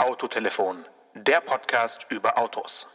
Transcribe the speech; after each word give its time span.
Autotelefon, 0.00 0.78
der 1.14 1.42
Podcast 1.42 2.06
über 2.08 2.38
Autos. 2.38 2.88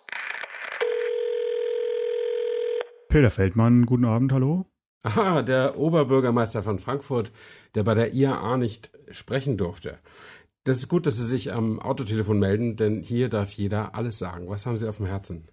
Peter 3.09 3.29
Feldmann, 3.29 3.85
guten 3.85 4.05
Abend, 4.05 4.33
hallo. 4.33 4.65
Aha, 5.03 5.43
der 5.43 5.77
Oberbürgermeister 5.77 6.63
von 6.63 6.79
Frankfurt, 6.79 7.31
der 7.75 7.83
bei 7.83 7.93
der 7.93 8.15
IAA 8.15 8.57
nicht 8.57 8.89
sprechen 9.11 9.55
durfte. 9.55 9.99
Das 10.63 10.79
ist 10.79 10.87
gut, 10.87 11.05
dass 11.05 11.17
Sie 11.17 11.27
sich 11.27 11.53
am 11.53 11.79
Autotelefon 11.79 12.39
melden, 12.39 12.75
denn 12.75 13.03
hier 13.03 13.29
darf 13.29 13.51
jeder 13.51 13.93
alles 13.93 14.17
sagen. 14.17 14.49
Was 14.49 14.65
haben 14.65 14.77
Sie 14.77 14.89
auf 14.89 14.97
dem 14.97 15.05
Herzen? 15.05 15.47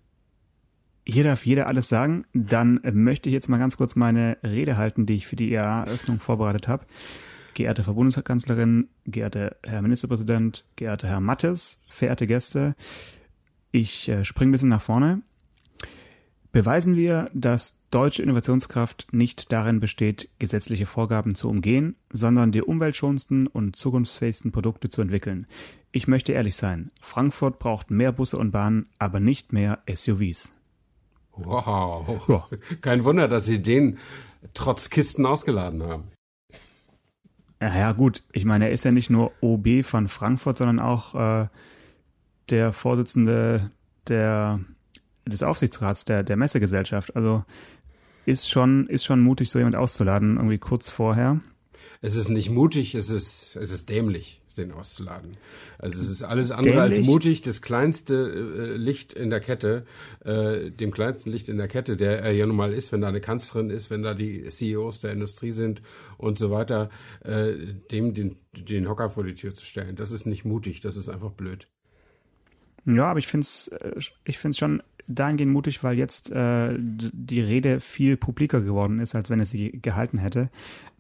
Hier 1.04 1.24
darf 1.24 1.44
jeder 1.44 1.66
alles 1.66 1.86
sagen. 1.86 2.24
Dann 2.32 2.80
möchte 2.82 3.28
ich 3.28 3.34
jetzt 3.34 3.50
mal 3.50 3.58
ganz 3.58 3.76
kurz 3.76 3.94
meine 3.94 4.38
Rede 4.42 4.78
halten, 4.78 5.04
die 5.04 5.16
ich 5.16 5.26
für 5.26 5.36
die 5.36 5.52
IAA-Öffnung 5.52 6.18
vorbereitet 6.18 6.66
habe. 6.66 6.86
Geehrte 7.54 7.84
Frau 7.84 7.94
Bundeskanzlerin, 7.94 8.88
geehrter 9.06 9.56
Herr 9.62 9.82
Ministerpräsident, 9.82 10.64
geehrter 10.76 11.08
Herr 11.08 11.20
Mattes, 11.20 11.80
verehrte 11.88 12.26
Gäste, 12.26 12.74
ich 13.72 14.08
äh, 14.08 14.24
springe 14.24 14.50
ein 14.50 14.52
bisschen 14.52 14.68
nach 14.68 14.82
vorne. 14.82 15.22
Beweisen 16.52 16.96
wir, 16.96 17.30
dass 17.32 17.82
deutsche 17.90 18.22
Innovationskraft 18.22 19.08
nicht 19.12 19.50
darin 19.52 19.80
besteht, 19.80 20.28
gesetzliche 20.38 20.84
Vorgaben 20.84 21.34
zu 21.34 21.48
umgehen, 21.48 21.96
sondern 22.10 22.52
die 22.52 22.60
umweltschonendsten 22.60 23.46
und 23.46 23.74
zukunftsfähigsten 23.76 24.52
Produkte 24.52 24.90
zu 24.90 25.00
entwickeln. 25.00 25.46
Ich 25.92 26.08
möchte 26.08 26.32
ehrlich 26.32 26.56
sein, 26.56 26.90
Frankfurt 27.00 27.58
braucht 27.58 27.90
mehr 27.90 28.12
Busse 28.12 28.36
und 28.36 28.50
Bahnen, 28.50 28.90
aber 28.98 29.18
nicht 29.18 29.54
mehr 29.54 29.82
SUVs. 29.90 30.52
Wow. 31.34 32.28
Ja. 32.28 32.46
Kein 32.82 33.04
Wunder, 33.04 33.28
dass 33.28 33.46
Sie 33.46 33.62
den 33.62 33.98
trotz 34.52 34.90
Kisten 34.90 35.24
ausgeladen 35.24 35.82
haben. 35.82 36.12
Ja, 37.62 37.92
gut. 37.92 38.24
Ich 38.32 38.44
meine, 38.44 38.66
er 38.66 38.70
ist 38.72 38.84
ja 38.84 38.90
nicht 38.90 39.08
nur 39.08 39.30
OB 39.40 39.84
von 39.84 40.08
Frankfurt, 40.08 40.58
sondern 40.58 40.80
auch 40.80 41.14
äh, 41.14 41.46
der 42.50 42.72
Vorsitzende 42.72 43.70
der, 44.08 44.58
des 45.26 45.44
Aufsichtsrats 45.44 46.04
der, 46.04 46.24
der 46.24 46.36
Messegesellschaft. 46.36 47.14
Also 47.14 47.44
ist 48.26 48.50
schon, 48.50 48.88
ist 48.88 49.04
schon 49.04 49.20
mutig, 49.20 49.48
so 49.48 49.58
jemand 49.58 49.76
auszuladen, 49.76 50.38
irgendwie 50.38 50.58
kurz 50.58 50.90
vorher. 50.90 51.40
Es 52.00 52.16
ist 52.16 52.30
nicht 52.30 52.50
mutig, 52.50 52.96
es 52.96 53.10
ist, 53.10 53.54
es 53.54 53.70
ist 53.70 53.88
dämlich 53.88 54.41
den 54.54 54.72
auszuladen. 54.72 55.36
Also 55.78 56.00
es 56.00 56.10
ist 56.10 56.22
alles 56.22 56.50
andere 56.50 56.74
Dämlich. 56.74 56.98
als 56.98 57.06
mutig, 57.06 57.42
das 57.42 57.62
kleinste 57.62 58.14
äh, 58.14 58.76
Licht 58.76 59.12
in 59.12 59.30
der 59.30 59.40
Kette, 59.40 59.84
äh, 60.24 60.70
dem 60.70 60.90
kleinsten 60.90 61.30
Licht 61.30 61.48
in 61.48 61.58
der 61.58 61.68
Kette, 61.68 61.96
der 61.96 62.20
er 62.20 62.32
ja 62.32 62.46
nun 62.46 62.56
mal 62.56 62.72
ist, 62.72 62.92
wenn 62.92 63.00
da 63.00 63.08
eine 63.08 63.20
Kanzlerin 63.20 63.70
ist, 63.70 63.90
wenn 63.90 64.02
da 64.02 64.14
die 64.14 64.48
CEOs 64.48 65.00
der 65.00 65.12
Industrie 65.12 65.52
sind 65.52 65.82
und 66.18 66.38
so 66.38 66.50
weiter, 66.50 66.90
äh, 67.24 67.54
dem 67.90 68.14
den, 68.14 68.36
den 68.52 68.88
Hocker 68.88 69.10
vor 69.10 69.24
die 69.24 69.34
Tür 69.34 69.54
zu 69.54 69.64
stellen. 69.64 69.96
Das 69.96 70.10
ist 70.10 70.26
nicht 70.26 70.44
mutig, 70.44 70.80
das 70.80 70.96
ist 70.96 71.08
einfach 71.08 71.32
blöd. 71.32 71.68
Ja, 72.84 73.06
aber 73.06 73.18
ich 73.18 73.28
finde 73.28 73.44
es 73.44 73.68
äh, 73.68 73.92
ich 74.24 74.38
find's 74.38 74.58
schon 74.58 74.82
dahingehend 75.06 75.52
mutig, 75.52 75.82
weil 75.82 75.96
jetzt 75.96 76.30
äh, 76.30 76.76
die 76.78 77.40
Rede 77.40 77.80
viel 77.80 78.16
publiker 78.16 78.60
geworden 78.60 79.00
ist, 79.00 79.14
als 79.14 79.30
wenn 79.30 79.40
er 79.40 79.46
sie 79.46 79.70
gehalten 79.70 80.18
hätte. 80.18 80.50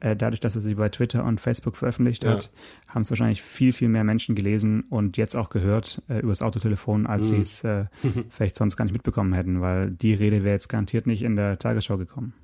Äh, 0.00 0.16
dadurch, 0.16 0.40
dass 0.40 0.56
er 0.56 0.62
sie 0.62 0.74
bei 0.74 0.88
Twitter 0.88 1.24
und 1.24 1.40
Facebook 1.40 1.76
veröffentlicht 1.76 2.24
ja. 2.24 2.32
hat, 2.32 2.50
haben 2.88 3.02
es 3.02 3.10
wahrscheinlich 3.10 3.42
viel, 3.42 3.72
viel 3.72 3.88
mehr 3.88 4.04
Menschen 4.04 4.34
gelesen 4.34 4.84
und 4.90 5.16
jetzt 5.16 5.36
auch 5.36 5.50
gehört 5.50 6.02
äh, 6.08 6.18
übers 6.20 6.42
Autotelefon, 6.42 7.06
als 7.06 7.30
mhm. 7.30 7.34
sie 7.34 7.40
es 7.40 7.64
äh, 7.64 7.84
vielleicht 8.30 8.56
sonst 8.56 8.76
gar 8.76 8.84
nicht 8.84 8.94
mitbekommen 8.94 9.32
hätten, 9.32 9.60
weil 9.60 9.90
die 9.90 10.14
Rede 10.14 10.44
wäre 10.44 10.54
jetzt 10.54 10.68
garantiert 10.68 11.06
nicht 11.06 11.22
in 11.22 11.36
der 11.36 11.58
Tagesschau 11.58 11.98
gekommen. 11.98 12.34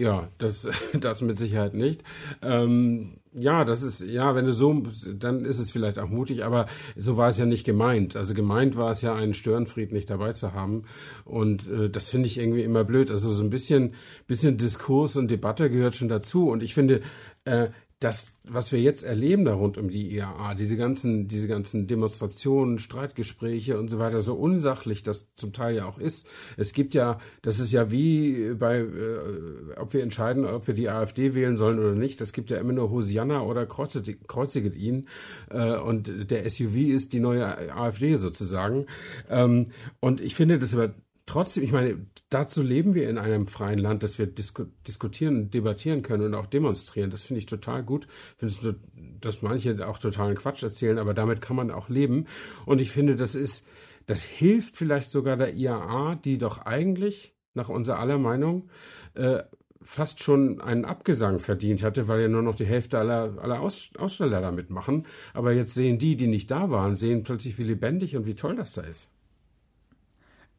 Ja, 0.00 0.28
das, 0.38 0.66
das 0.98 1.20
mit 1.20 1.38
Sicherheit 1.38 1.74
nicht. 1.74 2.02
Ähm, 2.40 3.18
ja, 3.32 3.64
das 3.64 3.82
ist, 3.82 4.00
ja, 4.00 4.34
wenn 4.34 4.46
du 4.46 4.52
so, 4.54 4.82
dann 5.14 5.44
ist 5.44 5.58
es 5.58 5.70
vielleicht 5.70 5.98
auch 5.98 6.08
mutig, 6.08 6.42
aber 6.42 6.66
so 6.96 7.18
war 7.18 7.28
es 7.28 7.36
ja 7.36 7.44
nicht 7.44 7.64
gemeint. 7.64 8.16
Also 8.16 8.32
gemeint 8.32 8.76
war 8.76 8.90
es 8.90 9.02
ja, 9.02 9.14
einen 9.14 9.34
Störenfried 9.34 9.92
nicht 9.92 10.08
dabei 10.08 10.32
zu 10.32 10.54
haben. 10.54 10.84
Und 11.26 11.68
äh, 11.68 11.90
das 11.90 12.08
finde 12.08 12.28
ich 12.28 12.38
irgendwie 12.38 12.62
immer 12.62 12.82
blöd. 12.82 13.10
Also 13.10 13.30
so 13.30 13.44
ein 13.44 13.50
bisschen, 13.50 13.92
bisschen 14.26 14.56
Diskurs 14.56 15.16
und 15.16 15.30
Debatte 15.30 15.68
gehört 15.68 15.94
schon 15.94 16.08
dazu. 16.08 16.48
Und 16.48 16.62
ich 16.62 16.72
finde, 16.72 17.02
äh, 17.44 17.68
das, 18.00 18.32
was 18.44 18.72
wir 18.72 18.80
jetzt 18.80 19.04
erleben 19.04 19.44
da 19.44 19.52
rund 19.52 19.76
um 19.76 19.90
die 19.90 20.14
IAA, 20.16 20.54
diese 20.54 20.78
ganzen, 20.78 21.28
diese 21.28 21.46
ganzen 21.46 21.86
Demonstrationen, 21.86 22.78
Streitgespräche 22.78 23.78
und 23.78 23.88
so 23.88 23.98
weiter, 23.98 24.22
so 24.22 24.34
unsachlich 24.34 25.02
das 25.02 25.28
zum 25.34 25.52
Teil 25.52 25.76
ja 25.76 25.84
auch 25.84 25.98
ist. 25.98 26.26
Es 26.56 26.72
gibt 26.72 26.94
ja, 26.94 27.20
das 27.42 27.58
ist 27.58 27.72
ja 27.72 27.90
wie 27.90 28.54
bei, 28.54 28.78
äh, 28.78 29.76
ob 29.76 29.92
wir 29.92 30.02
entscheiden, 30.02 30.46
ob 30.46 30.66
wir 30.66 30.72
die 30.72 30.88
AfD 30.88 31.34
wählen 31.34 31.58
sollen 31.58 31.78
oder 31.78 31.94
nicht. 31.94 32.22
Es 32.22 32.32
gibt 32.32 32.48
ja 32.48 32.56
immer 32.56 32.72
nur 32.72 32.90
Hosianna 32.90 33.42
oder 33.42 33.66
kreuziget, 33.66 34.26
kreuziget 34.26 34.74
ihn. 34.74 35.06
Äh, 35.50 35.76
und 35.76 36.30
der 36.30 36.48
SUV 36.48 36.76
ist 36.76 37.12
die 37.12 37.20
neue 37.20 37.74
AfD 37.74 38.16
sozusagen. 38.16 38.86
Ähm, 39.28 39.72
und 40.00 40.22
ich 40.22 40.34
finde 40.34 40.58
das 40.58 40.72
aber 40.72 40.94
trotzdem, 41.30 41.62
ich 41.62 41.72
meine, 41.72 42.06
dazu 42.28 42.62
leben 42.62 42.94
wir 42.94 43.08
in 43.08 43.16
einem 43.16 43.46
freien 43.46 43.78
Land, 43.78 44.02
dass 44.02 44.18
wir 44.18 44.26
disku 44.26 44.64
diskutieren 44.86 45.36
und 45.36 45.54
debattieren 45.54 46.02
können 46.02 46.24
und 46.24 46.34
auch 46.34 46.46
demonstrieren. 46.46 47.10
Das 47.10 47.22
finde 47.22 47.38
ich 47.38 47.46
total 47.46 47.84
gut. 47.84 48.08
Ich 48.40 48.56
finde, 48.56 48.80
dass 49.20 49.40
manche 49.40 49.86
auch 49.86 49.98
totalen 49.98 50.36
Quatsch 50.36 50.62
erzählen, 50.62 50.98
aber 50.98 51.14
damit 51.14 51.40
kann 51.40 51.56
man 51.56 51.70
auch 51.70 51.88
leben. 51.88 52.26
Und 52.66 52.80
ich 52.80 52.90
finde, 52.90 53.14
das 53.14 53.36
ist, 53.36 53.64
das 54.06 54.24
hilft 54.24 54.76
vielleicht 54.76 55.10
sogar 55.10 55.36
der 55.36 55.54
IAA, 55.54 56.16
die 56.16 56.36
doch 56.38 56.66
eigentlich, 56.66 57.32
nach 57.54 57.68
unserer 57.68 58.00
aller 58.00 58.18
Meinung, 58.18 58.68
äh, 59.14 59.42
fast 59.82 60.22
schon 60.22 60.60
einen 60.60 60.84
Abgesang 60.84 61.38
verdient 61.38 61.82
hatte, 61.82 62.08
weil 62.08 62.22
ja 62.22 62.28
nur 62.28 62.42
noch 62.42 62.56
die 62.56 62.66
Hälfte 62.66 62.98
aller, 62.98 63.38
aller 63.40 63.60
Aus, 63.60 63.90
Aussteller 63.96 64.40
damit 64.40 64.70
machen. 64.70 65.06
Aber 65.32 65.52
jetzt 65.52 65.74
sehen 65.74 65.98
die, 65.98 66.16
die 66.16 66.26
nicht 66.26 66.50
da 66.50 66.70
waren, 66.70 66.96
sehen 66.96 67.22
plötzlich, 67.22 67.56
wie 67.56 67.64
lebendig 67.64 68.16
und 68.16 68.26
wie 68.26 68.34
toll 68.34 68.56
das 68.56 68.72
da 68.72 68.82
ist. 68.82 69.08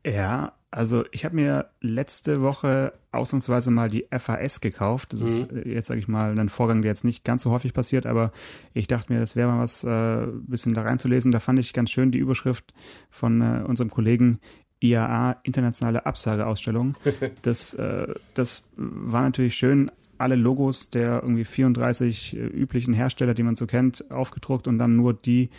Ja, 0.06 0.58
also 0.72 1.04
ich 1.12 1.26
habe 1.26 1.36
mir 1.36 1.70
letzte 1.82 2.42
Woche 2.42 2.94
ausnahmsweise 3.12 3.72
mal 3.72 3.90
die 3.90 4.08
FAS 4.10 4.62
gekauft. 4.62 5.12
Das 5.12 5.20
mhm. 5.20 5.28
ist 5.28 5.52
äh, 5.52 5.70
jetzt, 5.70 5.88
sage 5.88 6.00
ich 6.00 6.08
mal, 6.08 6.38
ein 6.40 6.50
Vorgang, 6.50 6.82
der 6.82 6.92
jetzt 6.92 7.04
nicht 7.04 7.26
ganz 7.26 7.44
so 7.44 7.52
häufig 7.52 7.74
passiert, 7.74 8.06
aber 8.06 8.32
ich 8.74 8.88
dachte 8.88 9.12
mir, 9.12 9.20
das 9.20 9.36
wäre 9.36 9.52
mal 9.52 9.60
was, 9.60 9.84
äh, 9.84 10.28
bisschen 10.48 10.74
da 10.74 10.84
reinzulesen. 10.84 11.34
Da 11.34 11.42
fand 11.42 11.60
ich 11.60 11.74
ganz 11.74 11.92
schön 11.92 12.12
die 12.12 12.20
Überschrift 12.20 12.74
von 13.10 13.42
äh, 13.42 13.64
unserem 13.68 13.90
Kollegen 13.90 14.40
IAA, 14.80 15.38
internationale 15.44 16.06
Absageausstellung. 16.06 16.96
Das, 17.42 17.74
äh, 17.74 18.08
das 18.34 18.64
war 18.76 19.22
natürlich 19.24 19.56
schön, 19.56 19.92
alle 20.18 20.36
Logos 20.36 20.90
der 20.90 21.22
irgendwie 21.22 21.46
34 21.46 22.36
äh, 22.36 22.40
üblichen 22.40 22.94
Hersteller, 22.94 23.34
die 23.34 23.44
man 23.44 23.56
so 23.56 23.66
kennt, 23.66 24.10
aufgedruckt 24.10 24.68
und 24.68 24.78
dann 24.78 24.96
nur 24.96 25.14
die 25.14 25.50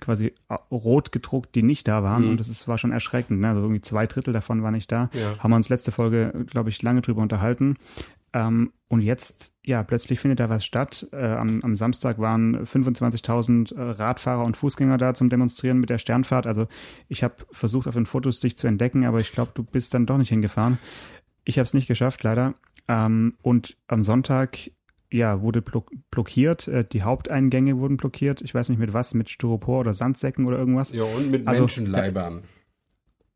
quasi 0.00 0.34
äh, 0.48 0.54
rot 0.70 1.12
gedruckt, 1.12 1.54
die 1.54 1.62
nicht 1.62 1.88
da 1.88 2.02
waren. 2.02 2.24
Mhm. 2.24 2.30
Und 2.30 2.40
das 2.40 2.48
ist, 2.48 2.68
war 2.68 2.78
schon 2.78 2.92
erschreckend. 2.92 3.40
Ne? 3.40 3.48
Also 3.48 3.60
irgendwie 3.60 3.80
zwei 3.80 4.06
Drittel 4.06 4.32
davon 4.32 4.62
waren 4.62 4.74
nicht 4.74 4.90
da. 4.90 5.10
Ja. 5.12 5.38
Haben 5.38 5.50
wir 5.50 5.56
uns 5.56 5.68
letzte 5.68 5.92
Folge, 5.92 6.44
glaube 6.48 6.70
ich, 6.70 6.82
lange 6.82 7.02
drüber 7.02 7.22
unterhalten. 7.22 7.76
Ähm, 8.34 8.72
und 8.88 9.00
jetzt, 9.00 9.54
ja, 9.64 9.82
plötzlich 9.84 10.18
findet 10.18 10.40
da 10.40 10.50
was 10.50 10.64
statt. 10.64 11.06
Äh, 11.12 11.24
am, 11.24 11.62
am, 11.62 11.76
Samstag 11.76 12.18
waren 12.18 12.64
25.000 12.64 13.74
äh, 13.74 13.80
Radfahrer 13.80 14.44
und 14.44 14.56
Fußgänger 14.56 14.98
da 14.98 15.14
zum 15.14 15.30
Demonstrieren 15.30 15.78
mit 15.78 15.88
der 15.88 15.98
Sternfahrt. 15.98 16.46
Also 16.46 16.66
ich 17.08 17.22
habe 17.22 17.36
versucht, 17.52 17.86
auf 17.86 17.94
den 17.94 18.06
Fotos 18.06 18.40
dich 18.40 18.58
zu 18.58 18.66
entdecken, 18.66 19.04
aber 19.04 19.20
ich 19.20 19.32
glaube, 19.32 19.52
du 19.54 19.62
bist 19.62 19.94
dann 19.94 20.06
doch 20.06 20.18
nicht 20.18 20.30
hingefahren. 20.30 20.78
Ich 21.44 21.58
habe 21.58 21.64
es 21.64 21.74
nicht 21.74 21.86
geschafft, 21.86 22.22
leider. 22.24 22.54
Ähm, 22.88 23.34
und 23.42 23.76
am 23.86 24.02
Sonntag 24.02 24.70
ja, 25.14 25.42
wurde 25.42 25.62
blockiert. 25.62 26.66
Äh, 26.66 26.84
die 26.84 27.02
Haupteingänge 27.02 27.78
wurden 27.78 27.96
blockiert. 27.96 28.40
Ich 28.40 28.52
weiß 28.52 28.68
nicht 28.68 28.80
mit 28.80 28.92
was, 28.92 29.14
mit 29.14 29.30
Styropor 29.30 29.80
oder 29.80 29.94
Sandsäcken 29.94 30.44
oder 30.44 30.58
irgendwas. 30.58 30.92
Ja, 30.92 31.04
und 31.04 31.30
mit 31.30 31.46
also, 31.46 31.62
Menschenleibern. 31.62 32.42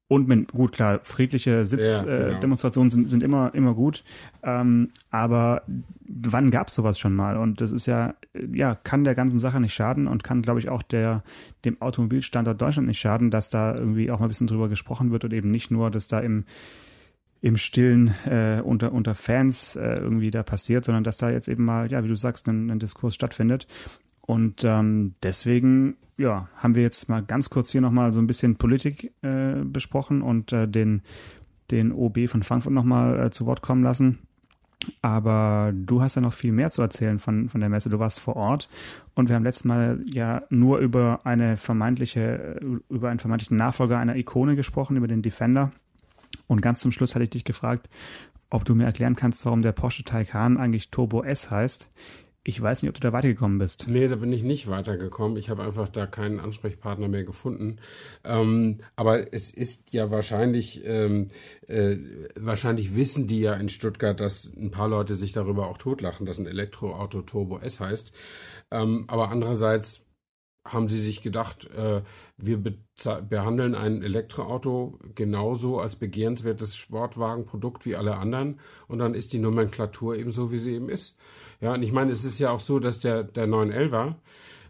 Und 0.08 0.26
mit, 0.26 0.52
gut, 0.52 0.72
klar, 0.72 1.00
friedliche 1.02 1.66
Sitzdemonstrationen 1.66 2.88
ja, 2.88 2.94
genau. 2.94 3.04
äh, 3.04 3.08
sind, 3.08 3.10
sind 3.10 3.22
immer, 3.22 3.54
immer 3.54 3.74
gut. 3.74 4.02
Ähm, 4.42 4.90
aber 5.10 5.62
wann 6.08 6.50
gab 6.50 6.68
es 6.68 6.74
sowas 6.74 6.98
schon 6.98 7.14
mal? 7.14 7.36
Und 7.36 7.60
das 7.60 7.70
ist 7.70 7.86
ja, 7.86 8.14
ja, 8.52 8.74
kann 8.74 9.04
der 9.04 9.14
ganzen 9.14 9.38
Sache 9.38 9.60
nicht 9.60 9.74
schaden 9.74 10.08
und 10.08 10.24
kann, 10.24 10.42
glaube 10.42 10.58
ich, 10.58 10.70
auch 10.70 10.82
der, 10.82 11.22
dem 11.64 11.81
Automobilstandort 11.81 12.60
Deutschland 12.60 12.88
nicht 12.88 12.98
schaden, 12.98 13.31
dass 13.31 13.50
da 13.50 13.76
irgendwie 13.76 14.10
auch 14.10 14.19
mal 14.19 14.26
ein 14.26 14.31
bisschen 14.31 14.46
drüber 14.48 14.69
gesprochen 14.69 15.12
wird 15.12 15.24
und 15.24 15.32
eben 15.32 15.50
nicht 15.50 15.70
nur, 15.70 15.90
dass 15.90 16.08
da 16.08 16.19
im, 16.20 16.44
im 17.40 17.56
Stillen 17.56 18.14
äh, 18.26 18.61
unter, 18.64 18.93
unter 18.93 19.14
Fans 19.14 19.76
äh, 19.76 19.94
irgendwie 19.94 20.31
da 20.31 20.43
passiert, 20.43 20.85
sondern 20.85 21.05
dass 21.05 21.19
da 21.19 21.31
jetzt 21.31 21.49
eben 21.49 21.64
mal, 21.64 21.90
ja, 21.90 22.02
wie 22.02 22.08
du 22.08 22.17
sagst, 22.17 22.49
ein, 22.49 22.70
ein 22.70 22.79
Diskurs 22.79 23.14
stattfindet. 23.14 23.67
Und 24.20 24.64
ähm, 24.64 25.14
deswegen, 25.23 25.96
ja, 26.17 26.49
haben 26.56 26.75
wir 26.75 26.82
jetzt 26.82 27.08
mal 27.08 27.23
ganz 27.23 27.49
kurz 27.49 27.70
hier 27.70 27.81
nochmal 27.81 28.12
so 28.12 28.19
ein 28.19 28.26
bisschen 28.26 28.56
Politik 28.56 29.12
äh, 29.23 29.55
besprochen 29.64 30.20
und 30.20 30.52
äh, 30.52 30.67
den, 30.69 31.02
den 31.70 31.93
OB 31.93 32.29
von 32.29 32.43
Frankfurt 32.43 32.73
nochmal 32.73 33.26
äh, 33.26 33.31
zu 33.31 33.46
Wort 33.46 33.62
kommen 33.62 33.82
lassen. 33.82 34.19
Aber 35.02 35.73
du 35.75 36.02
hast 36.02 36.14
ja 36.14 36.23
noch 36.23 36.32
viel 36.32 36.52
mehr 36.52 36.70
zu 36.70 36.82
erzählen 36.82 37.19
von, 37.19 37.49
von 37.49 37.61
der 37.61 37.70
Messe. 37.70 37.91
Du 37.91 37.99
warst 37.99 38.20
vor 38.20 38.37
Ort 38.37 38.69
und 39.14 39.29
wir 39.29 39.37
haben 39.37 39.44
letztes 39.44 39.64
Mal 39.64 40.00
ja 40.05 40.43
nur 40.50 40.79
über 40.79 41.20
eine 41.25 41.56
vermeintliche, 41.56 42.61
über 42.88 43.08
einen 43.08 43.19
vermeintlichen 43.19 43.56
Nachfolger 43.56 43.99
einer 43.99 44.17
Ikone 44.17 44.56
gesprochen, 44.56 44.96
über 44.96 45.08
den 45.08 45.23
Defender. 45.23 45.73
Und 46.48 46.60
ganz 46.60 46.80
zum 46.80 46.90
Schluss 46.90 47.14
hatte 47.14 47.24
ich 47.24 47.30
dich 47.30 47.44
gefragt, 47.44 47.88
ob 48.50 48.64
du 48.64 48.74
mir 48.74 48.84
erklären 48.84 49.14
kannst, 49.14 49.44
warum 49.44 49.62
der 49.62 49.72
Porsche 49.72 50.02
Taycan 50.02 50.56
eigentlich 50.56 50.90
Turbo 50.90 51.22
S 51.22 51.50
heißt. 51.50 51.90
Ich 52.44 52.62
weiß 52.62 52.82
nicht, 52.82 52.88
ob 52.88 52.94
du 52.94 53.02
da 53.02 53.12
weitergekommen 53.12 53.58
bist. 53.58 53.86
Nee, 53.88 54.08
da 54.08 54.16
bin 54.16 54.32
ich 54.32 54.42
nicht 54.42 54.68
weitergekommen. 54.68 55.36
Ich 55.36 55.50
habe 55.50 55.62
einfach 55.64 55.86
da 55.86 56.06
keinen 56.06 56.40
Ansprechpartner 56.40 57.06
mehr 57.06 57.24
gefunden. 57.24 57.76
Ähm, 58.24 58.78
aber 58.96 59.34
es 59.34 59.50
ist 59.50 59.92
ja 59.92 60.10
wahrscheinlich, 60.10 60.82
ähm, 60.86 61.30
äh, 61.66 61.98
wahrscheinlich 62.36 62.96
wissen 62.96 63.26
die 63.26 63.40
ja 63.40 63.52
in 63.52 63.68
Stuttgart, 63.68 64.18
dass 64.18 64.50
ein 64.56 64.70
paar 64.70 64.88
Leute 64.88 65.14
sich 65.14 65.32
darüber 65.32 65.66
auch 65.66 65.76
totlachen, 65.76 66.24
dass 66.24 66.38
ein 66.38 66.46
Elektroauto 66.46 67.20
Turbo 67.20 67.58
S 67.58 67.80
heißt. 67.80 68.12
Ähm, 68.70 69.04
aber 69.08 69.28
andererseits 69.28 70.07
haben 70.73 70.88
sie 70.88 71.00
sich 71.00 71.23
gedacht, 71.23 71.69
äh, 71.75 72.03
wir 72.37 72.62
behandeln 73.29 73.75
ein 73.75 74.03
Elektroauto 74.03 74.99
genauso 75.15 75.81
als 75.81 75.97
begehrenswertes 75.97 76.76
Sportwagenprodukt 76.76 77.85
wie 77.85 77.97
alle 77.97 78.17
anderen 78.17 78.61
und 78.87 78.99
dann 78.99 79.15
ist 79.15 79.32
die 79.32 79.38
Nomenklatur 79.38 80.17
eben 80.17 80.32
so, 80.32 80.53
wie 80.53 80.59
sie 80.59 80.75
eben 80.75 80.88
ist. 80.88 81.19
Ja, 81.61 81.75
und 81.75 81.82
ich 81.82 81.93
meine, 81.93 82.12
es 82.12 82.25
ist 82.25 82.38
ja 82.38 82.50
auch 82.50 82.61
so, 82.61 82.79
dass 82.79 83.00
der, 83.00 83.25
der 83.25 83.49
911er, 83.49 84.15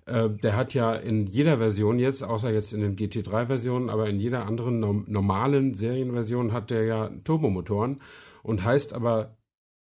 äh, 0.06 0.30
der 0.30 0.56
hat 0.56 0.72
ja 0.74 0.94
in 0.94 1.26
jeder 1.26 1.58
Version 1.58 1.98
jetzt, 1.98 2.22
außer 2.22 2.50
jetzt 2.50 2.72
in 2.72 2.80
den 2.80 2.96
GT3-Versionen, 2.96 3.90
aber 3.90 4.08
in 4.08 4.20
jeder 4.20 4.46
anderen 4.46 4.80
no 4.80 5.04
normalen 5.06 5.74
Serienversion 5.74 6.52
hat 6.52 6.70
der 6.70 6.84
ja 6.84 7.10
Turbomotoren 7.24 8.00
und 8.42 8.64
heißt 8.64 8.94
aber 8.94 9.37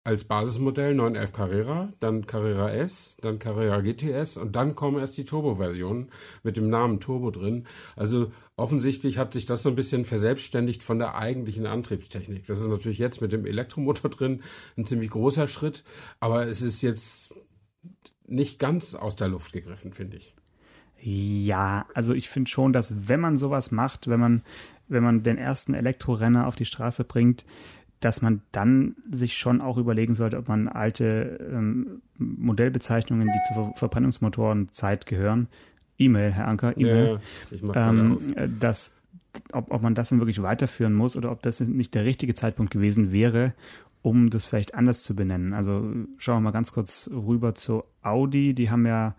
als 0.05 0.25
Basismodell 0.25 0.95
911 0.95 1.31
Carrera, 1.31 1.89
dann 2.01 2.27
Carrera 2.27 2.71
S, 2.71 3.15
dann 3.21 3.39
Carrera 3.39 3.79
GTS 3.79 4.37
und 4.37 4.53
dann 4.55 4.75
kommen 4.75 4.99
erst 4.99 5.17
die 5.17 5.23
Turbo-Versionen 5.23 6.11
mit 6.43 6.57
dem 6.57 6.69
Namen 6.69 6.99
Turbo 6.99 7.31
drin. 7.31 7.65
Also 7.95 8.31
offensichtlich 8.57 9.17
hat 9.17 9.31
sich 9.31 9.45
das 9.45 9.63
so 9.63 9.69
ein 9.69 9.75
bisschen 9.75 10.03
verselbstständigt 10.03 10.83
von 10.83 10.99
der 10.99 11.15
eigentlichen 11.15 11.65
Antriebstechnik. 11.65 12.45
Das 12.47 12.59
ist 12.59 12.67
natürlich 12.67 12.97
jetzt 12.97 13.21
mit 13.21 13.31
dem 13.31 13.45
Elektromotor 13.45 14.09
drin 14.11 14.43
ein 14.77 14.85
ziemlich 14.85 15.09
großer 15.09 15.47
Schritt, 15.47 15.85
aber 16.19 16.47
es 16.47 16.61
ist 16.61 16.81
jetzt 16.81 17.33
nicht 18.27 18.59
ganz 18.59 18.95
aus 18.95 19.15
der 19.15 19.29
Luft 19.29 19.53
gegriffen, 19.53 19.93
finde 19.93 20.17
ich. 20.17 20.33
Ja, 20.99 21.85
also 21.93 22.13
ich 22.13 22.29
finde 22.29 22.49
schon, 22.49 22.73
dass 22.73 23.07
wenn 23.07 23.19
man 23.19 23.37
sowas 23.37 23.71
macht, 23.71 24.07
wenn 24.07 24.19
man, 24.19 24.41
wenn 24.87 25.03
man 25.03 25.23
den 25.23 25.37
ersten 25.37 25.73
Elektrorenner 25.73 26.47
auf 26.47 26.55
die 26.55 26.65
Straße 26.65 27.03
bringt, 27.03 27.45
dass 28.03 28.21
man 28.21 28.41
dann 28.51 28.95
sich 29.09 29.37
schon 29.37 29.61
auch 29.61 29.77
überlegen 29.77 30.13
sollte, 30.13 30.37
ob 30.37 30.49
man 30.49 30.67
alte 30.67 31.39
ähm, 31.51 32.01
Modellbezeichnungen, 32.17 33.27
die 33.27 33.53
zur 33.53 33.73
Verbrennungsmotorenzeit 33.75 35.05
gehören, 35.05 35.47
E-Mail, 35.97 36.31
Herr 36.33 36.49
Anker, 36.49 36.77
E-Mail, 36.77 37.19
ja, 37.51 37.89
ähm, 37.89 38.17
dass, 38.59 38.93
ob, 39.53 39.71
ob 39.71 39.81
man 39.81 39.95
das 39.95 40.09
dann 40.09 40.19
wirklich 40.19 40.41
weiterführen 40.41 40.93
muss 40.93 41.15
oder 41.15 41.31
ob 41.31 41.41
das 41.43 41.61
nicht 41.61 41.95
der 41.95 42.03
richtige 42.03 42.35
Zeitpunkt 42.35 42.73
gewesen 42.73 43.13
wäre, 43.13 43.53
um 44.01 44.29
das 44.29 44.45
vielleicht 44.45 44.75
anders 44.75 45.03
zu 45.03 45.15
benennen. 45.15 45.53
Also 45.53 45.89
schauen 46.17 46.37
wir 46.37 46.41
mal 46.41 46.51
ganz 46.51 46.73
kurz 46.73 47.09
rüber 47.09 47.55
zu 47.55 47.83
Audi. 48.01 48.53
Die 48.53 48.69
haben 48.69 48.85
ja 48.85 49.15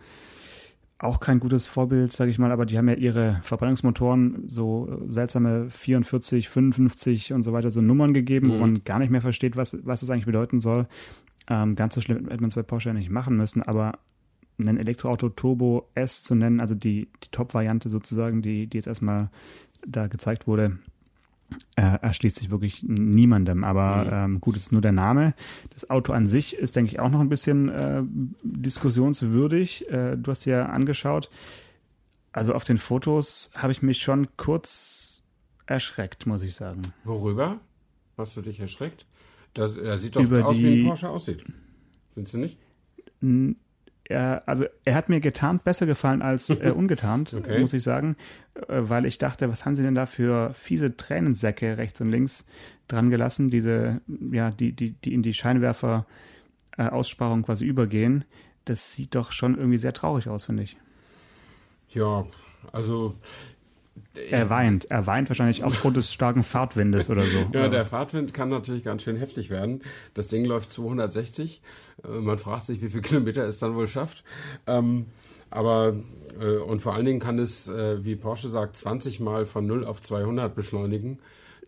auch 1.04 1.20
kein 1.20 1.40
gutes 1.40 1.66
Vorbild, 1.66 2.12
sage 2.12 2.30
ich 2.30 2.38
mal, 2.38 2.50
aber 2.50 2.66
die 2.66 2.78
haben 2.78 2.88
ja 2.88 2.94
ihre 2.94 3.40
Verbrennungsmotoren 3.42 4.44
so 4.46 5.02
seltsame 5.08 5.70
44, 5.70 6.48
55 6.48 7.32
und 7.32 7.42
so 7.42 7.52
weiter 7.52 7.70
so 7.70 7.80
Nummern 7.80 8.14
gegeben, 8.14 8.48
mhm. 8.48 8.52
wo 8.52 8.58
man 8.58 8.84
gar 8.84 8.98
nicht 8.98 9.10
mehr 9.10 9.20
versteht, 9.20 9.56
was, 9.56 9.76
was 9.84 10.00
das 10.00 10.10
eigentlich 10.10 10.26
bedeuten 10.26 10.60
soll. 10.60 10.86
Ähm, 11.48 11.76
ganz 11.76 11.94
so 11.94 12.00
schlimm 12.00 12.28
hätte 12.28 12.40
man 12.40 12.48
es 12.48 12.54
bei 12.54 12.62
Porsche 12.62 12.88
ja 12.88 12.94
nicht 12.94 13.10
machen 13.10 13.36
müssen, 13.36 13.62
aber 13.62 13.98
ein 14.58 14.78
Elektroauto 14.78 15.28
Turbo 15.28 15.90
S 15.94 16.22
zu 16.22 16.34
nennen, 16.34 16.60
also 16.60 16.74
die, 16.74 17.08
die 17.22 17.28
Top-Variante 17.30 17.88
sozusagen, 17.88 18.40
die, 18.40 18.66
die 18.66 18.78
jetzt 18.78 18.86
erstmal 18.86 19.30
da 19.86 20.06
gezeigt 20.06 20.46
wurde, 20.46 20.78
äh, 21.76 21.98
erschließt 22.00 22.36
sich 22.36 22.50
wirklich 22.50 22.82
niemandem. 22.82 23.64
Aber 23.64 24.04
mhm. 24.04 24.34
ähm, 24.34 24.40
gut, 24.40 24.56
ist 24.56 24.72
nur 24.72 24.80
der 24.80 24.92
Name. 24.92 25.34
Das 25.70 25.88
Auto 25.90 26.12
an 26.12 26.26
sich 26.26 26.56
ist, 26.56 26.76
denke 26.76 26.92
ich, 26.92 27.00
auch 27.00 27.10
noch 27.10 27.20
ein 27.20 27.28
bisschen 27.28 27.68
äh, 27.68 28.02
diskussionswürdig. 28.42 29.90
Äh, 29.90 30.16
du 30.16 30.30
hast 30.30 30.46
dir 30.46 30.68
angeschaut. 30.70 31.30
Also 32.32 32.54
auf 32.54 32.64
den 32.64 32.78
Fotos 32.78 33.50
habe 33.54 33.72
ich 33.72 33.82
mich 33.82 34.02
schon 34.02 34.28
kurz 34.36 35.22
erschreckt, 35.66 36.26
muss 36.26 36.42
ich 36.42 36.54
sagen. 36.54 36.82
Worüber? 37.04 37.60
Hast 38.16 38.36
du 38.36 38.42
dich 38.42 38.60
erschreckt? 38.60 39.06
Das, 39.54 39.76
er 39.76 39.98
sieht 39.98 40.16
doch 40.16 40.22
Über 40.22 40.44
aus, 40.44 40.56
die, 40.56 40.64
wie 40.64 40.80
ein 40.80 40.86
Porsche 40.86 41.08
aussieht. 41.08 41.44
Findest 42.12 42.34
du 42.34 42.38
nicht? 42.38 42.58
Er, 44.04 44.42
also 44.46 44.66
er 44.84 44.94
hat 44.94 45.08
mir 45.08 45.20
getarnt 45.20 45.64
besser 45.64 45.86
gefallen 45.86 46.22
als 46.22 46.50
äh, 46.50 46.70
ungetarnt, 46.74 47.32
okay. 47.34 47.60
muss 47.60 47.72
ich 47.72 47.82
sagen, 47.82 48.16
äh, 48.68 48.82
weil 48.82 49.06
ich 49.06 49.18
dachte, 49.18 49.48
was 49.48 49.64
haben 49.64 49.74
sie 49.74 49.82
denn 49.82 49.94
da 49.94 50.06
für 50.06 50.52
fiese 50.52 50.96
Tränensäcke 50.96 51.78
rechts 51.78 52.00
und 52.00 52.10
links 52.10 52.46
dran 52.88 53.10
gelassen, 53.10 53.48
diese, 53.48 54.00
ja, 54.30 54.50
die, 54.50 54.72
die, 54.72 54.90
die 54.90 55.14
in 55.14 55.22
die 55.22 55.34
Scheinwerfer 55.34 56.06
äh, 56.76 56.86
Aussparung 56.88 57.42
quasi 57.42 57.64
übergehen. 57.64 58.24
Das 58.66 58.94
sieht 58.94 59.14
doch 59.14 59.32
schon 59.32 59.56
irgendwie 59.56 59.78
sehr 59.78 59.92
traurig 59.92 60.28
aus, 60.28 60.44
finde 60.44 60.62
ich. 60.62 60.76
Ja, 61.90 62.26
also 62.72 63.14
er 64.30 64.50
weint. 64.50 64.90
Er 64.90 65.06
weint 65.06 65.28
wahrscheinlich 65.28 65.64
aufgrund 65.64 65.96
des 65.96 66.12
starken 66.12 66.42
Fahrtwindes 66.42 67.10
oder 67.10 67.24
so. 67.26 67.38
ja, 67.38 67.48
oder 67.48 67.68
der 67.68 67.80
was? 67.80 67.88
Fahrtwind 67.88 68.34
kann 68.34 68.48
natürlich 68.48 68.84
ganz 68.84 69.02
schön 69.02 69.16
heftig 69.16 69.50
werden. 69.50 69.82
Das 70.14 70.28
Ding 70.28 70.44
läuft 70.44 70.72
260. 70.72 71.62
Äh, 72.02 72.08
man 72.08 72.38
fragt 72.38 72.66
sich, 72.66 72.82
wie 72.82 72.88
viele 72.88 73.02
Kilometer 73.02 73.44
es 73.46 73.58
dann 73.58 73.74
wohl 73.74 73.88
schafft. 73.88 74.24
Ähm, 74.66 75.06
aber 75.50 75.94
äh, 76.40 76.56
und 76.56 76.80
vor 76.80 76.94
allen 76.94 77.06
Dingen 77.06 77.20
kann 77.20 77.38
es, 77.38 77.68
äh, 77.68 78.04
wie 78.04 78.16
Porsche 78.16 78.50
sagt, 78.50 78.76
20 78.76 79.20
Mal 79.20 79.46
von 79.46 79.66
0 79.66 79.84
auf 79.84 80.02
200 80.02 80.54
beschleunigen. 80.54 81.18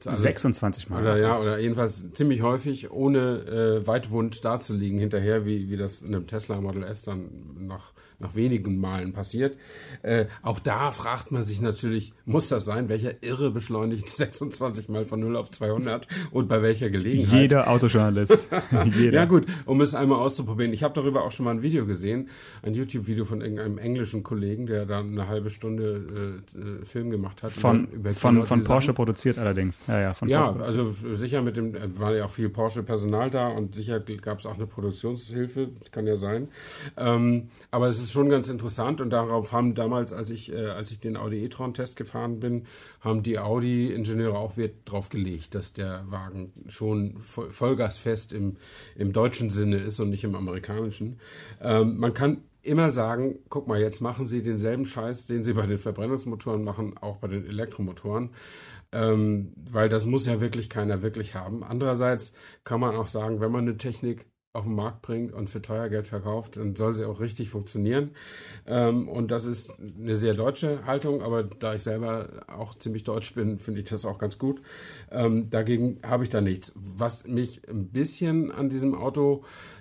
Also, 0.04 0.20
26 0.20 0.90
Mal. 0.90 1.00
Oder 1.00 1.16
ja, 1.16 1.38
oder 1.38 1.58
jedenfalls 1.58 2.02
ziemlich 2.12 2.42
häufig, 2.42 2.90
ohne 2.90 3.80
äh, 3.80 3.86
weitwund 3.86 4.44
dazulegen 4.44 4.98
hinterher, 4.98 5.46
wie, 5.46 5.70
wie 5.70 5.76
das 5.76 6.02
in 6.02 6.14
einem 6.14 6.26
Tesla 6.26 6.60
Model 6.60 6.82
S 6.82 7.02
dann 7.02 7.30
nach 7.58 7.92
nach 8.18 8.34
wenigen 8.34 8.80
Malen 8.80 9.12
passiert. 9.12 9.56
Äh, 10.02 10.26
auch 10.42 10.58
da 10.60 10.90
fragt 10.90 11.32
man 11.32 11.44
sich 11.44 11.60
natürlich, 11.60 12.12
muss 12.24 12.48
das 12.48 12.64
sein? 12.64 12.88
Welcher 12.88 13.22
Irre 13.22 13.50
beschleunigt 13.50 14.08
26 14.08 14.88
Mal 14.88 15.04
von 15.04 15.20
0 15.20 15.36
auf 15.36 15.50
200 15.50 16.06
und 16.30 16.48
bei 16.48 16.62
welcher 16.62 16.90
Gelegenheit? 16.90 17.40
Jeder 17.40 17.68
Autojournalist. 17.68 18.48
Jeder. 18.96 19.12
Ja 19.20 19.24
gut, 19.24 19.46
um 19.66 19.80
es 19.80 19.94
einmal 19.94 20.18
auszuprobieren. 20.18 20.72
Ich 20.72 20.82
habe 20.82 20.94
darüber 20.94 21.24
auch 21.24 21.32
schon 21.32 21.44
mal 21.44 21.52
ein 21.52 21.62
Video 21.62 21.86
gesehen, 21.86 22.30
ein 22.62 22.74
YouTube-Video 22.74 23.24
von 23.24 23.40
irgendeinem 23.40 23.78
englischen 23.78 24.22
Kollegen, 24.22 24.66
der 24.66 24.86
da 24.86 25.00
eine 25.00 25.28
halbe 25.28 25.50
Stunde 25.50 26.42
äh, 26.54 26.58
äh 26.58 26.84
Film 26.86 27.10
gemacht 27.10 27.42
hat. 27.42 27.52
Von, 27.52 27.86
über, 27.86 27.96
über 27.96 28.14
von, 28.14 28.46
von 28.46 28.64
Porsche 28.64 28.92
produziert 28.94 29.38
allerdings. 29.38 29.82
Ja, 29.86 30.00
ja, 30.00 30.14
von 30.14 30.28
ja 30.28 30.54
also 30.56 30.94
sicher 31.14 31.42
mit 31.42 31.56
dem, 31.56 31.74
war 31.98 32.14
ja 32.14 32.24
auch 32.24 32.30
viel 32.30 32.48
Porsche-Personal 32.48 33.30
da 33.30 33.48
und 33.48 33.74
sicher 33.74 34.00
gab 34.00 34.38
es 34.38 34.46
auch 34.46 34.54
eine 34.54 34.66
Produktionshilfe, 34.66 35.70
kann 35.90 36.06
ja 36.06 36.16
sein. 36.16 36.48
Ähm, 36.96 37.48
aber 37.70 37.88
es 37.88 38.00
ist 38.00 38.05
ist 38.06 38.12
schon 38.12 38.28
ganz 38.28 38.48
interessant 38.48 39.00
und 39.00 39.10
darauf 39.10 39.52
haben 39.52 39.74
damals, 39.74 40.12
als 40.12 40.30
ich, 40.30 40.52
äh, 40.52 40.66
als 40.66 40.90
ich 40.90 41.00
den 41.00 41.16
Audi 41.16 41.44
e-tron-Test 41.44 41.96
gefahren 41.96 42.40
bin, 42.40 42.66
haben 43.00 43.22
die 43.22 43.38
Audi-Ingenieure 43.38 44.38
auch 44.38 44.56
Wert 44.56 44.74
drauf 44.84 45.08
gelegt, 45.08 45.54
dass 45.54 45.72
der 45.72 46.04
Wagen 46.10 46.52
schon 46.68 47.18
vollgasfest 47.20 48.32
im, 48.32 48.56
im 48.94 49.12
deutschen 49.12 49.50
Sinne 49.50 49.78
ist 49.78 50.00
und 50.00 50.10
nicht 50.10 50.24
im 50.24 50.34
amerikanischen. 50.34 51.18
Ähm, 51.60 51.98
man 51.98 52.14
kann 52.14 52.42
immer 52.62 52.90
sagen, 52.90 53.38
guck 53.48 53.68
mal, 53.68 53.80
jetzt 53.80 54.00
machen 54.00 54.26
sie 54.26 54.42
denselben 54.42 54.86
Scheiß, 54.86 55.26
den 55.26 55.44
sie 55.44 55.54
bei 55.54 55.66
den 55.66 55.78
Verbrennungsmotoren 55.78 56.62
machen, 56.62 56.96
auch 56.98 57.16
bei 57.16 57.28
den 57.28 57.46
Elektromotoren. 57.46 58.30
Ähm, 58.92 59.52
weil 59.56 59.88
das 59.88 60.06
muss 60.06 60.26
ja 60.26 60.40
wirklich 60.40 60.70
keiner 60.70 61.02
wirklich 61.02 61.34
haben. 61.34 61.64
Andererseits 61.64 62.34
kann 62.64 62.80
man 62.80 62.94
auch 62.94 63.08
sagen, 63.08 63.40
wenn 63.40 63.50
man 63.50 63.62
eine 63.62 63.76
Technik 63.76 64.26
auf 64.56 64.64
den 64.64 64.74
Markt 64.74 65.02
bringt 65.02 65.32
und 65.32 65.50
für 65.50 65.62
teuer 65.62 65.88
Geld 65.88 66.06
verkauft, 66.06 66.56
dann 66.56 66.74
soll 66.74 66.92
sie 66.92 67.04
auch 67.04 67.20
richtig 67.20 67.50
funktionieren. 67.50 68.10
Ähm, 68.66 69.08
und 69.08 69.30
das 69.30 69.46
ist 69.46 69.72
eine 69.78 70.16
sehr 70.16 70.34
deutsche 70.34 70.84
Haltung, 70.86 71.22
aber 71.22 71.44
da 71.44 71.74
ich 71.74 71.82
selber 71.82 72.28
auch 72.48 72.74
ziemlich 72.74 73.04
deutsch 73.04 73.34
bin, 73.34 73.58
finde 73.58 73.80
ich 73.80 73.88
das 73.88 74.04
auch 74.04 74.18
ganz 74.18 74.38
gut. 74.38 74.60
Ähm, 75.10 75.50
dagegen 75.50 75.98
habe 76.04 76.24
ich 76.24 76.30
da 76.30 76.40
nichts. 76.40 76.74
Was 76.76 77.26
mich 77.26 77.60
ein 77.68 77.88
bisschen 77.88 78.50
an 78.50 78.68
diesem 78.70 78.94
Auto 78.94 79.44
äh, 79.44 79.75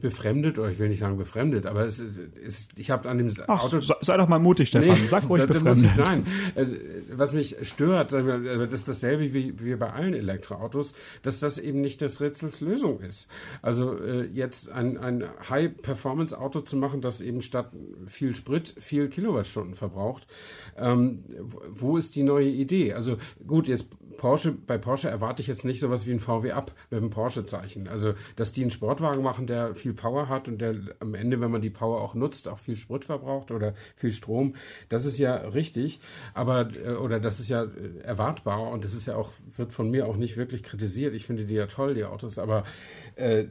befremdet, 0.00 0.58
oder 0.58 0.70
ich 0.70 0.78
will 0.78 0.88
nicht 0.88 0.98
sagen 0.98 1.16
befremdet, 1.16 1.66
aber 1.66 1.86
es 1.86 2.00
ist, 2.00 2.70
ich 2.76 2.90
habe 2.90 3.08
an 3.08 3.18
dem 3.18 3.30
Ach, 3.46 3.64
Auto. 3.64 3.80
Sei 3.80 4.16
doch 4.16 4.28
mal 4.28 4.38
mutig, 4.38 4.68
Stefan, 4.68 5.00
nee, 5.00 5.06
sag 5.06 5.28
ruhig 5.28 5.46
befremdet. 5.46 5.90
Ich, 5.92 5.96
nein, 5.96 6.26
äh, 6.54 6.66
was 7.12 7.32
mich 7.32 7.56
stört, 7.62 8.12
das 8.12 8.72
ist 8.72 8.88
dasselbe 8.88 9.32
wie, 9.32 9.54
wie 9.58 9.74
bei 9.76 9.90
allen 9.92 10.14
Elektroautos, 10.14 10.94
dass 11.22 11.40
das 11.40 11.58
eben 11.58 11.80
nicht 11.80 12.00
das 12.00 12.20
Rätsels 12.20 12.60
Lösung 12.60 13.00
ist. 13.00 13.28
Also 13.60 13.98
äh, 13.98 14.24
jetzt 14.32 14.70
ein, 14.70 14.98
ein 14.98 15.24
High-Performance-Auto 15.48 16.60
zu 16.60 16.76
machen, 16.76 17.00
das 17.00 17.20
eben 17.20 17.42
statt 17.42 17.72
viel 18.06 18.34
Sprit 18.34 18.74
viel 18.78 19.08
Kilowattstunden 19.08 19.74
verbraucht, 19.74 20.26
ähm, 20.76 21.24
wo 21.70 21.96
ist 21.96 22.16
die 22.16 22.22
neue 22.22 22.48
Idee? 22.48 22.94
Also 22.94 23.18
gut, 23.46 23.68
jetzt 23.68 23.86
Porsche, 24.16 24.52
bei 24.52 24.78
Porsche 24.78 25.08
erwarte 25.08 25.42
ich 25.42 25.48
jetzt 25.48 25.64
nicht 25.64 25.80
sowas 25.80 26.06
wie 26.06 26.12
ein 26.12 26.20
VW 26.20 26.52
Up 26.52 26.72
mit 26.90 27.00
einem 27.00 27.10
Porsche-Zeichen. 27.10 27.88
Also, 27.88 28.14
dass 28.36 28.52
die 28.52 28.62
einen 28.62 28.70
Sport 28.70 28.92
Sportwagen 28.92 29.22
machen, 29.22 29.46
der 29.46 29.74
viel 29.74 29.94
Power 29.94 30.28
hat 30.28 30.48
und 30.48 30.60
der 30.60 30.74
am 31.00 31.14
Ende, 31.14 31.40
wenn 31.40 31.50
man 31.50 31.62
die 31.62 31.70
Power 31.70 32.02
auch 32.02 32.14
nutzt, 32.14 32.46
auch 32.46 32.58
viel 32.58 32.76
Sprit 32.76 33.06
verbraucht 33.06 33.50
oder 33.50 33.74
viel 33.96 34.12
Strom. 34.12 34.54
Das 34.90 35.06
ist 35.06 35.18
ja 35.18 35.34
richtig, 35.34 36.00
aber 36.34 36.68
äh, 36.76 36.92
oder 36.96 37.20
das 37.20 37.40
ist 37.40 37.48
ja 37.48 37.64
äh, 37.64 38.00
erwartbar 38.02 38.70
und 38.70 38.84
das 38.84 38.92
ist 38.92 39.06
ja 39.06 39.16
auch 39.16 39.30
wird 39.56 39.72
von 39.72 39.90
mir 39.90 40.06
auch 40.06 40.16
nicht 40.16 40.36
wirklich 40.36 40.62
kritisiert. 40.62 41.14
Ich 41.14 41.24
finde 41.24 41.46
die 41.46 41.54
ja 41.54 41.66
toll, 41.66 41.94
die 41.94 42.04
Autos, 42.04 42.38
aber 42.38 42.64
äh, 43.16 43.44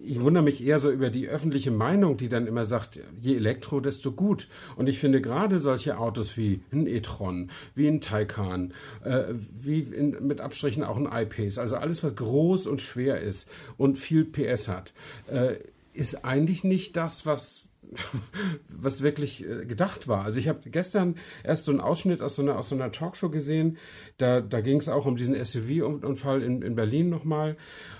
ich, 0.00 0.20
wundere 0.20 0.44
mich 0.44 0.64
eher 0.64 0.78
so 0.78 0.90
über 0.90 1.10
die 1.10 1.28
öffentliche 1.28 1.70
Meinung, 1.70 2.16
die 2.16 2.28
dann 2.28 2.46
immer 2.46 2.64
sagt, 2.64 3.00
je 3.20 3.36
Elektro, 3.36 3.80
desto 3.80 4.12
gut. 4.12 4.48
Und 4.76 4.88
ich 4.88 4.98
finde 4.98 5.20
gerade 5.20 5.58
solche 5.58 5.98
Autos 5.98 6.36
wie 6.36 6.60
ein 6.72 6.86
e-tron, 6.86 7.50
wie 7.74 7.88
ein 7.88 8.00
Taycan, 8.00 8.72
äh, 9.04 9.34
wie 9.56 9.80
in, 9.80 10.26
mit 10.26 10.40
Abstrichen 10.40 10.84
auch 10.84 10.96
ein 10.96 11.08
I-Pace, 11.12 11.58
also 11.58 11.76
alles, 11.76 12.02
was 12.02 12.14
groß 12.14 12.66
und 12.66 12.80
schwer 12.80 13.20
ist 13.20 13.50
und 13.76 13.98
viel 13.98 14.24
PS 14.24 14.68
hat, 14.68 14.92
äh, 15.30 15.56
ist 15.92 16.24
eigentlich 16.24 16.64
nicht 16.64 16.96
das, 16.96 17.26
was 17.26 17.67
was 18.68 19.02
wirklich 19.02 19.48
äh, 19.48 19.64
gedacht 19.64 20.08
war. 20.08 20.24
Also 20.24 20.40
ich 20.40 20.48
habe 20.48 20.70
gestern 20.70 21.16
erst 21.44 21.64
so 21.64 21.72
einen 21.72 21.80
Ausschnitt 21.80 22.22
aus 22.22 22.36
so 22.36 22.42
einer, 22.42 22.58
aus 22.58 22.68
so 22.68 22.74
einer 22.74 22.92
Talkshow 22.92 23.30
gesehen, 23.30 23.78
da, 24.18 24.40
da 24.40 24.60
ging 24.60 24.78
es 24.78 24.88
auch 24.88 25.06
um 25.06 25.16
diesen 25.16 25.34
SUV-Unfall 25.34 26.42
in, 26.42 26.62
in 26.62 26.74
Berlin 26.74 27.08
nochmal. 27.08 27.56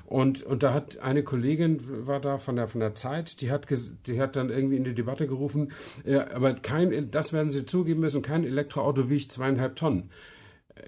Und, 0.06 0.42
und 0.42 0.62
da 0.62 0.72
hat 0.72 0.98
eine 0.98 1.22
Kollegin 1.22 2.06
war 2.06 2.20
da 2.20 2.38
von 2.38 2.56
der, 2.56 2.68
von 2.68 2.80
der 2.80 2.94
Zeit, 2.94 3.40
die 3.40 3.50
hat, 3.50 3.66
die 4.06 4.20
hat 4.20 4.36
dann 4.36 4.48
irgendwie 4.48 4.76
in 4.76 4.84
die 4.84 4.94
Debatte 4.94 5.26
gerufen, 5.26 5.72
ja, 6.04 6.30
aber 6.30 6.54
kein, 6.54 7.10
das 7.10 7.32
werden 7.32 7.50
sie 7.50 7.66
zugeben 7.66 8.00
müssen, 8.00 8.22
kein 8.22 8.44
Elektroauto 8.44 9.10
wiegt 9.10 9.32
zweieinhalb 9.32 9.76
Tonnen 9.76 10.10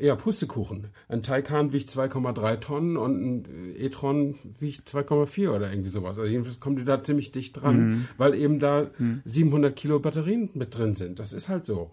ja, 0.00 0.16
Pustekuchen. 0.16 0.88
Ein 1.08 1.22
Taycan 1.22 1.72
wiegt 1.72 1.90
2,3 1.90 2.60
Tonnen 2.60 2.96
und 2.96 3.20
ein 3.20 3.74
e-tron 3.76 4.36
wiegt 4.58 4.88
2,4 4.88 5.50
oder 5.50 5.70
irgendwie 5.70 5.90
sowas. 5.90 6.18
Also 6.18 6.30
jedenfalls 6.30 6.60
kommen 6.60 6.76
die 6.76 6.84
da 6.84 7.02
ziemlich 7.02 7.32
dicht 7.32 7.60
dran, 7.60 7.90
mhm. 7.90 8.08
weil 8.16 8.34
eben 8.34 8.58
da 8.58 8.90
mhm. 8.98 9.22
700 9.24 9.76
Kilo 9.76 10.00
Batterien 10.00 10.50
mit 10.54 10.76
drin 10.76 10.96
sind. 10.96 11.18
Das 11.18 11.32
ist 11.32 11.48
halt 11.48 11.66
so. 11.66 11.90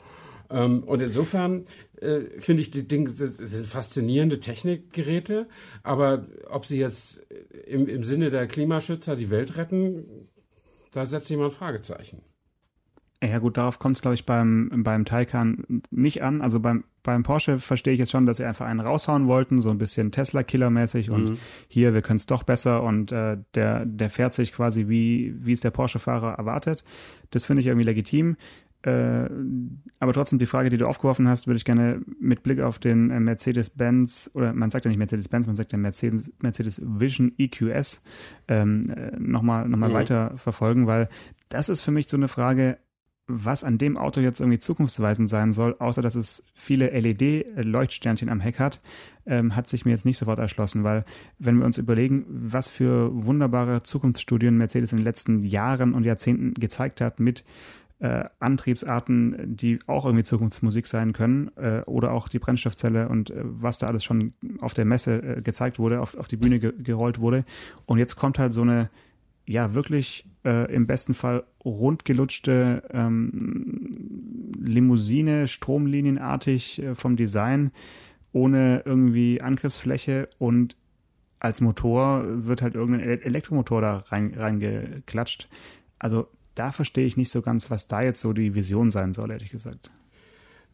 Ähm, 0.50 0.84
und 0.84 1.02
insofern 1.02 1.66
äh, 2.00 2.22
finde 2.40 2.62
ich 2.62 2.72
die 2.72 2.88
Dinge 2.88 3.10
sind, 3.10 3.36
sind, 3.40 3.68
faszinierende 3.68 4.40
Technikgeräte, 4.40 5.48
aber 5.84 6.26
ob 6.50 6.66
sie 6.66 6.80
jetzt 6.80 7.26
im, 7.66 7.88
im 7.88 8.04
Sinne 8.04 8.32
der 8.32 8.48
Klimaschützer 8.48 9.16
die 9.16 9.30
Welt 9.30 9.58
retten, 9.58 10.30
da 10.92 11.06
setzt 11.06 11.30
jemand 11.30 11.54
Fragezeichen. 11.54 12.22
Ja 13.24 13.39
gut, 13.39 13.57
darauf 13.57 13.79
kommt 13.79 13.95
es, 13.95 14.01
glaube 14.01 14.13
ich, 14.13 14.27
beim, 14.27 14.69
beim 14.83 15.03
Taycan 15.03 15.81
nicht 15.89 16.21
an. 16.21 16.41
Also 16.41 16.59
beim, 16.59 16.83
beim 17.01 17.24
Porsche 17.24 17.57
verstehe 17.57 17.93
ich 17.93 18.00
jetzt 18.00 18.12
schon, 18.12 18.27
dass 18.27 18.38
sie 18.38 18.45
einfach 18.45 18.67
einen 18.67 18.79
raushauen 18.79 19.25
wollten, 19.27 19.59
so 19.59 19.71
ein 19.71 19.79
bisschen 19.79 20.12
Tesla-Killer-mäßig 20.12 21.09
und 21.09 21.31
mhm. 21.31 21.38
hier, 21.67 21.95
wir 21.95 22.03
können 22.03 22.17
es 22.17 22.27
doch 22.27 22.43
besser 22.43 22.83
und 22.83 23.12
äh, 23.12 23.38
der, 23.55 23.86
der 23.86 24.12
fährt 24.12 24.33
sich 24.33 24.53
quasi, 24.53 24.88
wie, 24.88 25.33
wie 25.39 25.53
es 25.53 25.62
der 25.62 25.71
Porsche-Fahrer 25.71 26.33
erwartet. 26.33 26.83
Das 27.31 27.45
finde 27.45 27.62
ich 27.62 27.67
irgendwie 27.67 27.88
legitim. 27.88 28.36
Äh, 28.83 29.29
aber 30.00 30.13
trotzdem 30.13 30.38
die 30.38 30.45
Frage, 30.45 30.69
die 30.69 30.77
du 30.77 30.88
aufgeworfen 30.88 31.27
hast, 31.27 31.47
würde 31.47 31.57
ich 31.57 31.65
gerne 31.65 32.01
mit 32.19 32.43
Blick 32.43 32.62
auf 32.62 32.77
den 32.77 33.09
äh, 33.09 33.19
Mercedes-Benz, 33.19 34.29
oder 34.36 34.53
man 34.53 34.69
sagt 34.69 34.86
ja 34.86 34.89
nicht 34.89 35.00
Mercedes-Benz, 35.00 35.47
man 35.47 35.55
sagt 35.55 35.71
ja 35.71 35.79
Mercedes, 35.79 36.31
Mercedes 36.43 36.81
Vision 36.86 37.33
EQS, 37.39 38.03
ähm, 38.47 38.91
äh, 38.91 39.17
nochmal 39.17 39.67
noch 39.67 39.79
mal 39.79 39.89
mhm. 39.89 39.93
weiter 39.93 40.38
verfolgen, 40.38 40.86
weil 40.86 41.09
das 41.50 41.67
ist 41.67 41.81
für 41.81 41.91
mich 41.91 42.07
so 42.09 42.17
eine 42.17 42.27
Frage, 42.27 42.77
was 43.27 43.63
an 43.63 43.77
dem 43.77 43.98
Auto 43.98 44.22
jetzt 44.22 44.39
irgendwie 44.39 44.60
zukunftsweisend 44.60 45.29
sein 45.29 45.53
soll, 45.53 45.75
außer 45.79 46.01
dass 46.01 46.15
es 46.15 46.48
viele 46.53 46.89
LED-Leuchtsternchen 46.89 48.29
am 48.29 48.39
Heck 48.39 48.60
hat, 48.60 48.81
ähm, 49.25 49.55
hat 49.55 49.67
sich 49.67 49.86
mir 49.86 49.91
jetzt 49.91 50.05
nicht 50.05 50.17
sofort 50.17 50.39
erschlossen, 50.39 50.84
weil 50.84 51.03
wenn 51.38 51.57
wir 51.57 51.65
uns 51.65 51.77
überlegen, 51.77 52.25
was 52.29 52.69
für 52.69 53.12
wunderbare 53.13 53.84
Zukunftsstudien 53.84 54.57
Mercedes 54.57 54.93
in 54.93 55.00
den 55.00 55.05
letzten 55.05 55.41
Jahren 55.41 55.93
und 55.93 56.05
Jahrzehnten 56.05 56.53
gezeigt 56.53 57.01
hat 57.01 57.19
mit 57.19 57.43
äh, 58.00 58.25
Antriebsarten, 58.39 59.55
die 59.57 59.79
auch 59.88 60.05
irgendwie 60.05 60.24
Zukunftsmusik 60.24 60.88
sein 60.88 61.13
können, 61.13 61.51
äh, 61.57 61.81
oder 61.86 62.12
auch 62.12 62.29
die 62.29 62.39
Brennstoffzelle 62.39 63.10
und 63.10 63.31
äh, 63.31 63.41
was 63.43 63.79
da 63.79 63.88
alles 63.88 64.03
schon 64.03 64.34
auf 64.62 64.74
der 64.74 64.86
Messe 64.86 65.38
äh, 65.38 65.41
gezeigt 65.41 65.79
wurde, 65.79 66.00
auf, 66.01 66.15
auf 66.15 66.27
die 66.27 66.38
Bühne 66.38 66.60
ge 66.60 66.74
gerollt 66.77 67.19
wurde. 67.19 67.43
Und 67.86 67.98
jetzt 67.98 68.15
kommt 68.15 68.38
halt 68.39 68.53
so 68.53 68.62
eine 68.62 68.89
ja 69.48 69.74
wirklich 69.74 70.25
äh, 70.46 70.72
im 70.74 70.86
besten 70.86 71.13
Fall 71.13 71.44
rundgelutschte 71.63 72.84
ähm, 72.92 74.51
Limousine, 74.60 75.48
stromlinienartig 75.48 76.82
äh, 76.82 76.96
vom 76.96 77.16
Design, 77.16 77.72
ohne 78.34 78.84
irgendwie 78.86 79.42
Angriffsfläche 79.42 80.30
und 80.38 80.75
als 81.39 81.62
Motor 81.62 82.24
wird 82.25 82.62
halt 82.62 82.75
irgendein 82.75 83.22
Elektromotor 83.22 83.82
da 83.82 83.98
rein, 83.98 84.34
reingeklatscht. 84.36 85.48
Also 86.00 86.27
da 86.56 86.72
verstehe 86.72 87.06
ich 87.06 87.16
nicht 87.16 87.30
so 87.30 87.42
ganz, 87.42 87.70
was 87.70 87.88
da 87.88 88.01
jetzt 88.01 88.22
so 88.22 88.34
die 88.34 88.56
Vision 88.56 88.89
sein 88.89 89.13
soll, 89.13 89.32
ehrlich 89.32 89.51
gesagt. 89.51 89.92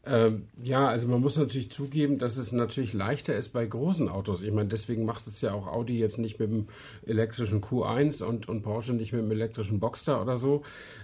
Ähm, 0.05 0.47
ja, 0.61 0.87
also 0.87 1.07
man 1.07 1.21
muss 1.21 1.37
natürlich 1.37 1.71
zugeben, 1.71 2.19
dass 2.19 2.35
es 2.35 2.51
natürlich 2.51 2.93
leichter 2.93 3.35
ist 3.35 3.49
bei 3.49 3.65
großen 3.65 4.09
Autos. 4.09 4.43
Ich 4.43 4.51
meine, 4.51 4.67
deswegen 4.67 5.05
macht 5.05 5.27
es 5.27 5.39
ja 5.39 5.53
auch 5.53 5.65
Audi 5.67 5.97
jetzt 5.97 6.17
nicht 6.17 6.39
mit 6.39 6.51
dem 6.51 6.67
elektrischen 7.05 7.61
Q1 7.61 8.21
und, 8.21 8.49
und 8.49 8.63
Porsche 8.63 8.93
nicht 8.93 9.13
mit 9.13 9.21
dem 9.21 9.31
elektrischen 9.31 9.79
Boxster 9.79 10.21
oder 10.21 10.35
so. 10.35 10.63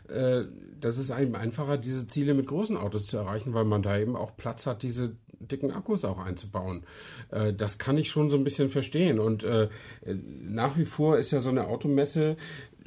Äh, 0.10 0.44
das 0.82 0.98
ist 0.98 1.12
einem 1.12 1.36
einfacher, 1.36 1.77
diese 1.77 2.08
Ziele 2.08 2.34
mit 2.34 2.48
großen 2.48 2.75
Autos 2.75 3.08
zu 3.08 3.15
erreichen, 3.15 3.53
weil 3.53 3.65
man 3.65 3.84
da 3.84 3.98
eben 3.98 4.18
auch 4.18 4.36
Platz 4.36 4.68
hat, 4.68 4.84
diese 4.84 5.15
dicken 5.39 5.72
Akkus 5.72 6.06
auch 6.06 6.20
einzubauen. 6.20 6.84
Äh, 7.32 7.53
das 7.53 7.77
kann 7.79 7.98
ich 7.98 8.10
schon 8.10 8.29
so 8.29 8.38
ein 8.38 8.44
bisschen 8.44 8.70
verstehen. 8.70 9.20
Und 9.20 9.44
äh, 9.44 9.70
nach 10.06 10.77
wie 10.77 10.86
vor 10.86 11.18
ist 11.18 11.32
ja 11.32 11.39
so 11.39 11.50
eine 11.50 11.68
Automesse 11.68 12.38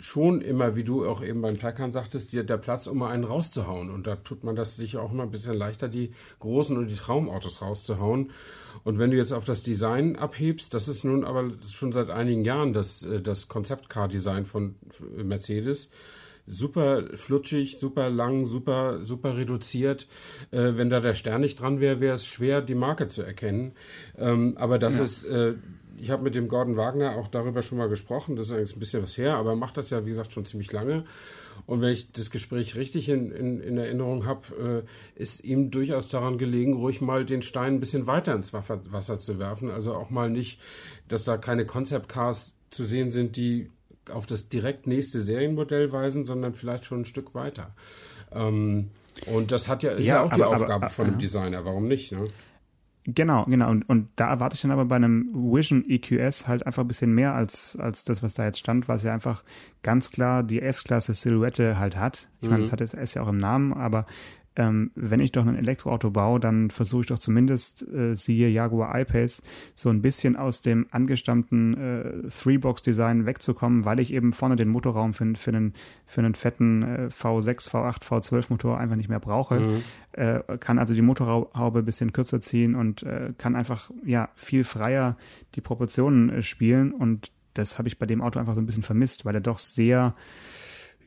schon 0.03 0.41
immer, 0.41 0.75
wie 0.75 0.83
du 0.83 1.07
auch 1.07 1.23
eben 1.23 1.43
beim 1.43 1.61
Taycan 1.61 1.93
sagtest, 1.93 2.33
dir 2.33 2.43
der 2.43 2.57
Platz, 2.57 2.89
um 2.89 2.99
mal 2.99 3.11
einen 3.11 3.23
rauszuhauen. 3.23 3.89
Und 3.89 4.07
da 4.09 4.17
tut 4.17 4.43
man 4.43 4.57
das 4.57 4.77
sicher 4.77 5.01
auch 5.01 5.13
immer 5.13 5.23
ein 5.23 5.31
bisschen 5.31 5.55
leichter, 5.55 5.89
die 5.89 6.13
großen 6.41 6.77
und 6.77 6.89
die 6.89 6.97
Traumautos 6.97 7.63
rauszuhauen. 7.63 8.33
Und 8.83 8.99
wenn 8.99 9.13
du 9.13 9.17
jetzt 9.17 9.33
auf 9.33 9.45
das 9.45 9.63
Design 9.63 10.17
abhebst, 10.17 10.75
das 10.75 10.89
ist 10.89 11.05
nun 11.05 11.25
aber 11.25 11.53
schon 11.71 11.93
seit 11.93 12.11
einigen 12.11 12.45
Jahren 12.45 12.73
das, 12.73 13.05
äh, 13.05 13.21
das 13.21 13.47
Concept-Car-Design 13.47 14.45
von 14.45 14.75
Mercedes. 15.17 15.91
Super 16.49 17.05
flutschig, 17.15 17.79
super 17.79 18.11
lang, 18.11 18.47
super, 18.47 19.05
super 19.05 19.37
reduziert. 19.37 20.09
Äh, 20.51 20.73
wenn 20.75 20.91
da 20.91 20.99
der 20.99 21.15
Stern 21.15 21.43
nicht 21.43 21.61
dran 21.61 21.79
wäre, 21.79 22.01
wäre 22.01 22.17
es 22.17 22.27
schwer, 22.27 22.61
die 22.61 22.75
Marke 22.75 23.07
zu 23.07 23.23
erkennen. 23.23 23.75
Ähm, 24.19 24.55
aber 24.57 24.81
das 24.81 24.99
ja. 24.99 25.05
ist, 25.05 25.25
äh, 25.27 25.55
ich 26.03 26.11
habe 26.11 26.25
mit 26.25 26.35
dem 26.35 26.49
Gordon 26.49 26.77
Wagner 26.77 27.15
auch 27.17 27.29
darüber 27.29 27.63
schon 27.63 27.79
mal 27.79 27.89
gesprochen. 27.89 28.35
Das 28.35 28.47
ist 28.47 28.53
eigentlich 28.53 28.75
ein 28.75 28.81
bisschen 28.81 29.05
was 29.05 29.17
her, 29.17 29.37
aber 29.37 29.51
er 29.51 29.57
macht 29.57 29.77
das 29.77 29.91
ja, 29.91 30.05
wie 30.05 30.09
gesagt, 30.11 30.33
schon 30.33 30.45
ziemlich 30.45 30.73
lange. 30.73 31.05
Und 31.65 31.81
wenn 31.81 31.91
ich 31.91 32.11
das 32.11 32.33
Gespräch 32.33 32.75
richtig 32.75 33.09
in, 33.09 33.31
in, 33.31 33.61
in 33.61 33.79
Erinnerung 33.79 34.27
habe, 34.27 34.85
äh, 35.17 35.21
ist 35.21 35.45
ihm 35.45 35.71
durchaus 35.71 36.09
daran 36.09 36.39
gelegen, 36.39 36.75
ruhig 36.75 37.01
mal 37.01 37.25
den 37.25 37.41
Stein 37.41 37.75
ein 37.75 37.81
bisschen 37.81 38.09
weiter 38.09 38.35
ins 38.35 38.53
Wasser 38.53 39.21
zu 39.21 39.39
werfen. 39.39 39.71
Also 39.71 39.95
auch 39.95 40.11
mal 40.11 40.29
nicht, 40.29 40.61
dass 41.07 41.23
da 41.23 41.37
keine 41.37 41.67
Concept 41.67 42.09
Cars 42.09 42.53
zu 42.71 42.85
sehen 42.85 43.13
sind, 43.13 43.37
die 43.37 43.71
auf 44.11 44.27
das 44.27 44.49
direkt 44.49 44.89
nächste 44.89 45.21
Serienmodell 45.21 45.93
weisen, 45.93 46.25
sondern 46.25 46.55
vielleicht 46.55 46.85
schon 46.85 47.03
ein 47.03 47.05
Stück 47.05 47.33
weiter. 47.37 47.77
Ähm, 48.33 48.91
und 49.27 49.53
das 49.53 49.69
hat 49.69 49.85
ja, 49.85 49.93
ist 49.93 50.09
ja, 50.09 50.17
ja 50.17 50.23
auch 50.25 50.33
die 50.33 50.43
Aufgabe 50.43 50.87
aber, 50.87 50.91
von 50.91 51.07
dem 51.07 51.21
Designer. 51.21 51.65
Warum 51.65 51.87
nicht? 51.87 52.11
Ne? 52.11 52.27
Genau, 53.05 53.45
genau. 53.45 53.71
Und, 53.71 53.89
und 53.89 54.09
da 54.15 54.29
erwarte 54.29 54.55
ich 54.55 54.63
dann 54.63 54.71
aber 54.71 54.85
bei 54.85 54.97
einem 54.97 55.29
Vision 55.35 55.85
EQS 55.89 56.47
halt 56.47 56.67
einfach 56.67 56.83
ein 56.85 56.89
bisschen 56.89 57.13
mehr 57.13 57.35
als, 57.35 57.77
als 57.77 58.05
das, 58.05 58.23
was 58.23 58.35
da 58.35 58.45
jetzt 58.45 58.61
stand, 58.61 58.87
was 58.87 59.03
ja 59.03 59.13
einfach 59.13 59.43
ganz 59.83 60.13
klar 60.13 60.45
die 60.45 60.63
S-Klasse 60.63 61.15
Silhouette 61.15 61.79
halt 61.79 61.97
hat. 61.97 62.29
Ich 62.41 62.45
mhm. 62.45 62.51
meine, 62.51 62.63
das 62.63 62.73
hat 62.73 62.81
das 62.81 62.95
S 62.95 63.15
ja 63.15 63.23
auch 63.23 63.29
im 63.29 63.39
Namen, 63.39 63.73
aber 63.73 64.07
ähm, 64.57 64.91
wenn 64.95 65.21
ich 65.21 65.33
doch 65.33 65.47
ein 65.47 65.57
Elektroauto 65.57 66.11
baue, 66.11 66.39
dann 66.39 66.71
versuche 66.71 67.03
ich 67.03 67.07
doch 67.07 67.19
zumindest, 67.19 67.89
äh, 67.89 68.15
siehe 68.15 68.49
Jaguar 68.49 68.99
I-Pace, 68.99 69.43
so 69.75 69.89
ein 69.89 70.03
bisschen 70.03 70.37
aus 70.37 70.61
dem 70.61 70.87
angestammten 70.91 71.75
äh, 71.75 72.29
Three-Box-Design 72.29 73.25
wegzukommen, 73.25 73.85
weil 73.85 74.01
ich 74.01 74.13
eben 74.13 74.33
vorne 74.33 74.57
den 74.57 74.69
Motorraum 74.69 75.15
für, 75.15 75.35
für, 75.37 75.51
einen, 75.51 75.75
für 76.07 76.21
einen 76.21 76.35
fetten 76.35 76.83
äh, 76.83 77.09
V6, 77.09 77.71
V8, 77.71 78.03
V12-Motor 78.03 78.79
einfach 78.79 78.97
nicht 78.97 79.09
mehr 79.09 79.21
brauche. 79.21 79.61
Mhm. 79.61 79.83
Äh, 80.13 80.41
kann 80.59 80.79
also 80.79 80.93
die 80.93 81.03
Motorhaube 81.03 81.79
ein 81.79 81.85
bisschen 81.85 82.13
kürzer 82.13 82.41
ziehen 82.43 82.75
und 82.75 83.03
äh, 83.05 83.33
kann 83.39 83.57
einfach 83.57 83.91
ja 84.05 84.29
viel 84.35 84.65
freier 84.65 85.17
die 85.55 85.63
Proportionen 85.63 86.29
äh, 86.29 86.43
spielen 86.43 86.93
und 86.93 87.33
das 87.55 87.79
habe 87.79 87.89
ich 87.89 87.99
bei 87.99 88.07
dem 88.07 88.23
Auto 88.23 88.39
einfach 88.39 88.55
so 88.55 88.61
ein 88.61 88.67
bisschen 88.67 88.83
vermisst, 88.83 89.25
weil 89.25 89.35
er 89.35 89.41
doch 89.41 89.59
sehr 89.59 90.15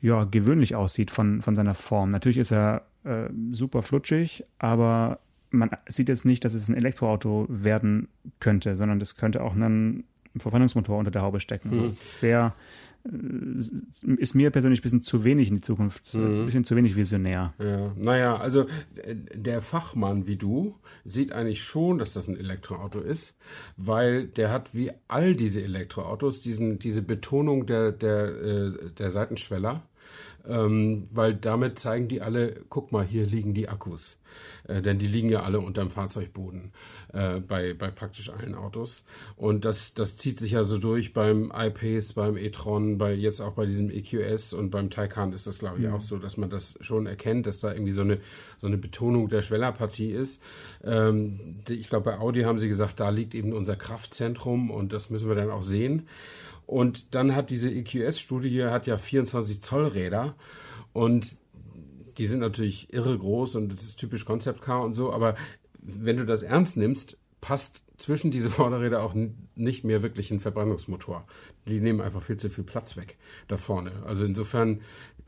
ja, 0.00 0.24
gewöhnlich 0.24 0.74
aussieht 0.74 1.10
von, 1.10 1.42
von 1.42 1.54
seiner 1.54 1.74
Form. 1.74 2.10
Natürlich 2.10 2.38
ist 2.38 2.52
er 2.52 2.86
äh, 3.06 3.28
super 3.52 3.82
flutschig, 3.82 4.44
aber 4.58 5.20
man 5.50 5.70
sieht 5.88 6.08
jetzt 6.08 6.24
nicht, 6.24 6.44
dass 6.44 6.54
es 6.54 6.68
ein 6.68 6.74
Elektroauto 6.74 7.46
werden 7.48 8.08
könnte, 8.40 8.76
sondern 8.76 8.98
das 8.98 9.16
könnte 9.16 9.42
auch 9.42 9.54
ein 9.54 10.04
Verbrennungsmotor 10.36 10.98
unter 10.98 11.10
der 11.10 11.22
Haube 11.22 11.40
stecken. 11.40 11.70
Also 11.70 11.82
mhm. 11.82 11.88
Es 11.88 12.02
ist 12.02 12.20
sehr, 12.20 12.54
äh, 13.04 14.16
ist 14.16 14.34
mir 14.34 14.50
persönlich 14.50 14.80
ein 14.80 14.82
bisschen 14.82 15.02
zu 15.02 15.24
wenig 15.24 15.48
in 15.48 15.56
die 15.56 15.62
Zukunft, 15.62 16.14
mhm. 16.14 16.34
ein 16.34 16.44
bisschen 16.46 16.64
zu 16.64 16.76
wenig 16.76 16.96
visionär. 16.96 17.54
Ja, 17.58 17.92
naja, 17.96 18.36
also 18.36 18.66
äh, 18.96 19.14
der 19.34 19.60
Fachmann 19.60 20.26
wie 20.26 20.36
du 20.36 20.74
sieht 21.04 21.32
eigentlich 21.32 21.62
schon, 21.62 21.98
dass 21.98 22.12
das 22.12 22.28
ein 22.28 22.36
Elektroauto 22.36 23.00
ist, 23.00 23.34
weil 23.76 24.26
der 24.26 24.50
hat 24.50 24.74
wie 24.74 24.90
all 25.08 25.36
diese 25.36 25.62
Elektroautos 25.62 26.40
diesen, 26.42 26.78
diese 26.78 27.02
Betonung 27.02 27.66
der, 27.66 27.92
der, 27.92 28.26
äh, 28.26 28.72
der 28.98 29.10
Seitenschweller 29.10 29.84
ähm, 30.48 31.08
weil 31.10 31.34
damit 31.34 31.78
zeigen 31.78 32.08
die 32.08 32.20
alle, 32.20 32.62
guck 32.68 32.92
mal, 32.92 33.04
hier 33.04 33.26
liegen 33.26 33.54
die 33.54 33.68
Akkus. 33.68 34.18
Äh, 34.68 34.82
denn 34.82 34.98
die 34.98 35.06
liegen 35.06 35.28
ja 35.28 35.42
alle 35.42 35.60
unterm 35.60 35.90
Fahrzeugboden 35.90 36.72
äh, 37.12 37.40
bei, 37.40 37.74
bei 37.74 37.90
praktisch 37.90 38.30
allen 38.30 38.54
Autos. 38.54 39.04
Und 39.36 39.64
das, 39.64 39.94
das 39.94 40.16
zieht 40.16 40.38
sich 40.38 40.52
ja 40.52 40.64
so 40.64 40.78
durch 40.78 41.12
beim 41.12 41.52
iPace, 41.54 42.14
beim 42.14 42.36
e-tron, 42.36 42.98
bei, 42.98 43.14
jetzt 43.14 43.40
auch 43.40 43.52
bei 43.52 43.66
diesem 43.66 43.90
EQS 43.90 44.52
und 44.52 44.70
beim 44.70 44.90
Taycan 44.90 45.32
ist 45.32 45.46
das, 45.46 45.58
glaube 45.58 45.78
ich, 45.78 45.86
mhm. 45.86 45.94
auch 45.94 46.00
so, 46.00 46.18
dass 46.18 46.36
man 46.36 46.50
das 46.50 46.76
schon 46.80 47.06
erkennt, 47.06 47.46
dass 47.46 47.60
da 47.60 47.72
irgendwie 47.72 47.92
so 47.92 48.02
eine, 48.02 48.18
so 48.56 48.66
eine 48.66 48.76
Betonung 48.76 49.28
der 49.28 49.42
Schwellerpartie 49.42 50.10
ist. 50.10 50.42
Ähm, 50.84 51.60
ich 51.68 51.88
glaube, 51.88 52.10
bei 52.10 52.18
Audi 52.18 52.42
haben 52.42 52.58
sie 52.58 52.68
gesagt, 52.68 53.00
da 53.00 53.10
liegt 53.10 53.34
eben 53.34 53.52
unser 53.52 53.76
Kraftzentrum 53.76 54.70
und 54.70 54.92
das 54.92 55.10
müssen 55.10 55.28
wir 55.28 55.36
dann 55.36 55.50
auch 55.50 55.62
sehen. 55.62 56.08
Und 56.66 57.14
dann 57.14 57.34
hat 57.34 57.50
diese 57.50 57.70
EQS-Studie 57.70 58.64
hat 58.64 58.86
ja 58.86 58.98
24 58.98 59.62
Zoll 59.62 59.86
Räder 59.86 60.34
und 60.92 61.38
die 62.18 62.26
sind 62.26 62.40
natürlich 62.40 62.92
irre 62.92 63.16
groß 63.16 63.56
und 63.56 63.72
das 63.72 63.84
ist 63.84 63.98
typisch 63.98 64.24
Concept 64.24 64.60
Car 64.62 64.82
und 64.82 64.94
so, 64.94 65.12
aber 65.12 65.36
wenn 65.80 66.16
du 66.16 66.26
das 66.26 66.42
ernst 66.42 66.76
nimmst, 66.76 67.16
passt 67.40 67.82
zwischen 67.98 68.30
diese 68.30 68.50
Vorderräder 68.50 69.02
auch 69.02 69.14
nicht 69.54 69.84
mehr 69.84 70.02
wirklich 70.02 70.30
ein 70.30 70.40
Verbrennungsmotor. 70.40 71.24
Die 71.68 71.80
nehmen 71.80 72.00
einfach 72.00 72.22
viel 72.22 72.36
zu 72.36 72.50
viel 72.50 72.64
Platz 72.64 72.96
weg 72.96 73.16
da 73.48 73.56
vorne. 73.56 73.92
Also 74.04 74.24
insofern 74.24 74.80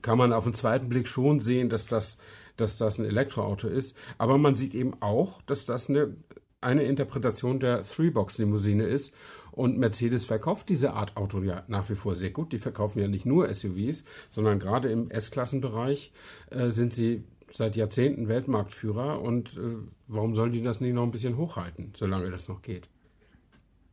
kann 0.03 0.19
man 0.19 0.33
auf 0.33 0.45
den 0.45 0.55
zweiten 0.55 0.89
Blick 0.89 1.09
schon 1.09 1.41
sehen, 1.41 1.69
dass 1.69 1.87
das, 1.87 2.19
dass 2.57 2.79
das 2.79 2.99
ein 2.99 3.05
Elektroauto 3.05 3.69
ist. 3.69 3.97
Aber 4.17 4.39
man 4.39 4.57
sieht 4.57 4.75
eben 4.75 4.95
auch, 5.01 5.43
dass 5.43 5.65
das 5.65 5.89
eine, 5.89 6.17
eine 6.61 6.85
Interpretation 6.85 7.61
der 7.61 7.83
Three-Box-Limousine 7.83 8.85
ist 8.85 9.15
und 9.59 9.77
Mercedes 9.77 10.25
verkauft 10.25 10.69
diese 10.69 10.93
Art 10.93 11.17
Auto 11.17 11.43
ja 11.43 11.65
nach 11.67 11.91
wie 11.91 11.97
vor 11.97 12.15
sehr 12.15 12.31
gut. 12.31 12.53
Die 12.53 12.61
verkaufen 12.61 13.01
ja 13.01 13.09
nicht 13.09 13.27
nur 13.27 13.53
SUVs, 13.53 14.05
sondern 14.31 14.61
gerade 14.61 14.89
im 14.89 15.11
S-Klassenbereich 15.11 16.13
äh, 16.51 16.71
sind 16.71 16.95
sie 16.95 17.25
seit 17.53 17.75
Jahrzehnten 17.75 18.29
Weltmarktführer. 18.29 19.21
Und 19.21 19.57
äh, 19.57 19.75
warum 20.07 20.37
sollen 20.37 20.53
die 20.53 20.63
das 20.63 20.81
nicht 20.81 20.95
noch 20.95 21.03
ein 21.03 21.11
bisschen 21.11 21.37
hochhalten, 21.37 21.93
solange 21.97 22.31
das 22.31 22.47
noch 22.47 22.63
geht? 22.63 22.89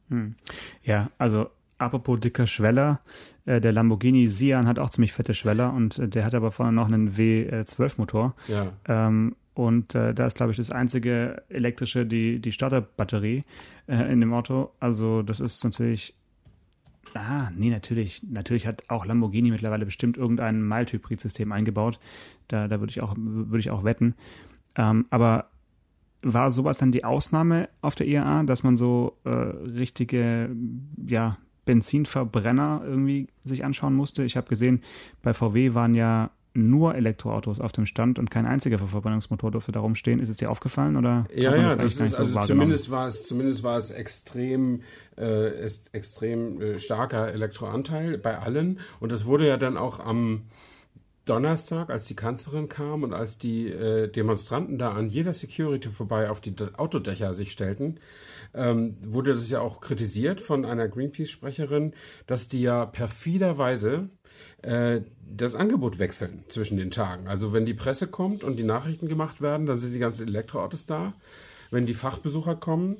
Hm. 0.09 0.35
Ja, 0.83 1.09
also 1.17 1.47
apropos 1.79 2.19
dicker 2.19 2.45
Schweller, 2.45 3.01
äh, 3.45 3.59
der 3.59 3.71
Lamborghini 3.71 4.27
Sian 4.27 4.67
hat 4.67 4.77
auch 4.77 4.91
ziemlich 4.91 5.13
fette 5.13 5.33
Schweller 5.33 5.73
und 5.73 5.97
äh, 5.97 6.07
der 6.07 6.25
hat 6.25 6.35
aber 6.35 6.51
vorne 6.51 6.73
noch 6.73 6.85
einen 6.85 7.15
W12-Motor. 7.15 8.35
Ja. 8.47 8.73
Ähm, 8.87 9.35
und 9.55 9.95
äh, 9.95 10.13
da 10.13 10.27
ist, 10.27 10.35
glaube 10.35 10.51
ich, 10.51 10.57
das 10.57 10.69
einzige 10.69 11.43
elektrische, 11.49 12.05
die, 12.05 12.39
die 12.39 12.51
Starterbatterie 12.51 13.43
äh, 13.87 14.11
in 14.11 14.19
dem 14.19 14.33
Auto. 14.33 14.71
Also 14.79 15.23
das 15.23 15.39
ist 15.39 15.63
natürlich. 15.63 16.13
Ah, 17.13 17.49
nee, 17.55 17.69
natürlich. 17.69 18.21
Natürlich 18.23 18.67
hat 18.67 18.83
auch 18.89 19.05
Lamborghini 19.05 19.49
mittlerweile 19.49 19.85
bestimmt 19.85 20.17
irgendein 20.17 20.67
Mild-Hybrid-System 20.67 21.53
eingebaut. 21.53 21.99
Da, 22.49 22.67
da 22.67 22.81
würde 22.81 22.91
ich 22.91 23.01
auch, 23.01 23.15
würde 23.17 23.59
ich 23.59 23.71
auch 23.71 23.85
wetten. 23.85 24.15
Ähm, 24.75 25.05
aber 25.09 25.49
war 26.21 26.51
sowas 26.51 26.79
dann 26.79 26.91
die 26.91 27.05
Ausnahme 27.05 27.69
auf 27.81 27.95
der 27.95 28.07
IAA, 28.07 28.43
dass 28.43 28.63
man 28.63 28.75
so 28.75 29.17
äh, 29.23 29.29
richtige, 29.29 30.49
ja, 31.07 31.37
Benzinverbrenner 31.63 32.81
irgendwie 32.85 33.27
sich 33.45 33.63
anschauen 33.63 33.95
musste? 33.95 34.23
Ich 34.25 34.35
habe 34.35 34.49
gesehen, 34.49 34.81
bei 35.21 35.33
VW 35.33 35.73
waren 35.73 35.95
ja 35.95 36.31
nur 36.55 36.95
Elektroautos 36.95 37.59
auf 37.59 37.71
dem 37.71 37.85
Stand 37.85 38.19
und 38.19 38.31
kein 38.31 38.45
einziger 38.45 38.79
Verbrennungsmotor 38.79 39.51
durfte 39.51 39.71
da 39.71 39.79
rumstehen. 39.81 40.19
Ist 40.19 40.29
es 40.29 40.37
dir 40.37 40.49
aufgefallen 40.49 40.95
oder? 40.95 41.25
Ja, 41.33 41.55
ja, 41.55 41.75
das, 41.75 41.97
das 41.97 42.11
ist, 42.11 42.19
also 42.19 42.41
zumindest 42.41 42.89
war 42.89 43.07
es, 43.07 43.23
zumindest 43.23 43.63
war 43.63 43.77
es 43.77 43.91
extrem, 43.91 44.81
äh, 45.17 45.63
ist 45.63 45.93
extrem 45.93 46.61
äh, 46.61 46.79
starker 46.79 47.31
Elektroanteil 47.31 48.17
bei 48.17 48.39
allen 48.39 48.79
und 48.99 49.11
das 49.11 49.25
wurde 49.25 49.47
ja 49.47 49.57
dann 49.57 49.77
auch 49.77 49.99
am 49.99 50.43
Donnerstag, 51.25 51.89
als 51.89 52.05
die 52.05 52.15
Kanzlerin 52.15 52.69
kam 52.69 53.03
und 53.03 53.13
als 53.13 53.37
die 53.37 53.67
äh, 53.67 54.07
Demonstranten 54.07 54.77
da 54.77 54.91
an 54.91 55.09
jeder 55.09 55.33
Security 55.33 55.89
vorbei 55.89 56.29
auf 56.29 56.39
die 56.39 56.55
Autodächer 56.77 57.33
sich 57.33 57.51
stellten, 57.51 57.99
ähm, 58.53 58.95
wurde 59.01 59.33
das 59.33 59.49
ja 59.49 59.59
auch 59.59 59.81
kritisiert 59.81 60.39
von 60.39 60.65
einer 60.65 60.87
Greenpeace-Sprecherin, 60.87 61.93
dass 62.27 62.47
die 62.47 62.61
ja 62.61 62.85
perfiderweise 62.85 64.09
äh, 64.61 65.01
das 65.29 65.55
Angebot 65.55 65.99
wechseln 65.99 66.43
zwischen 66.49 66.77
den 66.77 66.91
Tagen. 66.91 67.27
Also 67.27 67.53
wenn 67.53 67.65
die 67.65 67.73
Presse 67.73 68.07
kommt 68.07 68.43
und 68.43 68.57
die 68.57 68.63
Nachrichten 68.63 69.07
gemacht 69.07 69.41
werden, 69.41 69.65
dann 69.65 69.79
sind 69.79 69.93
die 69.93 69.99
ganzen 69.99 70.27
Elektroautos 70.27 70.85
da. 70.85 71.13
Wenn 71.71 71.85
die 71.85 71.93
Fachbesucher 71.93 72.55
kommen, 72.55 72.97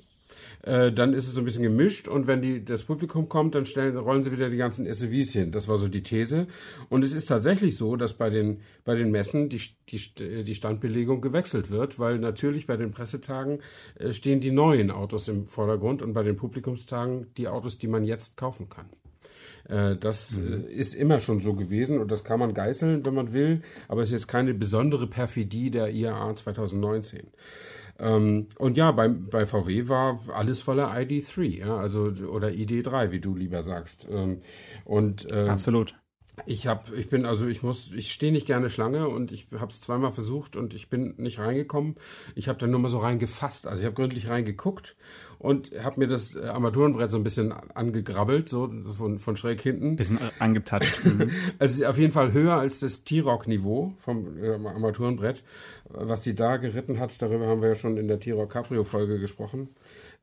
äh, 0.64 0.92
dann 0.92 1.14
ist 1.14 1.28
es 1.28 1.34
so 1.34 1.42
ein 1.42 1.46
bisschen 1.46 1.64
gemischt 1.64 2.08
und 2.08 2.28
wenn 2.28 2.42
die, 2.42 2.66
das 2.66 2.84
Publikum 2.84 3.30
kommt, 3.30 3.54
dann 3.56 3.66
stellen, 3.66 3.96
rollen 3.98 4.24
sie 4.24 4.32
wieder 4.32 4.50
die 4.50 4.58
ganzen 4.58 4.92
SUVs 4.92 5.32
hin. 5.32 5.52
Das 5.52 5.68
war 5.68 5.78
so 5.78 5.88
die 5.88 6.02
These. 6.02 6.48
Und 6.90 7.04
es 7.04 7.14
ist 7.14 7.28
tatsächlich 7.28 7.78
so, 7.78 7.96
dass 7.96 8.14
bei 8.14 8.30
den, 8.30 8.62
bei 8.84 8.96
den 8.96 9.12
Messen 9.12 9.50
die, 9.50 9.62
die, 9.90 10.44
die 10.44 10.56
Standbelegung 10.56 11.22
gewechselt 11.22 11.70
wird, 11.70 12.00
weil 12.00 12.18
natürlich 12.18 12.66
bei 12.66 12.78
den 12.78 12.92
Pressetagen 12.92 13.60
äh, 14.00 14.12
stehen 14.12 14.42
die 14.42 14.52
neuen 14.52 14.90
Autos 14.92 15.28
im 15.28 15.46
Vordergrund 15.46 16.02
und 16.02 16.14
bei 16.14 16.24
den 16.24 16.36
Publikumstagen 16.36 17.28
die 17.38 17.48
Autos, 17.48 17.78
die 17.78 17.88
man 17.88 18.04
jetzt 18.04 18.36
kaufen 18.36 18.68
kann. 18.68 18.90
Äh, 19.70 19.96
das 19.98 20.32
mhm. 20.32 20.66
ist 20.68 20.96
immer 20.96 21.20
schon 21.20 21.40
so 21.40 21.54
gewesen 21.54 22.00
und 22.00 22.12
das 22.12 22.24
kann 22.24 22.40
man 22.40 22.54
geißeln, 22.54 23.06
wenn 23.06 23.14
man 23.14 23.34
will, 23.34 23.62
aber 23.88 24.02
es 24.02 24.10
ist 24.10 24.14
jetzt 24.14 24.28
keine 24.28 24.54
besondere 24.54 25.08
Perfidie 25.08 25.72
der 25.72 25.90
IAA 25.92 26.36
2019. 26.36 27.28
Ähm, 27.98 28.48
und 28.58 28.78
ja, 28.78 28.92
bei, 28.92 29.08
bei 29.08 29.46
VW 29.46 29.88
war 29.88 30.20
alles 30.34 30.62
voller 30.62 30.92
ID3, 30.92 31.60
ja, 31.60 31.78
also 31.78 32.12
oder 32.30 32.50
ID3, 32.50 33.12
wie 33.12 33.22
du 33.22 33.36
lieber 33.36 33.64
sagst. 33.64 34.08
Ähm, 34.12 34.42
und 34.84 35.30
äh, 35.32 35.48
absolut. 35.48 35.96
Ich 36.46 36.68
habe, 36.68 36.96
ich 36.96 37.10
bin 37.10 37.26
also, 37.26 37.48
ich 37.48 37.64
muss, 37.64 37.92
ich 37.94 38.12
stehe 38.12 38.32
nicht 38.32 38.46
gerne 38.46 38.70
Schlange 38.70 39.08
und 39.08 39.32
ich 39.32 39.48
habe 39.58 39.72
es 39.72 39.82
zweimal 39.82 40.12
versucht 40.12 40.56
und 40.56 40.74
ich 40.74 40.90
bin 40.90 41.16
nicht 41.18 41.40
reingekommen. 41.40 41.96
Ich 42.36 42.48
habe 42.48 42.60
dann 42.60 42.72
nur 42.72 42.80
mal 42.80 42.90
so 42.90 43.00
reingefasst, 43.00 43.68
also 43.68 43.82
ich 43.82 43.86
habe 43.86 43.96
gründlich 43.96 44.28
reingeguckt 44.28 44.96
und 45.40 45.72
habe 45.82 46.00
mir 46.00 46.08
das 46.08 46.36
äh, 46.36 46.46
Armaturenbrett 46.46 47.10
so 47.10 47.18
ein 47.18 47.24
bisschen 47.24 47.52
angegrabbelt, 47.52 48.50
so 48.50 48.72
von, 48.98 49.20
von 49.20 49.38
schräg 49.38 49.62
hinten. 49.62 49.96
Bisschen 49.96 50.20
angetatscht. 50.40 51.04
Mhm. 51.06 51.30
also 51.60 51.86
auf 51.86 51.98
jeden 51.98 52.12
Fall 52.12 52.34
höher 52.34 52.56
als 52.56 52.80
das 52.80 53.04
T-Rock-Niveau 53.04 53.94
vom 54.00 54.42
äh, 54.42 54.54
Armaturenbrett. 54.54 55.44
Was 55.88 56.24
die 56.24 56.34
da 56.34 56.58
geritten 56.58 57.00
hat, 57.00 57.22
darüber 57.22 57.48
haben 57.48 57.62
wir 57.62 57.70
ja 57.70 57.76
schon 57.76 57.96
in 57.98 58.08
der 58.08 58.20
T-Rock 58.20 58.52
Cabrio-Folge 58.52 59.20
gesprochen. 59.20 59.70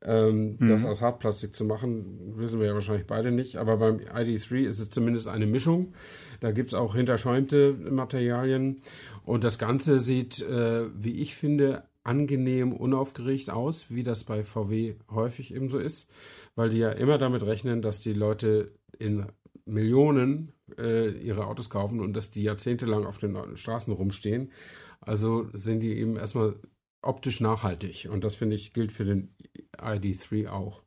Ähm, 0.05 0.57
mhm. 0.59 0.67
Das 0.67 0.83
aus 0.83 1.01
Hartplastik 1.01 1.55
zu 1.55 1.63
machen, 1.65 2.33
wissen 2.35 2.59
wir 2.59 2.67
ja 2.67 2.73
wahrscheinlich 2.73 3.07
beide 3.07 3.31
nicht. 3.31 3.55
Aber 3.55 3.77
beim 3.77 3.97
ID3 3.99 4.65
ist 4.67 4.79
es 4.79 4.89
zumindest 4.89 5.27
eine 5.27 5.45
Mischung. 5.45 5.93
Da 6.39 6.51
gibt 6.51 6.69
es 6.69 6.73
auch 6.73 6.95
hinterschäumte 6.95 7.73
Materialien. 7.73 8.81
Und 9.23 9.43
das 9.43 9.57
Ganze 9.57 9.99
sieht, 9.99 10.41
äh, 10.41 10.87
wie 10.93 11.21
ich 11.21 11.35
finde, 11.35 11.83
angenehm 12.03 12.73
unaufgeregt 12.73 13.49
aus, 13.49 13.85
wie 13.89 14.03
das 14.03 14.25
bei 14.25 14.43
VW 14.43 14.95
häufig 15.09 15.53
eben 15.53 15.69
so 15.69 15.79
ist, 15.79 16.09
weil 16.55 16.69
die 16.69 16.79
ja 16.79 16.91
immer 16.91 17.17
damit 17.17 17.43
rechnen, 17.43 17.81
dass 17.81 18.01
die 18.01 18.13
Leute 18.13 18.71
in 18.99 19.27
Millionen 19.65 20.51
äh, 20.77 21.11
ihre 21.11 21.47
Autos 21.47 21.69
kaufen 21.69 22.01
und 22.01 22.13
dass 22.13 22.31
die 22.31 22.43
jahrzehntelang 22.43 23.05
auf 23.05 23.17
den 23.17 23.37
Straßen 23.55 23.93
rumstehen. 23.93 24.51
Also 24.99 25.47
sind 25.53 25.79
die 25.79 25.97
eben 25.97 26.17
erstmal 26.17 26.55
optisch 27.03 27.39
nachhaltig 27.39 28.07
und 28.09 28.23
das 28.23 28.35
finde 28.35 28.55
ich 28.55 28.73
gilt 28.73 28.91
für 28.91 29.05
den 29.05 29.35
ID3 29.77 30.49
auch. 30.49 30.81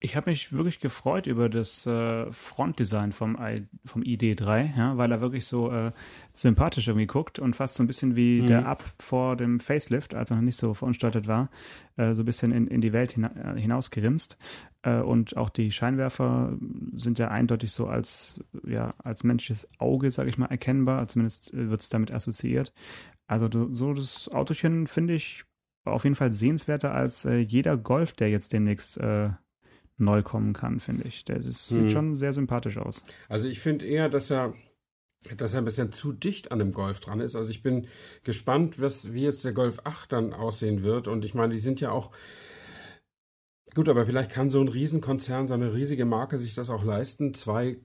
Ich 0.00 0.16
habe 0.16 0.28
mich 0.28 0.52
wirklich 0.52 0.80
gefreut 0.80 1.26
über 1.26 1.48
das 1.48 1.86
äh, 1.86 2.30
Frontdesign 2.30 3.12
vom, 3.12 3.38
I, 3.40 3.66
vom 3.86 4.02
ID3, 4.02 4.76
ja, 4.76 4.98
weil 4.98 5.10
er 5.10 5.22
wirklich 5.22 5.46
so 5.46 5.72
äh, 5.72 5.92
sympathisch 6.34 6.88
irgendwie 6.88 7.06
guckt 7.06 7.38
und 7.38 7.56
fast 7.56 7.76
so 7.76 7.82
ein 7.82 7.86
bisschen 7.86 8.14
wie 8.14 8.42
mhm. 8.42 8.46
der 8.46 8.66
Up 8.66 8.84
vor 8.98 9.34
dem 9.36 9.60
Facelift, 9.60 10.14
als 10.14 10.30
er 10.30 10.36
noch 10.36 10.42
nicht 10.42 10.58
so 10.58 10.74
verunstaltet 10.74 11.26
war, 11.26 11.48
äh, 11.96 12.12
so 12.12 12.20
ein 12.20 12.26
bisschen 12.26 12.52
in, 12.52 12.66
in 12.66 12.82
die 12.82 12.92
Welt 12.92 13.12
hina 13.12 13.54
äh, 13.54 13.58
hinausgerinst. 13.58 14.36
Äh, 14.84 15.00
und 15.00 15.36
auch 15.36 15.48
die 15.48 15.72
Scheinwerfer 15.72 16.56
sind 16.96 17.18
ja 17.18 17.28
eindeutig 17.28 17.72
so 17.72 17.86
als, 17.86 18.40
ja, 18.66 18.94
als 18.98 19.24
menschliches 19.24 19.68
Auge, 19.78 20.10
sage 20.10 20.28
ich 20.28 20.38
mal, 20.38 20.46
erkennbar. 20.46 21.08
Zumindest 21.08 21.52
äh, 21.54 21.70
wird 21.70 21.80
es 21.80 21.88
damit 21.88 22.12
assoziiert. 22.12 22.72
Also 23.26 23.48
so 23.72 23.94
das 23.94 24.28
Autochen 24.28 24.86
finde 24.86 25.14
ich 25.14 25.44
auf 25.84 26.04
jeden 26.04 26.16
Fall 26.16 26.32
sehenswerter 26.32 26.92
als 26.92 27.24
äh, 27.24 27.38
jeder 27.38 27.76
Golf, 27.76 28.12
der 28.12 28.30
jetzt 28.30 28.52
demnächst 28.52 28.98
äh, 28.98 29.30
neu 29.96 30.22
kommen 30.22 30.52
kann, 30.52 30.80
finde 30.80 31.08
ich. 31.08 31.24
Der 31.24 31.36
ist, 31.36 31.70
hm. 31.70 31.82
sieht 31.82 31.92
schon 31.92 32.16
sehr 32.16 32.32
sympathisch 32.32 32.76
aus. 32.76 33.04
Also 33.28 33.48
ich 33.48 33.60
finde 33.60 33.86
eher, 33.86 34.08
dass 34.08 34.30
er, 34.30 34.54
dass 35.36 35.54
er 35.54 35.62
ein 35.62 35.64
bisschen 35.64 35.92
zu 35.92 36.12
dicht 36.12 36.52
an 36.52 36.58
dem 36.58 36.72
Golf 36.72 37.00
dran 37.00 37.20
ist. 37.20 37.36
Also 37.36 37.50
ich 37.50 37.62
bin 37.62 37.86
gespannt, 38.24 38.80
was, 38.80 39.14
wie 39.14 39.22
jetzt 39.22 39.44
der 39.44 39.52
Golf 39.52 39.80
8 39.84 40.12
dann 40.12 40.32
aussehen 40.34 40.82
wird. 40.82 41.08
Und 41.08 41.24
ich 41.24 41.34
meine, 41.34 41.54
die 41.54 41.60
sind 41.60 41.80
ja 41.80 41.90
auch 41.90 42.10
Gut, 43.74 43.88
aber 43.88 44.06
vielleicht 44.06 44.30
kann 44.30 44.50
so 44.50 44.60
ein 44.60 44.68
Riesenkonzern, 44.68 45.48
so 45.48 45.54
eine 45.54 45.74
riesige 45.74 46.04
Marke 46.04 46.38
sich 46.38 46.54
das 46.54 46.70
auch 46.70 46.84
leisten, 46.84 47.34
zwei 47.34 47.78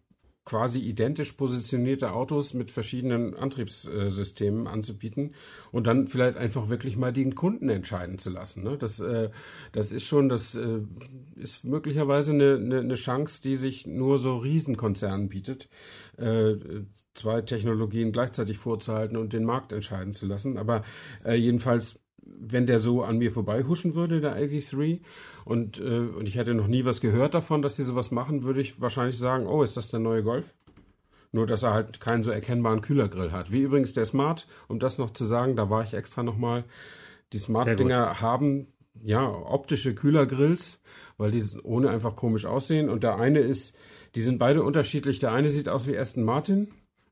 quasi 0.46 0.80
identisch 0.80 1.34
positionierte 1.34 2.12
Autos 2.12 2.56
mit 2.56 2.72
verschiedenen 2.72 3.36
Antriebssystemen 3.36 4.66
anzubieten 4.66 5.36
und 5.72 5.86
dann 5.86 6.08
vielleicht 6.08 6.38
einfach 6.38 6.70
wirklich 6.70 6.98
mal 6.98 7.14
den 7.14 7.36
Kunden 7.36 7.70
entscheiden 7.70 8.18
zu 8.18 8.32
lassen. 8.32 8.64
Ne? 8.64 8.76
Das, 8.78 9.00
äh, 9.00 9.30
das 9.74 9.92
ist 9.92 10.06
schon, 10.06 10.28
das 10.28 10.56
äh, 10.56 10.80
ist 11.36 11.66
möglicherweise 11.66 12.34
eine, 12.34 12.80
eine, 12.80 12.96
Chance, 12.96 13.42
die 13.44 13.58
sich 13.58 13.86
nur 13.86 14.18
so 14.18 14.38
Riesenkonzernen 14.38 15.30
bietet, 15.30 15.70
äh, 16.18 16.56
zwei 17.14 17.42
Technologien 17.42 18.12
gleichzeitig 18.12 18.58
vorzuhalten 18.58 19.18
und 19.18 19.34
den 19.34 19.44
Markt 19.44 19.72
entscheiden 19.72 20.14
zu 20.14 20.26
lassen. 20.26 20.58
Aber 20.58 20.84
jedenfalls 21.26 22.00
wenn 22.38 22.68
der 22.68 22.80
so 22.80 23.04
an 23.04 23.18
mir 23.18 23.32
vorbeihuschen 23.32 23.96
würde, 23.96 24.22
der 24.22 24.36
83, 24.36 25.02
und, 25.50 25.80
äh, 25.80 26.02
und 26.16 26.28
ich 26.28 26.36
hätte 26.36 26.54
noch 26.54 26.68
nie 26.68 26.86
was 26.86 27.02
gehört 27.02 27.34
davon, 27.34 27.64
dass 27.64 27.76
die 27.76 27.82
sowas 27.82 28.12
machen, 28.12 28.44
würde 28.44 28.62
ich 28.62 28.80
wahrscheinlich 28.80 29.18
sagen, 29.18 29.48
oh, 29.48 29.64
ist 29.64 29.78
das 29.78 29.90
der 29.90 30.00
neue 30.00 30.22
Golf? 30.22 30.54
Nur, 31.32 31.48
dass 31.48 31.64
er 31.64 31.74
halt 31.74 32.00
keinen 32.00 32.22
so 32.22 32.30
erkennbaren 32.30 32.82
Kühlergrill 32.82 33.32
hat. 33.32 33.52
Wie 33.52 33.64
übrigens 33.64 33.94
der 33.94 34.06
Smart, 34.06 34.48
um 34.68 34.78
das 34.78 35.00
noch 35.00 35.10
zu 35.10 35.26
sagen, 35.26 35.56
da 35.56 35.68
war 35.72 35.84
ich 35.84 35.96
extra 35.96 36.22
nochmal. 36.22 36.66
Die 37.34 37.40
Smart-Dinger 37.40 38.22
haben 38.22 38.68
ja 39.02 39.28
optische 39.28 39.96
Kühlergrills, 39.96 40.84
weil 41.18 41.32
die 41.32 41.44
ohne 41.64 41.90
einfach 41.90 42.16
komisch 42.16 42.46
aussehen. 42.46 42.88
Und 42.88 43.02
der 43.02 43.16
eine 43.16 43.40
ist, 43.40 43.76
die 44.14 44.22
sind 44.22 44.38
beide 44.38 44.62
unterschiedlich. 44.62 45.20
Der 45.20 45.32
eine 45.32 45.50
sieht 45.50 45.68
aus 45.68 45.88
wie 45.88 45.98
Aston 45.98 46.26
Martin 46.26 46.68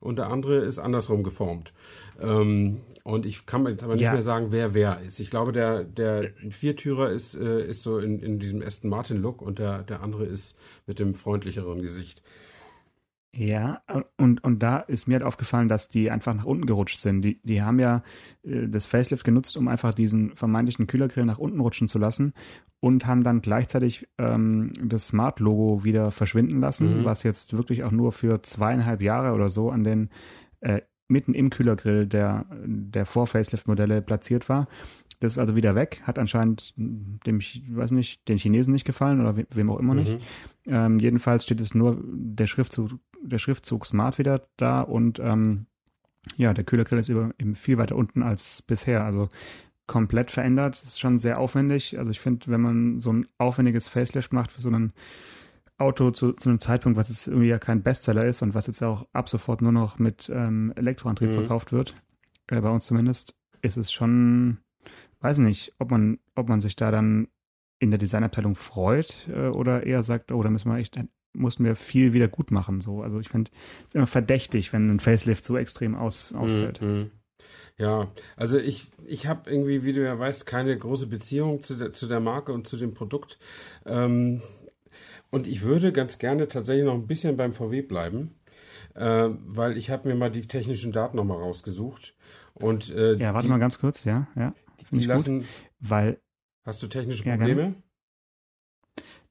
und 0.07 0.15
der 0.15 0.27
andere 0.27 0.59
ist 0.59 0.79
andersrum 0.79 1.21
geformt. 1.21 1.73
Ähm, 2.21 2.79
und 3.03 3.25
ich 3.25 3.45
kann 3.45 3.67
jetzt 3.67 3.83
aber 3.83 3.95
nicht 3.95 4.03
ja. 4.03 4.13
mehr 4.13 4.21
sagen, 4.21 4.47
wer 4.51 4.73
wer 4.73 5.01
ist. 5.01 5.19
Ich 5.19 5.29
glaube, 5.29 5.51
der, 5.51 5.83
der 5.83 6.31
Viertürer 6.49 7.09
ist, 7.11 7.35
äh, 7.35 7.67
ist 7.67 7.83
so 7.83 7.99
in, 7.99 8.19
in 8.19 8.39
diesem 8.39 8.61
Aston 8.61 8.89
Martin-Look 8.89 9.41
und 9.41 9.59
der, 9.59 9.83
der 9.83 10.01
andere 10.01 10.23
ist 10.23 10.57
mit 10.85 10.99
dem 10.99 11.13
freundlicheren 11.13 11.81
Gesicht. 11.81 12.21
Ja, 13.39 13.83
und, 14.17 14.43
und 14.43 14.63
da 14.63 14.77
ist 14.77 15.07
mir 15.07 15.13
halt 15.13 15.23
aufgefallen, 15.23 15.69
dass 15.69 15.89
die 15.89 16.09
einfach 16.09 16.33
nach 16.33 16.45
unten 16.45 16.65
gerutscht 16.65 16.99
sind. 16.99 17.21
Die, 17.21 17.39
die 17.43 17.61
haben 17.61 17.79
ja 17.79 18.01
äh, 18.41 18.67
das 18.67 18.87
Facelift 18.87 19.23
genutzt, 19.23 19.55
um 19.57 19.67
einfach 19.67 19.93
diesen 19.93 20.35
vermeintlichen 20.35 20.87
Kühlergrill 20.87 21.23
nach 21.23 21.37
unten 21.37 21.59
rutschen 21.59 21.87
zu 21.87 21.99
lassen 21.99 22.33
und 22.79 23.05
haben 23.05 23.23
dann 23.23 23.41
gleichzeitig 23.41 24.07
ähm, 24.17 24.73
das 24.83 25.09
Smart-Logo 25.09 25.83
wieder 25.83 26.11
verschwinden 26.11 26.61
lassen, 26.61 27.01
mhm. 27.01 27.05
was 27.05 27.21
jetzt 27.21 27.55
wirklich 27.55 27.83
auch 27.83 27.91
nur 27.91 28.11
für 28.11 28.41
zweieinhalb 28.41 29.03
Jahre 29.03 29.33
oder 29.33 29.49
so 29.49 29.69
an 29.69 29.83
den 29.83 30.09
äh, 30.61 30.81
mitten 31.07 31.35
im 31.35 31.51
Kühlergrill 31.51 32.07
der, 32.07 32.47
der 32.65 33.05
Vor-Facelift-Modelle 33.05 34.01
platziert 34.01 34.49
war. 34.49 34.67
Das 35.19 35.33
ist 35.33 35.39
also 35.39 35.55
wieder 35.55 35.73
weg, 35.73 36.01
hat 36.03 36.19
anscheinend 36.19 36.73
dem, 36.77 37.39
ich 37.39 37.63
weiß 37.67 37.91
nicht, 37.91 38.27
den 38.27 38.37
Chinesen 38.37 38.73
nicht 38.73 38.85
gefallen 38.85 39.19
oder 39.19 39.35
wem 39.49 39.69
auch 39.71 39.79
immer 39.79 39.95
mhm. 39.95 39.99
nicht. 39.99 40.19
Ähm, 40.67 40.99
jedenfalls 40.99 41.43
steht 41.43 41.59
es 41.59 41.73
nur 41.73 41.99
der 42.03 42.45
Schriftzug, 42.45 42.91
der 43.21 43.39
Schriftzug 43.39 43.85
Smart 43.85 44.19
wieder 44.19 44.47
da 44.57 44.81
und 44.81 45.19
ähm, 45.19 45.65
ja, 46.35 46.53
der 46.53 46.65
Kühlergrill 46.65 46.99
ist 46.99 47.09
eben 47.09 47.55
viel 47.55 47.77
weiter 47.77 47.95
unten 47.95 48.21
als 48.21 48.61
bisher. 48.61 49.05
Also 49.05 49.29
komplett 49.87 50.31
verändert. 50.31 50.75
Das 50.75 50.83
ist 50.83 50.99
schon 50.99 51.17
sehr 51.17 51.39
aufwendig. 51.39 51.97
Also 51.97 52.11
ich 52.11 52.19
finde, 52.19 52.47
wenn 52.47 52.61
man 52.61 52.99
so 52.99 53.11
ein 53.11 53.27
aufwendiges 53.37 53.87
Facelift 53.87 54.33
macht 54.33 54.51
für 54.51 54.61
so 54.61 54.69
einen 54.69 54.93
Auto 55.77 56.11
zu, 56.11 56.33
zu 56.33 56.49
einem 56.49 56.59
Zeitpunkt, 56.59 56.97
was 56.97 57.09
jetzt 57.09 57.27
irgendwie 57.27 57.47
ja 57.47 57.59
kein 57.59 57.83
Bestseller 57.83 58.25
ist 58.25 58.41
und 58.41 58.53
was 58.53 58.67
jetzt 58.67 58.83
auch 58.83 59.07
ab 59.13 59.29
sofort 59.29 59.61
nur 59.61 59.71
noch 59.71 59.97
mit 59.99 60.29
ähm, 60.33 60.73
Elektroantrieb 60.75 61.29
mhm. 61.29 61.33
verkauft 61.33 61.71
wird, 61.71 61.93
äh, 62.47 62.59
bei 62.59 62.69
uns 62.69 62.85
zumindest, 62.85 63.35
ist 63.61 63.77
es 63.77 63.91
schon, 63.91 64.57
weiß 65.21 65.39
nicht, 65.39 65.73
ob 65.79 65.91
man, 65.91 66.19
ob 66.35 66.49
man 66.49 66.61
sich 66.61 66.75
da 66.75 66.91
dann 66.91 67.27
in 67.79 67.91
der 67.91 67.97
Designabteilung 67.97 68.55
freut 68.55 69.27
äh, 69.29 69.47
oder 69.47 69.85
eher 69.85 70.03
sagt, 70.03 70.31
oh, 70.31 70.41
da 70.41 70.49
müssen 70.49 70.69
wir 70.69 70.77
echt, 70.77 70.99
mussten 71.33 71.63
wir 71.63 71.75
viel 71.75 72.13
wieder 72.13 72.27
gut 72.27 72.51
machen. 72.51 72.81
So. 72.81 73.01
Also 73.01 73.19
ich 73.19 73.29
finde 73.29 73.51
es 73.87 73.95
immer 73.95 74.07
verdächtig, 74.07 74.73
wenn 74.73 74.89
ein 74.89 74.99
Facelift 74.99 75.43
so 75.43 75.57
extrem 75.57 75.95
aus, 75.95 76.33
ausfällt. 76.33 76.81
Mhm. 76.81 77.11
Ja, 77.77 78.11
also 78.35 78.57
ich, 78.57 78.87
ich 79.05 79.27
habe 79.27 79.49
irgendwie, 79.49 79.83
wie 79.83 79.93
du 79.93 80.03
ja 80.03 80.17
weißt, 80.17 80.47
keine 80.47 80.75
große 80.75 81.05
Beziehung 81.05 81.61
zu 81.61 81.75
der, 81.75 81.93
zu 81.93 82.07
der 82.07 82.19
Marke 82.19 82.51
und 82.51 82.67
zu 82.67 82.75
dem 82.75 82.95
Produkt. 82.95 83.37
Ähm, 83.85 84.41
und 85.29 85.45
ich 85.45 85.61
würde 85.61 85.91
ganz 85.91 86.17
gerne 86.17 86.47
tatsächlich 86.47 86.85
noch 86.85 86.95
ein 86.95 87.05
bisschen 87.05 87.37
beim 87.37 87.53
VW 87.53 87.83
bleiben, 87.83 88.33
äh, 88.95 89.29
weil 89.45 89.77
ich 89.77 89.91
habe 89.91 90.07
mir 90.07 90.15
mal 90.15 90.31
die 90.31 90.47
technischen 90.47 90.91
Daten 90.91 91.17
nochmal 91.17 91.37
rausgesucht. 91.37 92.15
Und, 92.55 92.89
äh, 92.89 93.15
ja, 93.17 93.35
warte 93.35 93.45
die, 93.45 93.51
mal 93.51 93.59
ganz 93.59 93.77
kurz, 93.77 94.03
ja, 94.05 94.27
ja. 94.35 94.55
Die 94.91 95.05
lassen, 95.05 95.39
gut, 95.39 95.47
weil. 95.79 96.21
Hast 96.63 96.83
du 96.83 96.87
technische 96.87 97.23
Probleme? 97.23 97.61
Ja, 97.61 97.73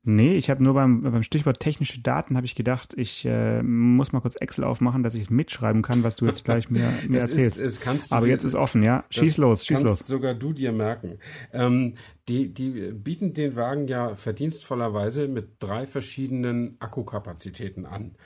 Nee, 0.08 0.36
ich 0.36 0.50
habe 0.50 0.62
nur 0.62 0.74
beim, 0.74 1.02
beim 1.02 1.24
Stichwort 1.24 1.58
technische 1.58 2.00
Daten 2.00 2.36
habe 2.36 2.46
ich 2.46 2.54
gedacht, 2.54 2.94
ich 2.96 3.24
äh, 3.24 3.60
muss 3.60 4.12
mal 4.12 4.20
kurz 4.20 4.36
Excel 4.36 4.62
aufmachen, 4.62 5.02
dass 5.02 5.16
ich 5.16 5.30
mitschreiben 5.30 5.82
kann, 5.82 6.04
was 6.04 6.14
du 6.14 6.26
jetzt 6.26 6.44
gleich 6.44 6.70
mir, 6.70 6.92
mir 7.08 7.18
erzählst. 7.18 7.58
Ist, 7.58 7.80
kannst 7.80 8.12
du 8.12 8.14
Aber 8.14 8.26
dir, 8.26 8.32
jetzt 8.32 8.44
ist 8.44 8.54
offen, 8.54 8.84
ja. 8.84 9.04
Schieß 9.10 9.36
los, 9.38 9.66
schieß 9.66 9.82
los. 9.82 9.98
sogar 9.98 10.34
du 10.34 10.52
dir 10.52 10.70
merken. 10.70 11.18
Ähm, 11.52 11.94
die, 12.28 12.52
die 12.52 12.92
bieten 12.92 13.34
den 13.34 13.54
Wagen 13.54 13.86
ja 13.86 14.16
verdienstvollerweise 14.16 15.28
mit 15.28 15.60
drei 15.60 15.86
verschiedenen 15.86 16.76
Akkukapazitäten 16.80 17.86
an, 17.86 18.16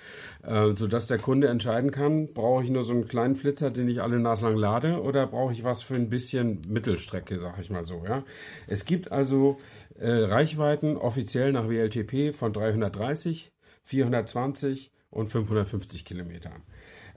äh, 0.43 0.75
sodass 0.75 1.07
der 1.07 1.19
Kunde 1.19 1.49
entscheiden 1.49 1.90
kann, 1.90 2.33
brauche 2.33 2.64
ich 2.64 2.71
nur 2.71 2.83
so 2.83 2.93
einen 2.93 3.09
kleinen 3.09 3.37
Flitzer, 3.37 3.71
den 3.71 3.88
ich 3.88 4.01
alle 4.01 4.19
naslang 4.19 4.57
lade, 4.57 5.03
oder 5.03 5.27
brauche 5.27 5.53
ich 5.53 5.64
was 5.64 5.83
für 5.83 5.97
ein 5.97 6.09
bisschen 6.09 6.62
Mittelstrecke, 6.69 7.38
sag 7.38 7.59
ich 7.59 7.69
mal 7.69 7.85
so. 7.85 8.03
Ja, 8.07 8.25
Es 8.66 8.87
gibt 8.87 9.12
also 9.12 9.59
äh, 10.01 10.11
Reichweiten 10.11 10.97
offiziell 10.97 11.53
nach 11.53 11.69
WLTP 11.69 12.35
von 12.35 12.53
330, 12.53 13.53
420 13.85 14.91
und 15.11 15.29
550 15.29 16.05
Kilometern. 16.05 16.63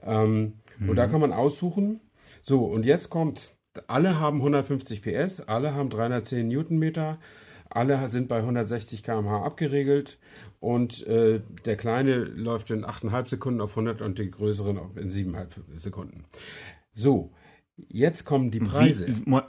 Ähm, 0.02 0.54
mhm. 0.78 0.90
Und 0.90 0.96
da 0.96 1.06
mhm. 1.06 1.10
kann 1.10 1.20
man 1.20 1.32
aussuchen. 1.32 2.00
So, 2.42 2.64
und 2.64 2.84
jetzt 2.84 3.08
kommt, 3.08 3.54
alle 3.86 4.20
haben 4.20 4.38
150 4.38 5.02
PS, 5.02 5.40
alle 5.40 5.74
haben 5.74 5.88
310 5.88 6.46
Newtonmeter, 6.46 7.18
alle 7.70 8.08
sind 8.08 8.28
bei 8.28 8.38
160 8.38 9.02
km/h 9.02 9.44
abgeregelt 9.44 10.18
und 10.60 11.06
äh, 11.06 11.40
der 11.64 11.76
kleine 11.76 12.16
läuft 12.18 12.70
in 12.70 12.84
8,5 12.84 13.28
Sekunden 13.30 13.60
auf 13.60 13.70
100 13.70 14.02
und 14.02 14.18
die 14.18 14.30
größeren 14.30 14.78
in 14.96 15.10
7,5 15.10 15.78
Sekunden. 15.78 16.24
So, 16.92 17.32
jetzt 17.76 18.24
kommen 18.24 18.50
die 18.50 18.60
Preise. 18.60 19.06
Wie, 19.08 19.40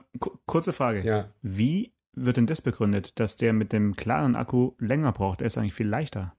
kurze 0.46 0.74
Frage. 0.74 1.04
Ja. 1.04 1.30
Wie 1.42 1.95
wird 2.16 2.38
denn 2.38 2.48
das 2.48 2.62
begründet, 2.62 3.20
dass 3.20 3.36
der 3.36 3.54
mit 3.54 3.74
dem 3.74 3.96
klaren 3.96 4.36
Akku 4.36 4.74
länger 4.80 5.12
braucht? 5.12 5.40
Der 5.40 5.48
ist 5.48 5.58
eigentlich 5.58 5.74
viel 5.74 5.88
leichter. 5.88 6.36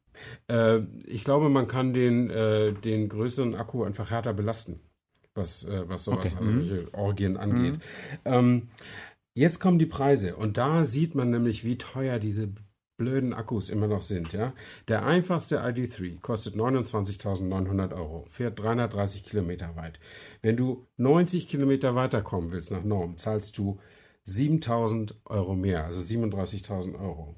Äh, 0.48 0.80
ich 1.04 1.24
glaube, 1.24 1.48
man 1.48 1.68
kann 1.68 1.92
den, 1.92 2.30
äh, 2.30 2.72
den 2.72 3.08
größeren 3.08 3.54
Akku 3.54 3.84
einfach 3.84 4.10
härter 4.10 4.32
belasten, 4.32 4.80
was, 5.34 5.64
äh, 5.64 5.88
was 5.88 6.04
sowas, 6.04 6.34
okay. 6.34 6.44
also 6.44 6.50
mhm. 6.50 6.88
Orgien 6.92 7.36
angeht. 7.36 7.74
Mhm. 7.74 7.80
Ähm, 8.24 8.68
jetzt 9.34 9.60
kommen 9.60 9.78
die 9.78 9.86
Preise 9.86 10.36
und 10.36 10.56
da 10.56 10.84
sieht 10.84 11.14
man 11.14 11.30
nämlich, 11.30 11.64
wie 11.64 11.78
teuer 11.78 12.18
diese 12.18 12.48
blöden 12.96 13.34
Akkus 13.34 13.68
immer 13.70 13.88
noch 13.88 14.02
sind. 14.02 14.32
Ja? 14.32 14.52
Der 14.88 15.04
einfachste 15.04 15.60
ID3 15.60 16.20
kostet 16.20 16.54
29.900 16.54 17.94
Euro, 17.94 18.24
fährt 18.30 18.58
330 18.58 19.24
Kilometer 19.24 19.76
weit. 19.76 20.00
Wenn 20.42 20.56
du 20.56 20.86
90 20.96 21.48
Kilometer 21.48 21.94
weiterkommen 21.94 22.52
willst 22.52 22.70
nach 22.70 22.84
Norm, 22.84 23.18
zahlst 23.18 23.58
du 23.58 23.78
7000 24.26 25.14
Euro 25.24 25.54
mehr, 25.54 25.84
also 25.84 26.00
37.000 26.00 26.98
Euro. 26.98 27.36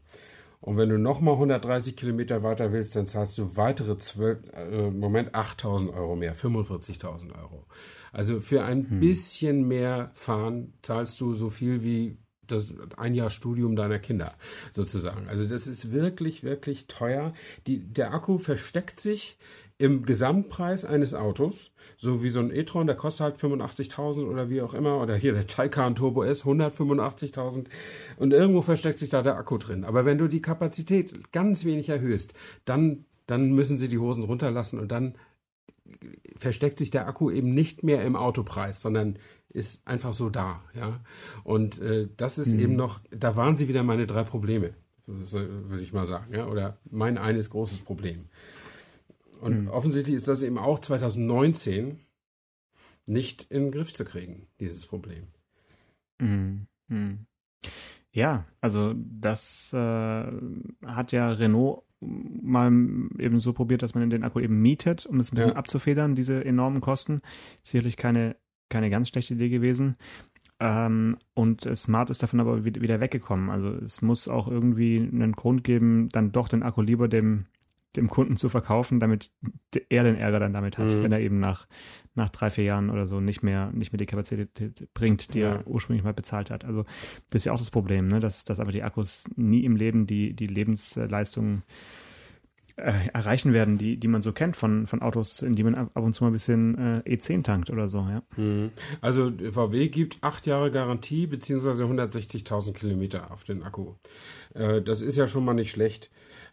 Und 0.61 0.77
wenn 0.77 0.88
du 0.88 0.98
nochmal 0.98 1.35
130 1.35 1.94
Kilometer 1.96 2.42
weiter 2.42 2.72
willst, 2.72 2.96
dann 2.96 3.07
zahlst 3.07 3.38
du 3.38 3.57
weitere 3.57 3.96
12, 3.96 4.38
äh, 4.53 4.90
Moment 4.90 5.35
8000 5.35 5.92
Euro 5.94 6.16
mehr, 6.16 6.35
45.000 6.35 7.38
Euro. 7.38 7.66
Also 8.12 8.40
für 8.40 8.64
ein 8.64 8.90
hm. 8.90 9.01
bisschen 9.01 9.68
mehr 9.68 10.11
fahren 10.14 10.72
zahlst 10.83 11.20
du 11.20 11.35
so 11.35 11.51
viel 11.51 11.83
wie 11.85 12.18
das 12.46 12.72
ein 12.96 13.14
Jahr 13.14 13.31
Studium 13.31 13.77
deiner 13.77 13.98
Kinder 13.98 14.35
sozusagen. 14.72 15.29
Also 15.29 15.46
das 15.46 15.66
ist 15.66 15.92
wirklich, 15.92 16.42
wirklich 16.42 16.87
teuer. 16.87 17.33
Die, 17.66 17.81
der 17.81 18.14
Akku 18.14 18.38
versteckt 18.38 19.01
sich 19.01 19.37
im 19.79 20.05
Gesamtpreis 20.05 20.85
eines 20.85 21.14
Autos, 21.14 21.71
so 21.97 22.23
wie 22.23 22.31
so 22.31 22.41
ein 22.41 22.51
e-tron, 22.51 22.87
der 22.87 22.97
kostet 22.97 23.25
halt 23.25 23.38
85.000 23.38 24.29
oder 24.29 24.51
wie 24.51 24.61
auch 24.61 24.75
immer, 24.75 25.01
oder 25.01 25.14
hier 25.14 25.33
der 25.33 25.47
Taycan 25.47 25.95
Turbo 25.95 26.25
S 26.25 26.45
185.000 26.45 27.67
und 28.17 28.33
irgendwo 28.33 28.62
versteckt 28.62 28.99
sich 28.99 29.09
da 29.09 29.23
der 29.23 29.37
Akku 29.37 29.57
drin. 29.57 29.85
Aber 29.85 30.05
wenn 30.05 30.19
du 30.19 30.29
die 30.29 30.43
Kapazität 30.43 31.33
ganz 31.33 31.64
wenig 31.64 31.88
erhöhst, 31.88 32.35
dann, 32.64 33.05
dann 33.27 33.53
müssen 33.53 33.77
sie 33.77 33.88
die 33.88 33.99
Hosen 33.99 34.25
runterlassen 34.25 34.81
und 34.81 34.91
dann 34.91 35.14
versteckt 36.37 36.79
sich 36.79 36.91
der 36.91 37.07
Akku 37.07 37.31
eben 37.31 37.55
nicht 37.55 37.83
mehr 37.83 38.05
im 38.05 38.17
Autopreis, 38.17 38.83
sondern 38.83 39.19
ist 39.49 39.87
einfach 39.87 40.12
so 40.12 40.29
da, 40.29 40.61
ja. 40.75 41.01
Und 41.45 41.81
äh, 41.81 42.09
das 42.17 42.38
ist 42.38 42.53
mhm. 42.53 42.61
eben 42.61 42.77
noch, 42.77 43.01
da 43.11 43.37
waren 43.37 43.57
sie 43.57 43.69
wieder 43.69 43.83
meine 43.83 44.07
drei 44.07 44.25
Probleme, 44.25 44.75
würde 45.07 45.81
ich 45.81 45.93
mal 45.93 46.05
sagen, 46.05 46.35
ja, 46.35 46.49
oder 46.49 46.79
mein 46.91 47.17
eines 47.17 47.49
großes 47.49 47.79
Problem. 47.79 48.27
Und 49.40 49.62
mhm. 49.62 49.68
offensichtlich 49.68 50.16
ist 50.16 50.29
das 50.29 50.42
eben 50.42 50.59
auch 50.59 50.81
2019 50.81 52.01
nicht 53.07 53.51
in 53.51 53.64
den 53.64 53.72
Griff 53.72 53.94
zu 53.94 54.05
kriegen, 54.05 54.48
dieses 54.61 54.87
Problem. 54.87 55.29
Mhm. 56.18 56.66
Ja, 58.12 58.46
also 58.61 58.94
das 58.96 59.72
äh, 59.72 59.77
hat 60.87 61.12
ja 61.12 61.31
Renault 61.31 61.85
mal 62.01 62.68
eben 63.18 63.40
so 63.40 63.53
probiert, 63.53 63.83
dass 63.83 63.94
man 63.94 64.09
den 64.11 64.24
Akku 64.24 64.40
eben 64.40 64.61
mietet, 64.61 65.07
um 65.07 65.18
es 65.20 65.33
ein 65.33 65.37
bisschen 65.37 65.53
Ja. 65.53 65.57
abzufedern, 65.57 66.14
diese 66.14 66.44
enormen 66.44 66.81
Kosten. 66.81 67.22
Sicherlich 67.62 67.96
keine, 67.96 68.37
keine 68.68 68.90
ganz 68.90 69.09
schlechte 69.09 69.35
Idee 69.35 69.48
gewesen. 69.48 69.94
Ähm, 70.61 71.16
und 71.35 71.68
Smart 71.77 72.11
ist 72.11 72.22
davon 72.22 72.40
aber 72.40 72.64
wieder 72.64 73.01
weggekommen. 73.01 73.51
Also 73.51 73.70
es 73.70 74.03
muss 74.03 74.29
auch 74.29 74.48
irgendwie 74.48 74.98
einen 74.98 75.33
Grund 75.33 75.64
geben, 75.64 76.09
dann 76.11 76.33
doch 76.33 76.48
den 76.48 76.62
Akku 76.62 76.83
lieber 76.83 77.09
dem, 77.09 77.46
dem 77.96 78.09
Kunden 78.09 78.37
zu 78.37 78.48
verkaufen, 78.48 79.01
damit 79.01 79.33
er 79.88 80.05
den 80.05 80.16
Ärger 80.16 80.40
dann 80.40 80.53
damit 80.53 80.77
hat, 80.79 80.87
Mhm. 80.94 81.03
wenn 81.03 81.12
er 81.12 81.20
eben 81.20 81.40
nach, 81.40 81.66
nach 82.14 82.29
drei, 82.29 82.51
vier 82.51 82.64
Jahren 82.64 82.90
oder 82.90 83.07
so 83.07 83.20
nicht 83.20 83.42
mehr, 83.42 83.70
nicht 83.72 83.92
mehr 83.92 83.98
die 83.98 84.07
Kapazität 84.07 84.88
bringt, 84.92 85.33
die 85.35 85.40
Ja. 85.40 85.55
er 85.57 85.66
ursprünglich 85.66 86.05
mal 86.05 86.12
bezahlt 86.14 86.51
hat. 86.51 86.64
Also 86.64 86.85
das 87.31 87.40
ist 87.42 87.44
ja 87.46 87.53
auch 87.53 87.59
das 87.59 87.70
Problem, 87.70 88.09
ne? 88.09 88.20
dass, 88.20 88.44
dass 88.44 88.61
aber 88.61 88.72
die 88.72 88.83
Akkus 88.83 89.24
nie 89.37 89.64
im 89.64 89.74
Leben 89.77 90.07
die, 90.07 90.35
die 90.35 90.46
Lebensleistung 90.46 91.62
äh, 92.77 92.92
erreichen 93.12 93.53
werden, 93.53 93.77
die, 93.79 93.96
die 93.96 94.07
man 94.07 94.22
so 94.22 94.33
kennt 94.33 94.55
von, 94.57 94.87
von 94.87 95.03
Autos, 95.03 95.42
in 95.42 95.57
die 95.57 95.64
man 95.64 95.74
ab 95.74 95.90
ab 95.94 96.05
und 96.05 96.12
zu 96.12 96.22
mal 96.22 96.31
ein 96.31 96.35
bisschen 96.35 96.79
äh, 96.79 97.03
E10 97.16 97.42
tankt 97.42 97.70
oder 97.70 97.88
so. 97.88 98.01
Ja. 98.01 98.22
Mhm. 98.37 98.70
Also 99.01 99.33
VW 99.33 99.88
gibt 99.88 100.18
acht 100.20 100.46
Jahre 100.46 100.70
Garantie 100.70 101.27
beziehungsweise 101.27 101.85
160.000 101.85 102.72
Kilometer 102.74 103.33
auf 103.33 103.42
den 103.44 103.62
Akku. 103.64 103.94
Äh, 104.55 104.81
das 104.83 105.01
ist 105.03 105.16
ja 105.16 105.27
schon 105.27 105.44
mal 105.44 105.55
nicht 105.55 105.70
schlecht. 105.72 106.11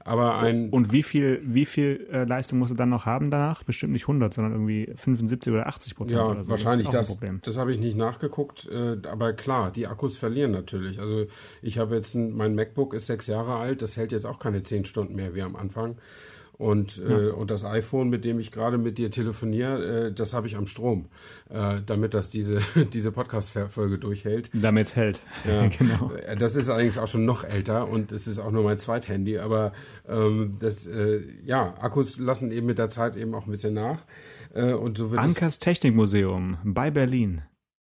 Aber 0.08 0.38
ein 0.38 0.70
Und 0.70 0.92
wie 0.92 1.02
viel, 1.02 1.42
wie 1.44 1.66
viel 1.66 2.08
äh, 2.12 2.26
Leistung 2.26 2.60
musst 2.60 2.70
du 2.70 2.76
dann 2.76 2.90
noch 2.90 3.08
haben 3.08 3.32
danach? 3.32 3.64
Bestimmt 3.64 3.92
nicht 3.92 4.04
100, 4.04 4.36
sondern 4.36 4.54
irgendwie 4.54 4.94
75 4.96 5.52
oder 5.52 5.66
80 5.66 5.96
Prozent 5.96 6.22
ja, 6.22 6.28
oder 6.28 6.44
so. 6.44 6.52
wahrscheinlich 6.52 6.90
das. 6.90 7.08
das. 7.08 7.30
Das 7.42 7.58
habe 7.58 7.74
ich 7.74 7.80
nicht 7.80 7.98
nachgeguckt, 7.98 8.70
äh, 8.72 8.98
aber 9.08 9.34
klar, 9.34 9.72
die 9.72 9.88
Akkus 9.88 10.16
verlieren 10.16 10.52
natürlich. 10.52 11.00
Also 11.00 11.26
ich 11.64 11.80
habe 11.80 11.96
jetzt 11.96 12.14
ein, 12.14 12.38
mein 12.38 12.54
MacBook 12.54 12.94
ist 12.94 13.08
sechs 13.08 13.26
Jahre 13.26 13.56
alt, 13.56 13.82
das 13.82 13.98
hält 13.98 14.12
jetzt 14.12 14.28
auch 14.28 14.38
keine 14.38 14.62
zehn 14.62 14.86
Stunden 14.86 15.16
mehr 15.16 15.34
wie 15.34 15.42
am 15.42 15.56
Anfang. 15.56 15.98
Und, 16.58 17.02
äh, 17.06 17.32
und 17.32 17.52
das 17.52 17.66
iPhone, 17.66 18.10
mit 18.10 18.24
dem 18.24 18.40
ich 18.40 18.50
gerade 18.52 18.78
mit 18.78 18.98
dir 18.98 19.12
telefoniere, 19.12 20.08
äh, 20.08 20.14
das 20.14 20.34
habe 20.34 20.48
ich 20.48 20.56
am 20.56 20.68
Strom, 20.68 21.10
äh, 21.50 21.82
damit 21.86 22.14
das 22.14 22.30
diese, 22.30 22.62
diese 22.94 23.12
Podcast-Folge 23.12 23.98
durchhält. 24.00 24.50
Damit 24.54 24.88
es 24.88 24.96
hält. 24.96 25.24
Ja. 25.46 25.68
genau. 25.78 26.12
Äh, 26.14 26.38
Das 26.38 26.56
ist 26.56 26.70
allerdings 26.70 26.98
auch 26.98 27.08
schon 27.08 27.26
noch 27.26 27.44
älter 27.44 27.90
und 27.90 28.14
es 28.14 28.26
ist 28.28 28.40
auch 28.40 28.52
nur 28.52 28.64
mein 28.64 28.78
Zweithandy, 28.78 29.38
aber 29.38 29.74
ähm, 30.08 30.56
das, 30.60 30.86
äh, 30.88 31.22
ja, 31.44 31.76
Akkus 31.82 32.18
lassen 32.20 32.52
eben 32.52 32.68
mit 32.68 32.78
der 32.78 32.90
Zeit 32.90 33.18
eben 33.18 33.36
auch 33.36 33.46
ein 33.46 33.52
bisschen 33.52 33.74
nach. 33.74 34.00
Äh, 34.54 34.74
und 34.74 34.98
so 34.98 35.12
wird 35.12 35.20
Ankers 35.22 35.60
Technikmuseum 35.60 36.58
bei 36.64 36.90
Berlin. 36.90 37.42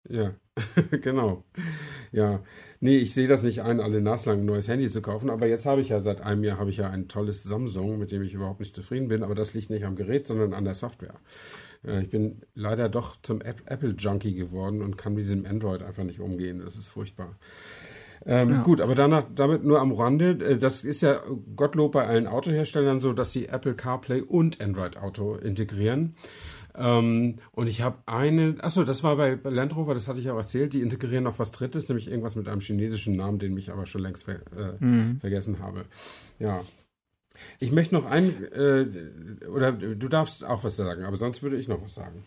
ja, 0.09 0.33
genau. 1.01 1.43
Ja, 2.13 2.41
nee, 2.79 2.97
ich 2.97 3.13
sehe 3.15 3.27
das 3.27 3.41
nicht 3.41 3.63
ein, 3.63 3.81
alle 3.81 3.99
naslang 3.99 4.41
ein 4.41 4.45
neues 4.45 4.67
Handy 4.67 4.87
zu 4.87 5.01
kaufen, 5.01 5.31
aber 5.31 5.47
jetzt 5.47 5.65
habe 5.65 5.81
ich 5.81 5.89
ja 5.89 5.99
seit 5.99 6.21
einem 6.21 6.43
Jahr 6.43 6.59
habe 6.59 6.69
ich 6.69 6.77
ja 6.77 6.89
ein 6.89 7.07
tolles 7.07 7.41
Samsung, 7.41 7.97
mit 7.97 8.11
dem 8.11 8.21
ich 8.21 8.35
überhaupt 8.35 8.59
nicht 8.59 8.75
zufrieden 8.75 9.07
bin, 9.07 9.23
aber 9.23 9.33
das 9.33 9.55
liegt 9.55 9.71
nicht 9.71 9.83
am 9.83 9.95
Gerät, 9.95 10.27
sondern 10.27 10.53
an 10.53 10.63
der 10.63 10.75
Software. 10.75 11.15
Äh, 11.85 12.03
Ich 12.03 12.09
bin 12.11 12.43
leider 12.53 12.87
doch 12.87 13.17
zum 13.23 13.41
App- 13.41 13.63
Apple-Junkie 13.65 14.35
geworden 14.35 14.83
und 14.83 14.95
kann 14.97 15.15
mit 15.15 15.23
diesem 15.23 15.45
Android 15.47 15.81
einfach 15.81 16.03
nicht 16.03 16.19
umgehen. 16.19 16.61
Das 16.63 16.75
ist 16.75 16.87
furchtbar. 16.87 17.35
Ähm, 18.27 18.49
Ja. 18.51 18.61
Gut, 18.61 18.79
aber 18.79 18.93
danach, 18.93 19.25
damit 19.35 19.63
nur 19.63 19.79
am 19.81 19.91
Rande. 19.91 20.37
Äh, 20.39 20.57
Das 20.57 20.83
ist 20.83 21.01
ja 21.01 21.19
Gottlob 21.55 21.93
bei 21.93 22.05
allen 22.05 22.27
Autoherstellern 22.27 22.99
so, 22.99 23.13
dass 23.13 23.33
sie 23.33 23.47
Apple 23.47 23.73
CarPlay 23.73 24.21
und 24.21 24.61
Android 24.61 24.97
Auto 24.97 25.35
integrieren. 25.35 26.15
Ähm, 26.75 27.35
und 27.51 27.67
ich 27.67 27.81
habe 27.81 27.97
eine, 28.05 28.55
achso, 28.61 28.83
das 28.83 29.03
war 29.03 29.15
bei 29.17 29.37
Land 29.43 29.75
Rover, 29.75 29.93
das 29.93 30.07
hatte 30.07 30.19
ich 30.19 30.29
auch 30.29 30.37
erzählt, 30.37 30.73
die 30.73 30.81
integrieren 30.81 31.23
noch 31.23 31.39
was 31.39 31.51
Drittes, 31.51 31.87
nämlich 31.89 32.07
irgendwas 32.07 32.35
mit 32.35 32.47
einem 32.47 32.61
chinesischen 32.61 33.15
Namen, 33.15 33.39
den 33.39 33.57
ich 33.57 33.71
aber 33.71 33.85
schon 33.85 34.01
längst 34.01 34.23
ver, 34.23 34.35
äh, 34.57 34.73
Mhm. 34.83 35.19
vergessen 35.19 35.59
habe. 35.59 35.85
Ja. 36.39 36.63
Ich 37.59 37.71
möchte 37.71 37.95
noch 37.95 38.05
ein, 38.05 38.43
äh, 38.53 38.85
oder 39.47 39.71
du 39.71 40.07
darfst 40.07 40.43
auch 40.43 40.63
was 40.63 40.75
sagen, 40.75 41.03
aber 41.03 41.17
sonst 41.17 41.41
würde 41.43 41.57
ich 41.57 41.67
noch 41.67 41.81
was 41.81 41.93
sagen. 41.93 42.23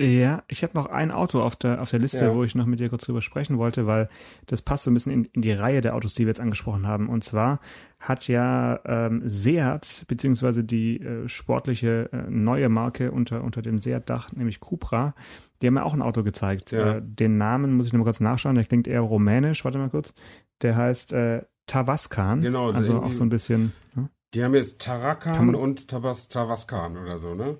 Ja, 0.00 0.42
ich 0.48 0.62
habe 0.62 0.72
noch 0.74 0.86
ein 0.86 1.10
Auto 1.10 1.40
auf 1.42 1.54
der, 1.54 1.80
auf 1.82 1.90
der 1.90 1.98
Liste, 2.00 2.24
Ja. 2.24 2.34
wo 2.34 2.42
ich 2.44 2.54
noch 2.54 2.66
mit 2.66 2.80
dir 2.80 2.88
kurz 2.88 3.04
drüber 3.04 3.22
sprechen 3.22 3.58
wollte, 3.58 3.86
weil 3.86 4.08
das 4.46 4.62
passt 4.62 4.84
so 4.84 4.90
ein 4.90 4.94
bisschen 4.94 5.12
in, 5.12 5.24
in 5.26 5.42
die 5.42 5.52
Reihe 5.52 5.80
der 5.80 5.94
Autos, 5.94 6.14
die 6.14 6.22
wir 6.24 6.28
jetzt 6.28 6.40
angesprochen 6.40 6.86
haben. 6.86 7.08
Und 7.08 7.22
zwar 7.24 7.60
hat 8.00 8.26
ja 8.26 8.80
ähm, 8.84 9.22
Seat, 9.28 10.04
beziehungsweise 10.08 10.64
die 10.64 11.00
äh, 11.00 11.28
sportliche 11.28 12.08
äh, 12.12 12.30
neue 12.30 12.68
Marke 12.68 13.12
unter, 13.12 13.44
unter 13.44 13.60
dem 13.62 13.78
Seat-Dach, 13.78 14.32
nämlich 14.32 14.60
Cupra, 14.60 15.14
die 15.60 15.66
haben 15.68 15.76
ja 15.76 15.84
auch 15.84 15.94
ein 15.94 16.02
Auto 16.02 16.22
gezeigt. 16.24 16.72
Ja. 16.72 16.96
Äh, 16.96 17.02
den 17.04 17.36
Namen 17.38 17.74
muss 17.76 17.86
ich 17.86 17.92
noch 17.92 17.98
mal 17.98 18.04
kurz 18.04 18.20
nachschauen, 18.20 18.56
der 18.56 18.64
klingt 18.64 18.88
eher 18.88 19.02
rumänisch, 19.02 19.64
warte 19.64 19.78
mal 19.78 19.90
kurz. 19.90 20.14
Der 20.62 20.74
heißt 20.74 21.12
äh, 21.12 21.42
Tavascan. 21.66 22.40
Genau, 22.40 22.70
Also 22.72 23.00
auch 23.02 23.12
so 23.12 23.22
ein 23.22 23.28
bisschen. 23.28 23.72
Ne? 23.94 24.08
Die 24.34 24.42
haben 24.42 24.54
jetzt 24.54 24.80
Tarakan 24.80 25.54
und 25.54 25.86
Tabas, 25.88 26.28
Tavaskan 26.28 26.96
oder 26.96 27.18
so, 27.18 27.34
ne? 27.34 27.58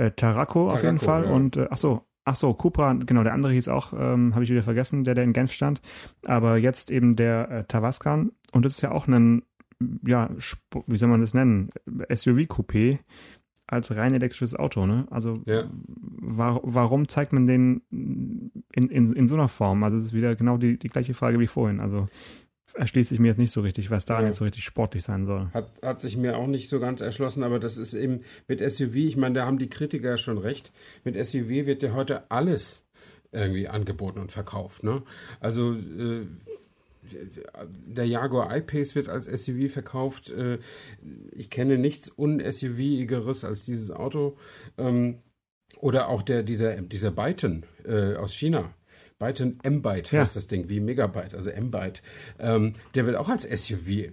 Äh, 0.00 0.12
Tarraco 0.12 0.68
auf 0.70 0.82
jeden 0.82 0.98
Fall. 0.98 1.24
ja. 1.24 1.30
Und 1.30 1.56
äh, 1.56 1.66
ach 1.70 1.76
so, 1.76 2.02
ach 2.24 2.36
so, 2.36 2.54
Cupra, 2.54 2.92
genau, 2.94 3.22
der 3.22 3.34
andere 3.34 3.52
hieß 3.52 3.68
auch, 3.68 3.92
ähm, 3.92 4.34
habe 4.34 4.44
ich 4.44 4.50
wieder 4.50 4.62
vergessen, 4.62 5.04
der, 5.04 5.14
der 5.14 5.24
in 5.24 5.32
Genf 5.32 5.52
stand. 5.52 5.80
Aber 6.24 6.56
jetzt 6.56 6.90
eben 6.90 7.16
der 7.16 7.50
äh, 7.50 7.64
Tavascan. 7.64 8.32
Und 8.52 8.64
das 8.64 8.74
ist 8.74 8.80
ja 8.80 8.92
auch 8.92 9.06
ein, 9.08 9.42
ja, 10.06 10.30
wie 10.86 10.96
soll 10.96 11.08
man 11.08 11.20
das 11.20 11.34
nennen? 11.34 11.70
SUV-Coupé 12.08 12.98
als 13.66 13.94
rein 13.96 14.14
elektrisches 14.14 14.56
Auto, 14.56 14.84
ne? 14.86 15.06
Also 15.10 15.42
Ja. 15.46 15.64
wa 16.20 16.58
warum 16.64 17.06
zeigt 17.08 17.32
man 17.32 17.46
den 17.46 17.82
in, 17.90 18.88
in, 18.88 19.12
in 19.12 19.28
so 19.28 19.34
einer 19.36 19.48
Form? 19.48 19.82
Also 19.84 19.96
es 19.96 20.04
ist 20.06 20.12
wieder 20.12 20.34
genau 20.34 20.56
die, 20.56 20.78
die 20.78 20.88
gleiche 20.88 21.14
Frage 21.14 21.38
wie 21.38 21.46
vorhin. 21.46 21.78
Also 21.80 22.06
erschließt 22.74 23.10
sich 23.10 23.18
mir 23.18 23.28
jetzt 23.28 23.38
nicht 23.38 23.50
so 23.50 23.60
richtig, 23.60 23.90
was 23.90 24.04
daran 24.04 24.24
Ja. 24.24 24.28
jetzt 24.28 24.38
so 24.38 24.44
richtig 24.44 24.64
sportlich 24.64 25.02
sein 25.04 25.26
soll. 25.26 25.48
Hat, 25.52 25.70
hat 25.82 26.00
sich 26.00 26.16
mir 26.16 26.36
auch 26.36 26.46
nicht 26.46 26.68
so 26.68 26.80
ganz 26.80 27.00
erschlossen, 27.00 27.42
aber 27.42 27.58
das 27.60 27.76
ist 27.78 27.94
eben 27.94 28.20
mit 28.48 28.60
SUV, 28.60 28.94
ich 28.94 29.16
meine, 29.16 29.34
da 29.36 29.46
haben 29.46 29.58
die 29.58 29.68
Kritiker 29.70 30.18
schon 30.18 30.38
recht. 30.38 30.72
Mit 31.04 31.14
SUV 31.24 31.48
wird 31.66 31.82
ja 31.82 31.92
heute 31.94 32.30
alles 32.30 32.84
irgendwie 33.32 33.68
angeboten 33.68 34.18
und 34.18 34.32
verkauft. 34.32 34.82
Ne? 34.82 35.02
Also 35.40 35.72
äh, 35.74 36.26
der 37.86 38.06
Jaguar 38.06 38.54
I-Pace 38.56 38.94
wird 38.94 39.08
als 39.08 39.26
SUV 39.26 39.72
verkauft. 39.72 40.30
Äh, 40.30 40.58
ich 41.32 41.50
kenne 41.50 41.78
nichts 41.78 42.12
un-SUV-igeres 42.16 43.44
als 43.44 43.64
dieses 43.64 43.90
Auto. 43.90 44.36
Ähm, 44.78 45.18
oder 45.78 46.08
auch 46.08 46.22
der, 46.22 46.42
dieser, 46.42 46.76
dieser 46.82 47.10
Byton 47.10 47.64
äh, 47.86 48.14
aus 48.16 48.34
China. 48.34 48.74
Byton 49.20 49.58
M-Byte 49.62 50.10
Ja. 50.12 50.20
heißt 50.22 50.34
das 50.34 50.48
Ding, 50.48 50.68
wie 50.70 50.80
Megabyte, 50.80 51.34
also 51.34 51.50
M-Byte. 51.50 52.02
Ähm, 52.38 52.72
der 52.94 53.04
wird 53.06 53.16
auch 53.16 53.28
als 53.28 53.42
SUV 53.42 53.88
äh, 53.90 54.10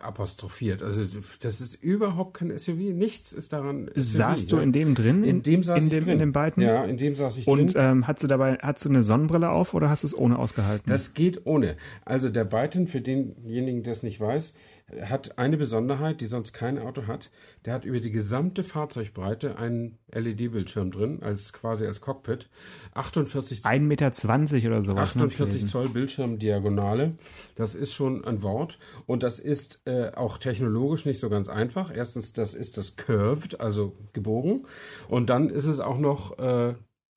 apostrophiert. 0.00 0.80
Also 0.82 1.04
das 1.40 1.60
ist 1.60 1.82
überhaupt 1.82 2.34
kein 2.34 2.56
SUV. 2.56 2.76
Nichts 2.94 3.32
ist 3.32 3.52
daran. 3.52 3.90
SUV, 3.96 4.16
Saßt 4.16 4.52
du 4.52 4.56
ja. 4.56 4.62
in 4.62 4.70
dem 4.72 4.94
drin? 4.94 5.24
In 5.24 5.42
dem 5.42 5.64
saß 5.64 5.78
in 5.80 5.84
ich 5.88 5.90
dem, 5.92 6.04
drin. 6.04 6.12
In 6.14 6.18
den 6.20 6.32
beiden? 6.32 6.62
Ja, 6.62 6.84
in 6.84 6.96
dem 6.96 7.16
saß 7.16 7.36
ich 7.38 7.48
Und 7.48 7.74
drin. 7.74 7.82
ähm, 7.84 8.06
hast 8.06 8.22
du 8.22 8.28
dabei, 8.28 8.56
hast 8.62 8.84
du 8.84 8.88
eine 8.90 9.02
Sonnenbrille 9.02 9.50
auf 9.50 9.74
oder 9.74 9.90
hast 9.90 10.04
du 10.04 10.06
es 10.06 10.16
ohne 10.16 10.38
ausgehalten? 10.38 10.88
Das 10.88 11.14
geht 11.14 11.46
ohne. 11.46 11.76
Also 12.04 12.28
der 12.30 12.44
Byton, 12.44 12.86
für 12.86 13.00
denjenigen, 13.00 13.82
der 13.82 13.92
es 13.92 14.04
nicht 14.04 14.20
weiß, 14.20 14.54
hat 15.02 15.38
eine 15.38 15.56
Besonderheit, 15.56 16.20
die 16.20 16.26
sonst 16.26 16.52
kein 16.52 16.78
Auto 16.78 17.06
hat. 17.06 17.30
Der 17.64 17.72
hat 17.72 17.84
über 17.84 18.00
die 18.00 18.10
gesamte 18.10 18.62
Fahrzeugbreite 18.62 19.56
einen 19.56 19.98
LED-Bildschirm 20.12 20.90
drin, 20.90 21.22
als 21.22 21.52
quasi 21.52 21.86
als 21.86 22.00
Cockpit. 22.00 22.48
48 22.92 23.62
1,20 23.62 23.80
Meter 23.80 24.68
oder 24.68 24.82
sowas. 24.82 25.14
ne, 25.14 25.22
hab 25.22 25.28
ich 25.28 25.34
48 25.34 25.38
gelesen. 25.38 25.68
Zoll 25.68 25.88
Bildschirmdiagonale. 25.88 27.14
Das 27.54 27.74
ist 27.74 27.94
schon 27.94 28.24
ein 28.24 28.42
Wort. 28.42 28.78
Und 29.06 29.22
das 29.22 29.40
ist 29.40 29.80
äh, 29.86 30.10
auch 30.14 30.36
technologisch 30.36 31.06
nicht 31.06 31.18
so 31.18 31.30
ganz 31.30 31.48
einfach. 31.48 31.90
Erstens, 31.94 32.34
das 32.34 32.52
ist 32.52 32.76
das 32.76 32.96
curved, 32.96 33.60
also 33.60 33.96
gebogen. 34.12 34.66
Und 35.08 35.30
dann 35.30 35.48
ist 35.48 35.66
es 35.66 35.80
auch 35.80 35.98
noch 35.98 36.38
äh, 36.38 36.74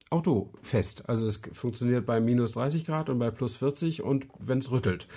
autofest. 0.09 1.09
Also 1.09 1.27
es 1.27 1.41
funktioniert 1.51 2.05
bei 2.05 2.19
minus 2.19 2.53
30 2.53 2.85
Grad 2.85 3.09
und 3.09 3.19
bei 3.19 3.31
plus 3.31 3.57
40 3.57 4.03
und 4.03 4.27
wenn 4.39 4.59
es 4.59 4.71
rüttelt. 4.71 5.07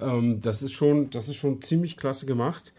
Ähm, 0.00 0.40
das 0.40 0.62
ist 0.62 0.72
schon, 0.72 1.10
das 1.10 1.28
ist 1.28 1.36
schon 1.36 1.62
ziemlich 1.62 1.96
klasse 1.96 2.26
gemacht. 2.26 2.72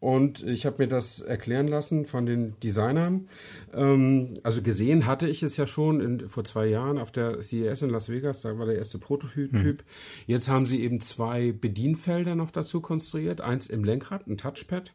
Und 0.00 0.44
ich 0.44 0.64
habe 0.64 0.84
mir 0.84 0.88
das 0.88 1.20
erklären 1.20 1.66
lassen 1.66 2.06
von 2.06 2.24
den 2.24 2.58
Designern. 2.60 3.28
Ähm, 3.74 4.38
also 4.44 4.62
gesehen 4.62 5.06
hatte 5.06 5.28
ich 5.28 5.42
es 5.42 5.56
ja 5.56 5.66
schon 5.66 6.00
in, 6.00 6.28
vor 6.28 6.44
zwei 6.44 6.66
Jahren 6.66 6.98
auf 6.98 7.10
der 7.10 7.42
CES 7.42 7.82
in 7.82 7.90
Las 7.90 8.08
Vegas. 8.08 8.42
Da 8.42 8.56
war 8.58 8.66
der 8.66 8.76
erste 8.76 8.98
Prototyp. 8.98 9.82
Jetzt 10.26 10.48
haben 10.48 10.66
sie 10.66 10.82
eben 10.84 11.00
zwei 11.00 11.50
Bedienfelder 11.50 12.36
noch 12.36 12.52
dazu 12.52 12.80
konstruiert. 12.80 13.40
Eins 13.40 13.66
im 13.66 13.82
Lenkrad, 13.82 14.28
ein 14.28 14.38
Touchpad. 14.38 14.92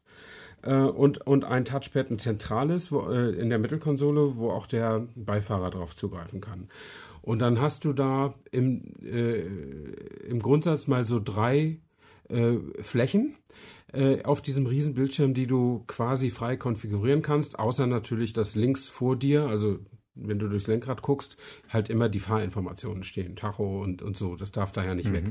Äh, 0.64 0.74
und, 0.74 1.26
und 1.26 1.46
ein 1.46 1.66
Touchpad, 1.66 2.10
ein 2.10 2.20
zentrales 2.20 2.92
wo, 2.92 3.10
äh, 3.10 3.30
in 3.32 3.50
der 3.50 3.60
Mittelkonsole, 3.60 4.38
wo 4.38 4.52
auch 4.52 4.68
der 4.68 5.08
Beifahrer 5.16 5.70
drauf 5.70 5.96
zugreifen 5.96 6.42
kann. 6.42 6.70
Und 7.22 7.40
dann 7.40 7.62
hast 7.62 7.86
du 7.86 7.94
da 7.94 8.34
im, 8.52 8.94
äh, 9.02 9.42
im 10.28 10.42
Grundsatz 10.42 10.88
mal 10.88 11.06
so 11.06 11.22
drei 11.24 11.80
äh, 12.30 12.56
Flächen 12.82 13.36
äh, 13.94 14.24
auf 14.24 14.42
diesem 14.42 14.66
riesen 14.66 14.94
Bildschirm, 14.94 15.34
die 15.34 15.48
du 15.48 15.84
quasi 15.88 16.32
frei 16.32 16.58
konfigurieren 16.58 17.22
kannst, 17.22 17.60
außer 17.60 17.88
natürlich 17.88 18.34
das 18.34 18.56
links 18.56 18.90
vor 18.90 19.16
dir, 19.16 19.46
also 19.48 19.80
wenn 20.16 20.38
du 20.40 20.48
durchs 20.48 20.68
Lenkrad 20.68 21.02
guckst, 21.02 21.38
halt 21.70 21.90
immer 21.90 22.08
die 22.08 22.20
Fahrinformationen 22.20 23.04
stehen, 23.04 23.36
Tacho 23.36 23.82
und, 23.82 24.02
und 24.02 24.16
so. 24.16 24.36
Das 24.36 24.52
darf 24.52 24.72
da 24.72 24.86
ja 24.86 24.94
nicht 24.94 25.10
mhm. 25.10 25.14
weg. 25.14 25.26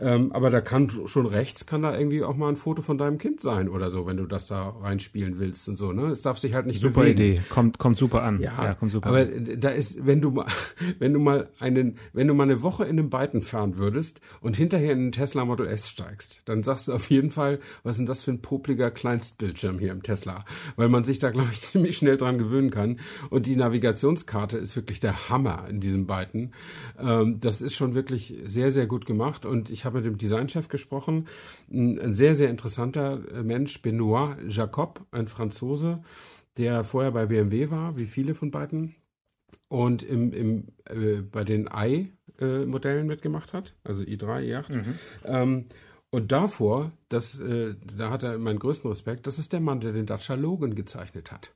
Ähm, 0.00 0.32
aber 0.32 0.50
da 0.50 0.60
kann 0.60 0.90
schon 1.06 1.26
rechts, 1.26 1.66
kann 1.66 1.82
da 1.82 1.96
irgendwie 1.96 2.22
auch 2.22 2.36
mal 2.36 2.48
ein 2.48 2.56
Foto 2.56 2.82
von 2.82 2.98
deinem 2.98 3.18
Kind 3.18 3.40
sein 3.40 3.68
oder 3.68 3.90
so, 3.90 4.06
wenn 4.06 4.18
du 4.18 4.26
das 4.26 4.46
da 4.46 4.68
reinspielen 4.68 5.38
willst 5.38 5.68
und 5.68 5.76
so. 5.76 5.92
Ne? 5.92 6.08
Es 6.08 6.22
darf 6.22 6.38
sich 6.38 6.54
halt 6.54 6.66
nicht 6.66 6.80
super 6.80 7.00
bewegen. 7.00 7.18
Idee, 7.18 7.42
kommt 7.48 7.78
kommt 7.78 7.96
super 7.96 8.22
an. 8.22 8.40
Ja, 8.40 8.64
ja 8.64 8.74
kommt 8.74 8.92
super. 8.92 9.08
Aber 9.08 9.20
an. 9.20 9.60
da 9.60 9.70
ist, 9.70 10.04
wenn 10.04 10.20
du 10.20 10.30
mal, 10.30 10.46
wenn 10.98 11.12
du 11.12 11.20
mal 11.20 11.48
einen, 11.58 11.96
wenn 12.12 12.28
du 12.28 12.34
mal 12.34 12.44
eine 12.44 12.62
Woche 12.62 12.84
in 12.84 12.98
einem 12.98 13.10
Byton 13.10 13.42
fahren 13.42 13.78
würdest 13.78 14.20
und 14.40 14.56
hinterher 14.56 14.92
in 14.92 14.98
einen 14.98 15.12
Tesla 15.12 15.44
Model 15.44 15.66
S 15.66 15.88
steigst, 15.88 16.42
dann 16.44 16.62
sagst 16.62 16.88
du 16.88 16.92
auf 16.92 17.08
jeden 17.10 17.30
Fall, 17.30 17.60
was 17.82 17.92
ist 17.92 17.98
denn 17.98 18.06
das 18.06 18.22
für 18.22 18.32
ein 18.32 18.42
popliger 18.42 18.90
Kleinstbildschirm 18.90 19.78
hier 19.78 19.92
im 19.92 20.02
Tesla? 20.02 20.44
Weil 20.76 20.88
man 20.88 21.04
sich 21.04 21.18
da, 21.18 21.30
glaube 21.38 21.48
ich, 21.52 21.62
ziemlich 21.62 21.96
schnell 21.96 22.18
dran 22.18 22.36
gewöhnen 22.36 22.70
kann 22.70 23.00
und 23.30 23.46
die 23.46 23.56
Navigations 23.56 24.17
Navigationskarte 24.18 24.58
ist 24.58 24.76
wirklich 24.76 25.00
der 25.00 25.28
Hammer 25.28 25.66
in 25.68 25.80
diesen 25.80 26.06
beiden. 26.06 26.52
Ähm, 26.98 27.40
das 27.40 27.60
ist 27.60 27.74
schon 27.74 27.94
wirklich 27.94 28.34
sehr, 28.46 28.72
sehr 28.72 28.86
gut 28.86 29.06
gemacht. 29.06 29.46
Und 29.46 29.70
ich 29.70 29.84
habe 29.84 29.98
mit 29.98 30.06
dem 30.06 30.18
Designchef 30.18 30.68
gesprochen. 30.68 31.28
Ein 31.70 32.14
sehr, 32.14 32.34
sehr 32.34 32.50
interessanter 32.50 33.20
äh, 33.32 33.42
Mensch, 33.42 33.80
Benoit 33.82 34.36
Jacob, 34.48 35.06
ein 35.10 35.28
Franzose, 35.28 36.02
der 36.56 36.84
vorher 36.84 37.12
bei 37.12 37.26
BMW 37.26 37.70
war, 37.70 37.96
wie 37.96 38.06
viele 38.06 38.34
von 38.34 38.50
beiden. 38.50 38.94
Und 39.68 40.02
im, 40.02 40.32
im, 40.32 40.68
äh, 40.84 41.22
bei 41.22 41.44
den 41.44 41.68
i-Modellen 41.72 43.06
mitgemacht 43.06 43.52
hat, 43.52 43.74
also 43.84 44.02
i3, 44.02 44.42
i8. 44.42 44.72
Mhm. 44.72 44.94
Ähm, 45.24 45.64
und 46.10 46.32
davor, 46.32 46.92
das, 47.10 47.38
äh, 47.38 47.74
da 47.96 48.10
hat 48.10 48.22
er 48.22 48.38
meinen 48.38 48.58
größten 48.58 48.88
Respekt, 48.88 49.26
das 49.26 49.38
ist 49.38 49.52
der 49.52 49.60
Mann, 49.60 49.80
der 49.80 49.92
den 49.92 50.06
Dacia 50.06 50.36
Logan 50.36 50.74
gezeichnet 50.74 51.30
hat. 51.30 51.52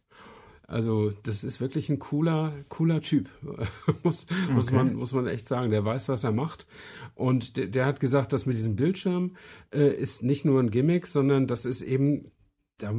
Also 0.73 1.13
das 1.23 1.45
ist 1.45 1.61
wirklich 1.61 1.91
ein 1.91 1.99
cooler, 1.99 2.55
cooler 2.71 3.03
Typ, 3.03 3.29
muss, 4.03 4.25
okay. 4.25 4.53
muss, 4.53 4.71
man, 4.71 4.95
muss 4.95 5.13
man 5.13 5.27
echt 5.27 5.47
sagen. 5.47 5.71
Der 5.71 5.85
weiß, 5.85 6.09
was 6.09 6.25
er 6.25 6.33
macht. 6.33 6.67
Und 7.15 7.57
der, 7.57 7.67
der 7.67 7.85
hat 7.85 8.01
gesagt, 8.01 8.33
dass 8.33 8.47
mit 8.47 8.57
diesem 8.57 8.75
Bildschirm 8.75 9.33
äh, 9.71 9.89
ist 9.89 10.23
nicht 10.23 10.47
nur 10.47 10.61
ein 10.61 10.71
Gimmick, 10.71 11.07
sondern 11.07 11.47
das 11.47 11.67
ist 11.67 11.83
eben, 11.83 12.31
da 12.79 12.93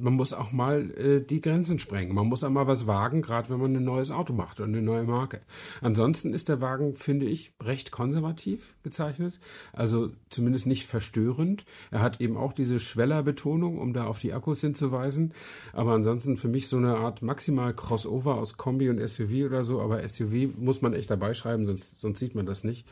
man 0.00 0.14
muss 0.14 0.32
auch 0.32 0.52
mal 0.52 0.90
äh, 0.92 1.20
die 1.20 1.40
Grenzen 1.40 1.78
sprengen. 1.78 2.14
Man 2.14 2.26
muss 2.26 2.44
auch 2.44 2.50
mal 2.50 2.66
was 2.66 2.86
wagen, 2.86 3.22
gerade 3.22 3.48
wenn 3.50 3.60
man 3.60 3.74
ein 3.74 3.84
neues 3.84 4.10
Auto 4.10 4.32
macht 4.32 4.60
und 4.60 4.68
eine 4.68 4.82
neue 4.82 5.04
Marke. 5.04 5.40
Ansonsten 5.80 6.34
ist 6.34 6.48
der 6.48 6.60
Wagen, 6.60 6.94
finde 6.94 7.26
ich, 7.26 7.52
recht 7.62 7.90
konservativ 7.90 8.74
gezeichnet. 8.82 9.40
Also 9.72 10.10
zumindest 10.30 10.66
nicht 10.66 10.86
verstörend. 10.86 11.64
Er 11.90 12.00
hat 12.00 12.20
eben 12.20 12.36
auch 12.36 12.52
diese 12.52 12.80
Schwellerbetonung, 12.80 13.78
um 13.78 13.92
da 13.92 14.04
auf 14.04 14.20
die 14.20 14.32
Akkus 14.32 14.60
hinzuweisen. 14.60 15.32
Aber 15.72 15.92
ansonsten 15.92 16.36
für 16.36 16.48
mich 16.48 16.68
so 16.68 16.76
eine 16.76 16.96
Art 16.96 17.22
maximal 17.22 17.74
Crossover 17.74 18.36
aus 18.36 18.56
Kombi 18.56 18.90
und 18.90 19.06
SUV 19.06 19.46
oder 19.46 19.64
so. 19.64 19.80
Aber 19.80 20.06
SUV 20.06 20.56
muss 20.56 20.82
man 20.82 20.92
echt 20.92 21.10
dabei 21.10 21.34
schreiben, 21.34 21.66
sonst, 21.66 22.00
sonst 22.00 22.18
sieht 22.18 22.34
man 22.34 22.46
das 22.46 22.64
nicht. 22.64 22.86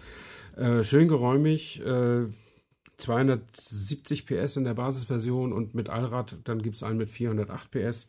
Äh, 0.57 0.83
schön 0.83 1.09
geräumig, 1.09 1.83
äh, 1.85 2.27
270 2.99 4.27
PS 4.27 4.57
in 4.57 4.65
der 4.65 4.75
Basisversion 4.75 5.53
und 5.53 5.75
mit 5.75 5.91
Allrad, 5.91 6.37
dann 6.45 6.63
gibt 6.63 6.77
es 6.77 6.83
einen 6.83 6.99
mit 6.99 7.11
408 7.11 7.71
PS. 7.71 8.07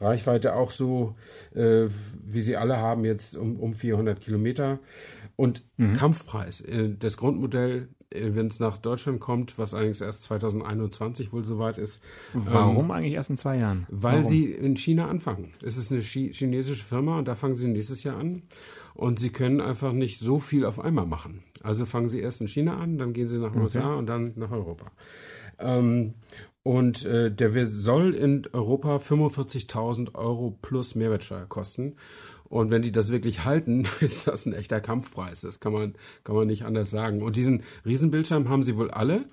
Reichweite 0.00 0.54
auch 0.54 0.70
so, 0.70 1.14
äh, 1.54 1.88
wie 2.24 2.40
sie 2.40 2.56
alle 2.56 2.78
haben, 2.78 3.04
jetzt 3.04 3.36
um, 3.36 3.60
um 3.60 3.74
400 3.74 4.20
Kilometer. 4.20 4.78
Und 5.36 5.64
mhm. 5.76 5.94
Kampfpreis. 5.94 6.60
Äh, 6.62 6.94
das 6.98 7.16
Grundmodell, 7.16 7.88
äh, 8.10 8.30
wenn 8.34 8.46
es 8.48 8.60
nach 8.60 8.78
Deutschland 8.78 9.20
kommt, 9.20 9.58
was 9.58 9.74
allerdings 9.74 10.00
erst 10.00 10.24
2021 10.24 11.32
wohl 11.32 11.44
soweit 11.44 11.78
ist. 11.78 12.02
Warum 12.32 12.86
ähm, 12.86 12.90
eigentlich 12.90 13.14
erst 13.14 13.30
in 13.30 13.36
zwei 13.36 13.58
Jahren? 13.58 13.86
Weil 13.90 14.18
Warum? 14.18 14.24
sie 14.24 14.52
in 14.52 14.76
China 14.76 15.08
anfangen. 15.08 15.52
Es 15.62 15.76
ist 15.76 15.92
eine 15.92 16.00
chinesische 16.00 16.84
Firma 16.84 17.18
und 17.18 17.28
da 17.28 17.34
fangen 17.34 17.54
sie 17.54 17.68
nächstes 17.68 18.04
Jahr 18.04 18.18
an. 18.18 18.42
Und 19.00 19.18
sie 19.18 19.30
können 19.30 19.62
einfach 19.62 19.92
nicht 19.94 20.18
so 20.18 20.40
viel 20.40 20.66
auf 20.66 20.78
einmal 20.78 21.06
machen. 21.06 21.42
Also 21.62 21.86
fangen 21.86 22.10
sie 22.10 22.20
erst 22.20 22.42
in 22.42 22.48
China 22.48 22.76
an, 22.76 22.98
dann 22.98 23.14
gehen 23.14 23.30
sie 23.30 23.38
nach 23.38 23.52
okay. 23.52 23.60
USA 23.60 23.94
und 23.94 24.04
dann 24.06 24.34
nach 24.36 24.50
Europa. 24.50 24.92
Ähm, 25.58 26.16
und 26.62 27.06
äh, 27.06 27.34
der 27.34 27.66
soll 27.66 28.14
in 28.14 28.46
Europa 28.52 28.96
45.000 28.96 30.14
Euro 30.14 30.58
plus 30.60 30.96
Mehrwertsteuer 30.96 31.46
kosten. 31.46 31.96
Und 32.50 32.70
wenn 32.70 32.82
die 32.82 32.90
das 32.90 33.12
wirklich 33.12 33.44
halten, 33.44 33.86
ist 34.00 34.26
das 34.26 34.44
ein 34.44 34.52
echter 34.52 34.80
Kampfpreis. 34.80 35.42
Das 35.42 35.60
kann 35.60 35.72
man, 35.72 35.94
kann 36.24 36.34
man 36.34 36.48
nicht 36.48 36.64
anders 36.64 36.90
sagen. 36.90 37.22
Und 37.22 37.36
diesen 37.36 37.62
Riesenbildschirm 37.86 38.48
haben 38.48 38.64
sie 38.64 38.76
wohl 38.76 38.90
alle. 38.90 39.26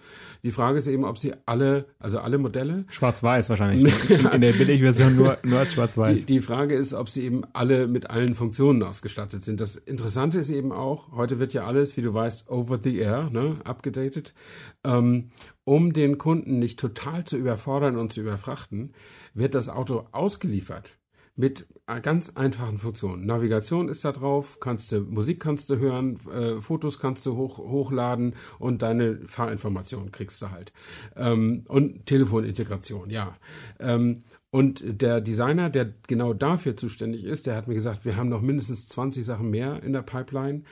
Die 0.44 0.52
Frage 0.52 0.78
ist 0.78 0.86
eben, 0.86 1.04
ob 1.04 1.18
sie 1.18 1.34
alle, 1.48 1.88
also 1.98 2.20
alle 2.20 2.38
Modelle. 2.38 2.86
Schwarz-Weiß 2.90 3.50
wahrscheinlich. 3.50 3.92
in, 4.10 4.26
in 4.34 4.42
der 4.42 4.54
Billigversion 4.54 5.16
nur, 5.16 5.40
nur 5.44 5.58
als 5.58 5.74
Schwarz-Weiß. 5.74 6.28
Die, 6.28 6.34
die 6.36 6.42
Frage 6.42 6.76
ist, 6.76 6.94
ob 6.94 7.10
sie 7.10 7.24
eben 7.24 7.42
alle 7.54 7.88
mit 7.88 8.08
allen 8.12 8.36
Funktionen 8.36 8.84
ausgestattet 8.84 9.44
sind. 9.44 9.60
Das 9.60 9.78
Interessante 9.78 10.38
ist 10.38 10.52
eben 10.52 10.72
auch, 10.72 11.12
heute 11.12 11.40
wird 11.40 11.54
ja 11.54 11.66
alles, 11.66 11.98
wie 11.98 12.04
du 12.04 12.14
weißt, 12.14 12.50
over 12.50 12.80
the 12.82 13.00
air, 13.00 13.32
ne, 13.32 13.58
abgedatet. 13.64 14.36
Ähm, 14.84 15.32
um 15.64 15.92
den 15.92 16.20
Kunden 16.20 16.60
nicht 16.60 16.80
total 16.80 17.24
zu 17.26 17.36
überfordern 17.36 17.98
und 17.98 18.14
zu 18.14 18.22
überfrachten, 18.22 18.94
wird 19.34 19.56
das 19.56 19.70
Auto 19.70 20.06
ausgeliefert 20.12 20.98
mit 21.38 21.68
ganz 22.02 22.32
einfachen 22.36 22.78
Funktionen. 22.80 23.26
Navigation 23.26 23.88
ist 23.88 24.04
da 24.04 24.12
drauf, 24.12 24.58
kannst 24.60 24.92
du 24.92 25.00
Musik 25.02 25.40
kannst 25.40 25.70
du 25.70 25.78
hören, 25.78 26.20
äh, 26.30 26.60
Fotos 26.60 27.00
kannst 27.00 27.26
du 27.26 27.38
hoch, 27.38 27.60
hochladen 27.60 28.36
und 28.60 28.82
deine 28.82 29.20
Fahrinformationen 29.26 30.12
kriegst 30.12 30.42
du 30.42 30.52
halt. 30.52 30.74
Ähm, 31.16 31.64
und 31.70 32.06
Telefonintegration, 32.06 33.10
ja. 33.10 33.38
Ähm, 33.80 34.24
und 34.50 34.82
der 34.84 35.22
Designer, 35.22 35.70
der 35.70 35.94
genau 36.08 36.34
dafür 36.34 36.76
zuständig 36.78 37.26
ist, 37.26 37.48
der 37.48 37.56
hat 37.56 37.68
mir 37.68 37.76
gesagt, 37.76 38.06
wir 38.06 38.16
haben 38.16 38.30
noch 38.30 38.42
mindestens 38.42 38.88
20 38.88 39.24
Sachen 39.24 39.50
mehr 39.50 39.84
in 39.84 39.94
der 39.94 40.02
Pipeline. 40.02 40.64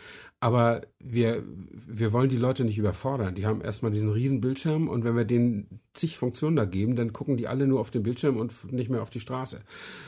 Aber 0.46 0.82
wir, 1.00 1.42
wir 1.88 2.14
wollen 2.14 2.30
die 2.30 2.38
Leute 2.38 2.66
nicht 2.66 2.78
überfordern. 2.78 3.34
Die 3.34 3.48
haben 3.48 3.62
erstmal 3.62 3.92
diesen 3.92 4.12
riesen 4.12 4.42
Bildschirm 4.42 4.88
und 4.88 5.04
wenn 5.04 5.18
wir 5.18 5.26
denen 5.26 5.80
zig 5.96 6.20
Funktionen 6.20 6.56
da 6.56 6.66
geben, 6.66 6.96
dann 6.96 7.14
gucken 7.14 7.36
die 7.36 7.48
alle 7.48 7.66
nur 7.66 7.80
auf 7.80 7.90
den 7.90 8.04
Bildschirm 8.04 8.38
und 8.38 8.72
nicht 8.72 8.92
mehr 8.92 9.02
auf 9.02 9.10
die 9.10 9.20
Straße. 9.20 9.62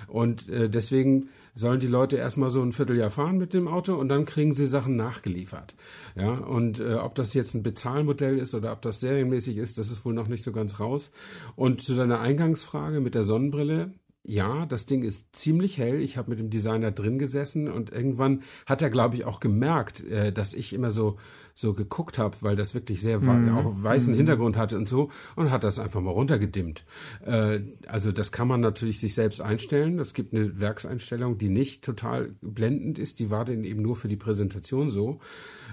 Und 0.06 0.48
äh, 0.48 0.70
deswegen 0.70 1.30
sollen 1.56 1.80
die 1.80 1.88
Leute 1.88 2.18
erstmal 2.18 2.52
so 2.52 2.62
ein 2.62 2.72
Vierteljahr 2.72 3.10
fahren 3.10 3.40
mit 3.40 3.56
dem 3.56 3.68
Auto 3.68 3.96
und 3.96 4.10
dann 4.10 4.28
kriegen 4.28 4.54
sie 4.54 4.68
Sachen 4.68 4.96
nachgeliefert. 4.96 5.74
Ja, 6.16 6.34
und 6.34 6.82
äh, 6.82 6.94
ob 6.94 7.16
das 7.16 7.34
jetzt 7.34 7.56
ein 7.56 7.64
Bezahlmodell 7.64 8.38
ist 8.38 8.54
oder 8.54 8.74
ob 8.74 8.84
das 8.84 9.00
serienmäßig 9.00 9.58
ist, 9.58 9.80
das 9.80 9.90
ist 9.90 10.06
wohl 10.06 10.14
noch 10.14 10.28
nicht 10.28 10.44
so 10.44 10.52
ganz 10.52 10.80
raus. 10.80 11.10
Und 11.56 11.82
zu 11.82 11.96
deiner 11.96 12.20
Eingangsfrage 12.20 13.02
mit 13.02 13.16
der 13.16 13.24
Sonnenbrille, 13.24 13.92
ja, 14.28 14.66
das 14.66 14.86
Ding 14.86 15.04
ist 15.04 15.36
ziemlich 15.36 15.78
hell. 15.78 16.02
Ich 16.02 16.18
habe 16.18 16.30
mit 16.30 16.40
dem 16.40 16.50
Designer 16.50 16.92
drin 16.92 17.18
gesessen 17.18 17.72
und 17.72 17.92
irgendwann 17.92 18.44
hat 18.66 18.82
er, 18.82 18.90
glaube 18.90 19.16
ich, 19.16 19.26
auch 19.26 19.40
gemerkt, 19.40 20.04
äh, 20.04 20.34
dass 20.34 20.54
ich 20.54 20.74
immer 20.74 20.92
so 20.92 21.18
so 21.58 21.74
geguckt 21.74 22.20
habe, 22.20 22.38
weil 22.42 22.56
das 22.56 22.76
wirklich 22.76 23.02
sehr 23.02 23.20
mhm. 23.20 23.58
auch 23.58 23.74
weißen 23.82 24.14
mhm. 24.14 24.18
Hintergrund 24.18 24.58
hatte 24.58 24.78
und 24.78 24.88
so 24.88 25.10
und 25.36 25.50
hat 25.50 25.64
das 25.64 25.80
einfach 25.80 26.02
mal 26.02 26.12
runtergedimmt. 26.12 26.86
Äh, 27.26 27.62
also 27.88 28.12
das 28.12 28.32
kann 28.32 28.48
man 28.48 28.62
natürlich 28.62 29.00
sich 29.00 29.16
selbst 29.16 29.42
einstellen. 29.42 29.98
Es 29.98 30.14
gibt 30.14 30.36
eine 30.36 30.60
Werkseinstellung, 30.60 31.40
die 31.40 31.50
nicht 31.50 31.84
total 31.84 32.36
blendend 32.42 33.00
ist. 33.00 33.20
Die 33.20 33.32
war 33.32 33.44
denn 33.44 33.64
eben 33.64 33.82
nur 33.82 33.96
für 33.96 34.08
die 34.08 34.18
Präsentation 34.18 34.92
so. 34.92 35.20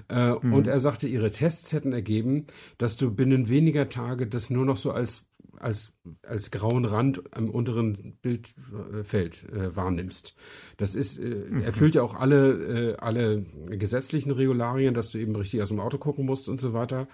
Äh, 0.08 0.30
mhm. 0.40 0.54
Und 0.54 0.68
er 0.68 0.80
sagte, 0.80 1.06
ihre 1.06 1.30
Tests 1.30 1.74
hätten 1.74 1.92
ergeben, 1.92 2.46
dass 2.78 2.96
du 2.96 3.14
binnen 3.14 3.50
weniger 3.50 3.90
Tage 3.90 4.26
das 4.26 4.48
nur 4.48 4.64
noch 4.64 4.78
so 4.78 4.90
als 4.90 5.26
als, 5.58 5.92
als 6.22 6.50
grauen 6.50 6.84
Rand 6.84 7.22
am 7.34 7.50
unteren 7.50 8.18
Bildfeld 8.22 9.44
äh, 9.50 9.74
wahrnimmst. 9.74 10.34
Das 10.76 10.94
ist, 10.94 11.18
äh, 11.18 11.22
mhm. 11.22 11.62
erfüllt 11.62 11.94
ja 11.94 12.02
auch 12.02 12.14
alle, 12.14 12.92
äh, 12.92 12.96
alle 12.96 13.44
gesetzlichen 13.68 14.30
Regularien, 14.30 14.94
dass 14.94 15.10
du 15.10 15.18
eben 15.18 15.34
richtig 15.36 15.62
aus 15.62 15.68
dem 15.68 15.80
Auto 15.80 15.98
gucken 15.98 16.26
musst 16.26 16.48
und 16.48 16.60
so 16.60 16.72
weiter. 16.72 17.08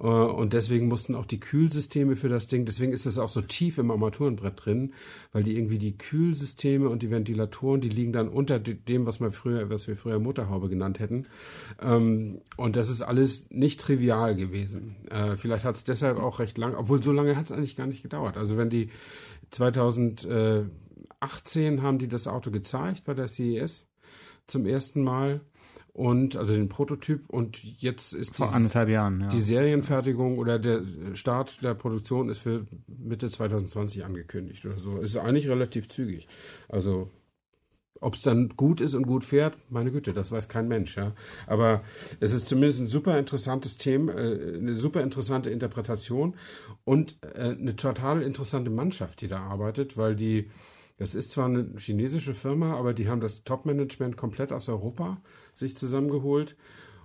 Äh, 0.00 0.06
und 0.06 0.52
deswegen 0.52 0.88
mussten 0.88 1.14
auch 1.14 1.26
die 1.26 1.40
Kühlsysteme 1.40 2.16
für 2.16 2.28
das 2.28 2.46
Ding, 2.46 2.64
deswegen 2.64 2.92
ist 2.92 3.06
das 3.06 3.18
auch 3.18 3.28
so 3.28 3.40
tief 3.42 3.78
im 3.78 3.90
Armaturenbrett 3.90 4.64
drin, 4.64 4.94
weil 5.32 5.42
die 5.42 5.56
irgendwie 5.56 5.78
die 5.78 5.96
Kühlsysteme 5.96 6.88
und 6.88 7.02
die 7.02 7.10
Ventilatoren, 7.10 7.80
die 7.80 7.88
liegen 7.88 8.12
dann 8.12 8.28
unter 8.28 8.58
dem, 8.58 9.06
was 9.06 9.20
man 9.20 9.32
früher, 9.32 9.70
was 9.70 9.86
wir 9.86 9.96
früher 9.96 10.18
Motorhaube 10.18 10.68
genannt 10.68 10.98
hätten. 10.98 11.26
Ähm, 11.80 12.40
und 12.56 12.76
das 12.76 12.88
ist 12.88 13.02
alles 13.02 13.46
nicht 13.50 13.80
trivial 13.80 14.34
gewesen. 14.34 14.96
Äh, 15.10 15.36
vielleicht 15.36 15.64
hat 15.64 15.76
es 15.76 15.84
deshalb 15.84 16.18
auch 16.18 16.38
recht 16.38 16.58
lang, 16.58 16.74
obwohl 16.74 17.02
so 17.02 17.12
lange 17.12 17.36
hat 17.36 17.46
es 17.46 17.52
eigentlich 17.52 17.76
gar 17.76 17.86
nicht 17.86 18.02
gedauert. 18.02 18.36
Also 18.36 18.56
wenn 18.56 18.70
die 18.70 18.90
2018 19.50 20.70
haben 21.82 21.98
die 21.98 22.08
das 22.08 22.26
Auto 22.26 22.50
gezeigt 22.50 23.04
bei 23.04 23.14
der 23.14 23.28
CES 23.28 23.86
zum 24.46 24.66
ersten 24.66 25.02
Mal 25.02 25.40
und 25.92 26.36
also 26.36 26.54
den 26.54 26.68
Prototyp 26.68 27.28
und 27.28 27.62
jetzt 27.62 28.12
ist 28.12 28.36
vor 28.36 28.54
anderthalb 28.54 28.88
Jahren 28.88 29.20
ja. 29.22 29.28
die 29.28 29.40
Serienfertigung 29.40 30.38
oder 30.38 30.58
der 30.58 30.82
Start 31.14 31.62
der 31.62 31.74
Produktion 31.74 32.28
ist 32.28 32.38
für 32.38 32.66
Mitte 32.86 33.28
2020 33.28 34.04
angekündigt 34.04 34.64
oder 34.64 34.78
so. 34.78 34.98
Ist 34.98 35.16
eigentlich 35.16 35.48
relativ 35.48 35.88
zügig. 35.88 36.28
Also 36.68 37.10
ob 38.00 38.14
es 38.14 38.22
dann 38.22 38.50
gut 38.56 38.80
ist 38.80 38.94
und 38.94 39.06
gut 39.06 39.24
fährt, 39.24 39.58
meine 39.68 39.90
Güte, 39.90 40.12
das 40.12 40.32
weiß 40.32 40.48
kein 40.48 40.68
Mensch, 40.68 40.96
ja. 40.96 41.12
Aber 41.46 41.82
es 42.18 42.32
ist 42.32 42.48
zumindest 42.48 42.80
ein 42.80 42.86
super 42.86 43.18
interessantes 43.18 43.76
Thema, 43.76 44.14
äh, 44.14 44.56
eine 44.56 44.74
super 44.76 45.02
interessante 45.02 45.50
Interpretation 45.50 46.34
und 46.84 47.18
äh, 47.34 47.56
eine 47.58 47.76
total 47.76 48.22
interessante 48.22 48.70
Mannschaft, 48.70 49.20
die 49.20 49.28
da 49.28 49.40
arbeitet, 49.40 49.96
weil 49.96 50.16
die 50.16 50.50
Das 50.96 51.14
ist 51.14 51.30
zwar 51.30 51.46
eine 51.46 51.66
chinesische 51.78 52.34
Firma, 52.34 52.74
aber 52.74 52.92
die 52.92 53.08
haben 53.08 53.22
das 53.22 53.42
Top-Management 53.44 54.18
komplett 54.18 54.52
aus 54.52 54.68
Europa 54.68 55.22
sich 55.54 55.76
zusammengeholt. 55.76 56.56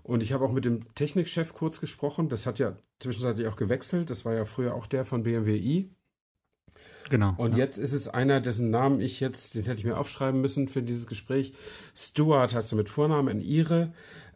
Und 0.04 0.22
ich 0.22 0.34
habe 0.34 0.46
auch 0.46 0.52
mit 0.52 0.66
dem 0.66 0.94
Technikchef 0.94 1.54
kurz 1.54 1.80
gesprochen. 1.80 2.30
Das 2.30 2.46
hat 2.46 2.60
ja 2.60 2.78
zwischenzeitlich 3.00 3.48
auch 3.48 3.56
gewechselt. 3.56 4.10
Das 4.10 4.24
war 4.24 4.34
ja 4.34 4.46
früher 4.46 4.76
auch 4.76 4.86
der 4.86 5.04
von 5.04 5.24
BMW 5.24 5.56
i. 5.56 5.90
Genau. 7.10 7.34
Und 7.38 7.54
ja. 7.54 7.60
jetzt 7.60 7.78
ist 7.78 7.94
es 7.94 8.08
einer, 8.08 8.42
dessen 8.42 8.70
Namen 8.70 9.00
ich 9.02 9.20
jetzt, 9.20 9.56
den 9.56 9.64
hätte 9.64 9.80
ich 9.80 9.86
mir 9.86 9.98
aufschreiben 9.98 10.42
müssen 10.42 10.68
für 10.68 10.82
dieses 10.82 11.08
Gespräch. 11.08 11.54
Stuart 11.96 12.54
heißt 12.54 12.74
er 12.74 12.78
mit 12.78 12.90
Vornamen, 12.90 13.30
ein 13.30 13.42
Ire. 13.42 13.94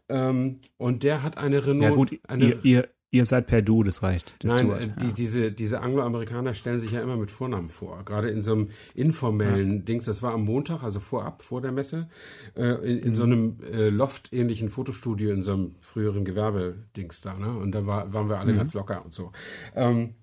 Ähm, 0.08 0.60
und 0.76 1.02
der 1.02 1.22
hat 1.22 1.36
eine 1.36 1.66
Renault. 1.66 1.90
Ja 1.90 1.96
gut, 1.96 2.20
eine, 2.28 2.44
ihr, 2.46 2.64
ihr, 2.64 2.88
Ihr 3.12 3.24
seid 3.24 3.48
per 3.48 3.60
Du, 3.60 3.82
das 3.82 4.04
reicht. 4.04 4.34
Das 4.38 4.52
Nein, 4.52 4.66
Stuart, 4.66 4.88
die, 5.00 5.06
ja. 5.06 5.12
diese, 5.12 5.52
diese 5.52 5.80
Angloamerikaner 5.80 6.54
stellen 6.54 6.78
sich 6.78 6.92
ja 6.92 7.02
immer 7.02 7.16
mit 7.16 7.32
Vornamen 7.32 7.68
vor. 7.68 8.04
Gerade 8.04 8.30
in 8.30 8.42
so 8.42 8.52
einem 8.52 8.70
informellen 8.94 9.78
ja. 9.78 9.82
Dings. 9.82 10.04
Das 10.04 10.22
war 10.22 10.32
am 10.32 10.44
Montag, 10.44 10.84
also 10.84 11.00
vorab, 11.00 11.42
vor 11.42 11.60
der 11.60 11.72
Messe, 11.72 12.08
äh, 12.54 12.66
in, 12.88 12.98
in 13.00 13.08
mhm. 13.08 13.14
so 13.16 13.24
einem 13.24 13.56
äh, 13.64 13.88
Loft-ähnlichen 13.88 14.68
Fotostudio 14.68 15.32
in 15.32 15.42
so 15.42 15.54
einem 15.54 15.74
früheren 15.80 16.24
Gewerbedings 16.24 17.20
da. 17.20 17.34
Ne? 17.34 17.50
Und 17.50 17.72
da 17.72 17.84
war, 17.84 18.12
waren 18.12 18.28
wir 18.28 18.38
alle 18.38 18.52
mhm. 18.52 18.58
ganz 18.58 18.74
locker 18.74 19.04
und 19.04 19.12
so. 19.12 19.32
Ähm, 19.74 20.14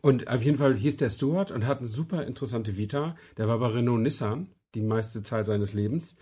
und 0.00 0.26
auf 0.28 0.42
jeden 0.42 0.56
Fall 0.56 0.76
hieß 0.76 0.96
der 0.96 1.10
Stuart 1.10 1.50
und 1.50 1.66
hat 1.66 1.80
eine 1.80 1.88
super 1.88 2.24
interessante 2.24 2.78
Vita. 2.78 3.16
Der 3.36 3.48
war 3.48 3.58
bei 3.58 3.66
Renault 3.66 4.00
Nissan 4.00 4.48
die 4.74 4.82
meiste 4.82 5.22
Zeit 5.22 5.44
seines 5.44 5.74
Lebens 5.74 6.16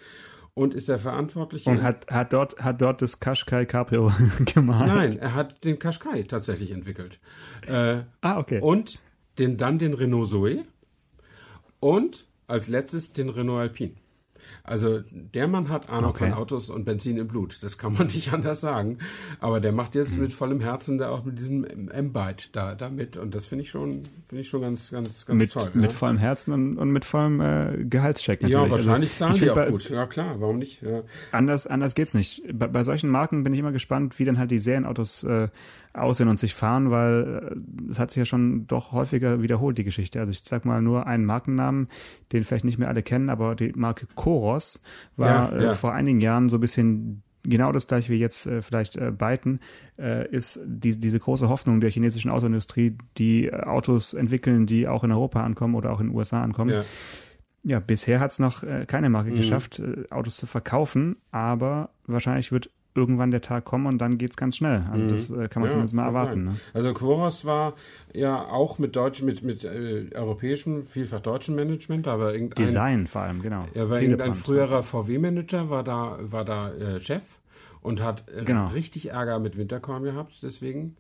und 0.54 0.74
ist 0.74 0.88
der 0.88 0.98
Verantwortliche. 0.98 1.70
Und 1.70 1.82
hat, 1.82 2.10
hat, 2.10 2.32
dort, 2.32 2.58
hat 2.62 2.80
dort 2.80 3.02
das 3.02 3.20
Qashqai 3.20 3.64
Cabrio 3.66 4.12
gemalt? 4.44 4.86
Nein, 4.86 5.18
er 5.18 5.34
hat 5.34 5.64
den 5.64 5.78
Qashqai 5.78 6.24
tatsächlich 6.24 6.70
entwickelt. 6.70 7.18
Äh, 7.66 8.02
ah, 8.20 8.38
okay. 8.38 8.60
Und 8.60 9.00
den, 9.38 9.56
dann 9.56 9.78
den 9.78 9.94
Renault 9.94 10.28
Zoe 10.28 10.64
und 11.80 12.26
als 12.46 12.68
letztes 12.68 13.12
den 13.12 13.28
Renault 13.28 13.60
Alpine. 13.60 13.94
Also 14.64 15.00
der 15.10 15.48
Mann 15.48 15.68
hat 15.68 15.90
Ahnung 15.90 16.10
okay. 16.10 16.30
von 16.30 16.38
Autos 16.38 16.70
und 16.70 16.84
Benzin 16.84 17.16
im 17.16 17.26
Blut. 17.26 17.62
Das 17.62 17.78
kann 17.78 17.94
man 17.94 18.06
nicht 18.08 18.32
anders 18.32 18.60
sagen. 18.60 18.98
Aber 19.40 19.60
der 19.60 19.72
macht 19.72 19.94
jetzt 19.94 20.14
mhm. 20.14 20.22
mit 20.22 20.32
vollem 20.32 20.60
Herzen 20.60 20.98
da 20.98 21.10
auch 21.10 21.24
mit 21.24 21.38
diesem 21.38 21.64
M-Byte 21.88 22.54
da, 22.54 22.74
da 22.76 22.88
mit. 22.88 23.16
Und 23.16 23.34
das 23.34 23.46
finde 23.46 23.64
ich 23.64 23.70
schon, 23.70 24.02
finde 24.26 24.42
ich 24.42 24.48
schon 24.48 24.60
ganz, 24.60 24.90
ganz, 24.90 25.26
ganz 25.26 25.38
mit, 25.38 25.52
toll. 25.52 25.70
Mit 25.74 25.90
ja. 25.90 25.96
vollem 25.96 26.18
Herzen 26.18 26.52
und, 26.52 26.78
und 26.78 26.90
mit 26.90 27.04
vollem 27.04 27.40
äh, 27.40 27.84
Gehaltscheck 27.84 28.42
natürlich. 28.42 28.54
Ja, 28.54 28.62
also 28.62 28.86
wahrscheinlich 28.86 29.10
also, 29.10 29.24
zahlen 29.24 29.34
die 29.34 29.50
auch 29.50 29.54
bei, 29.56 29.70
gut. 29.70 29.90
Ja 29.90 30.06
klar, 30.06 30.40
warum 30.40 30.58
nicht? 30.58 30.80
Ja. 30.82 31.02
Anders, 31.32 31.66
anders 31.66 31.96
geht's 31.96 32.14
nicht. 32.14 32.42
Bei, 32.52 32.68
bei 32.68 32.84
solchen 32.84 33.10
Marken 33.10 33.42
bin 33.42 33.52
ich 33.52 33.58
immer 33.58 33.72
gespannt, 33.72 34.18
wie 34.20 34.24
dann 34.24 34.38
halt 34.38 34.52
die 34.52 34.60
Serienautos 34.60 35.24
äh, 35.24 35.48
aussehen 35.94 36.28
und 36.28 36.38
sich 36.38 36.54
fahren, 36.54 36.90
weil 36.90 37.54
äh, 37.86 37.90
es 37.90 37.98
hat 37.98 38.10
sich 38.10 38.18
ja 38.18 38.24
schon 38.24 38.66
doch 38.66 38.92
häufiger 38.92 39.42
wiederholt, 39.42 39.78
die 39.78 39.84
Geschichte. 39.84 40.20
Also 40.20 40.30
ich 40.30 40.40
sag 40.40 40.64
mal 40.64 40.82
nur 40.82 41.06
einen 41.06 41.24
Markennamen, 41.24 41.88
den 42.32 42.44
vielleicht 42.44 42.64
nicht 42.64 42.78
mehr 42.78 42.88
alle 42.88 43.02
kennen, 43.02 43.28
aber 43.28 43.54
die 43.54 43.72
Marke 43.74 44.06
Koros 44.14 44.80
war 45.16 45.52
ja, 45.52 45.62
ja. 45.62 45.70
Äh, 45.70 45.74
vor 45.74 45.92
einigen 45.92 46.20
Jahren 46.20 46.48
so 46.48 46.56
ein 46.56 46.60
bisschen 46.60 47.22
genau 47.44 47.72
das 47.72 47.86
gleiche 47.86 48.12
wie 48.12 48.18
jetzt 48.18 48.46
äh, 48.46 48.62
vielleicht 48.62 48.96
äh, 48.96 49.10
Byton, 49.10 49.60
äh, 49.98 50.28
ist 50.28 50.60
die, 50.64 50.98
diese 50.98 51.18
große 51.18 51.48
Hoffnung 51.48 51.80
der 51.80 51.90
chinesischen 51.90 52.30
Autoindustrie, 52.30 52.96
die 53.18 53.46
äh, 53.46 53.62
Autos 53.62 54.14
entwickeln, 54.14 54.66
die 54.66 54.88
auch 54.88 55.04
in 55.04 55.12
Europa 55.12 55.42
ankommen 55.42 55.74
oder 55.74 55.92
auch 55.92 56.00
in 56.00 56.08
den 56.08 56.16
USA 56.16 56.42
ankommen. 56.42 56.70
Ja. 56.70 56.84
Ja, 57.64 57.78
bisher 57.78 58.18
hat 58.18 58.32
es 58.32 58.40
noch 58.40 58.64
keine 58.88 59.08
Marke 59.08 59.30
mhm. 59.30 59.36
geschafft, 59.36 59.80
Autos 60.10 60.36
zu 60.36 60.48
verkaufen, 60.48 61.18
aber 61.30 61.90
wahrscheinlich 62.08 62.50
wird 62.50 62.70
irgendwann 62.94 63.30
der 63.30 63.40
Tag 63.40 63.64
kommen 63.64 63.86
und 63.86 63.98
dann 63.98 64.18
geht 64.18 64.30
es 64.30 64.36
ganz 64.36 64.56
schnell. 64.56 64.84
Also 64.90 65.04
mhm. 65.04 65.08
das 65.08 65.30
äh, 65.30 65.48
kann 65.48 65.62
man 65.62 65.64
ja, 65.64 65.70
zumindest 65.70 65.94
mal 65.94 66.06
erwarten. 66.06 66.44
Ne? 66.44 66.56
Also 66.74 66.92
Quoros 66.92 67.44
war 67.44 67.74
ja 68.12 68.48
auch 68.48 68.78
mit 68.78 68.96
deutsch, 68.96 69.22
mit, 69.22 69.42
mit 69.42 69.64
äh, 69.64 70.10
europäischem, 70.14 70.86
vielfach 70.86 71.20
deutschem 71.20 71.54
Management, 71.54 72.06
aber 72.08 72.34
irgendein 72.34 72.64
Design 72.64 73.06
vor 73.06 73.22
allem, 73.22 73.42
genau. 73.42 73.64
Er 73.74 73.88
war 73.88 74.00
irgendein 74.00 74.34
früherer 74.34 74.82
VW-Manager, 74.82 75.70
war 75.70 75.84
da, 75.84 76.18
war 76.20 76.44
da 76.44 76.72
äh, 76.72 77.00
Chef 77.00 77.22
und 77.80 78.02
hat 78.02 78.24
äh, 78.28 78.44
genau. 78.44 78.68
richtig 78.68 79.10
Ärger 79.10 79.38
mit 79.38 79.56
Winterkorn 79.56 80.02
gehabt, 80.02 80.38
deswegen. 80.42 80.96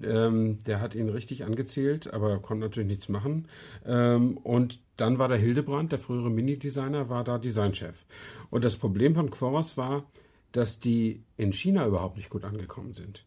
Ähm, 0.00 0.62
der 0.64 0.80
hat 0.80 0.94
ihn 0.94 1.08
richtig 1.08 1.44
angezählt, 1.44 2.12
aber 2.14 2.38
konnte 2.38 2.66
natürlich 2.66 2.88
nichts 2.88 3.08
machen. 3.08 3.48
Ähm, 3.84 4.36
und 4.36 4.78
dann 4.96 5.18
war 5.18 5.26
der 5.26 5.38
Hildebrand, 5.38 5.90
der 5.90 5.98
frühere 5.98 6.30
Mini-Designer, 6.30 7.08
war 7.08 7.24
da 7.24 7.38
Designchef. 7.38 8.04
Und 8.50 8.64
das 8.64 8.76
Problem 8.76 9.16
von 9.16 9.30
Quoros 9.30 9.76
war, 9.76 10.04
dass 10.52 10.78
die 10.78 11.22
in 11.36 11.52
China 11.52 11.86
überhaupt 11.86 12.16
nicht 12.16 12.30
gut 12.30 12.44
angekommen 12.44 12.92
sind. 12.92 13.24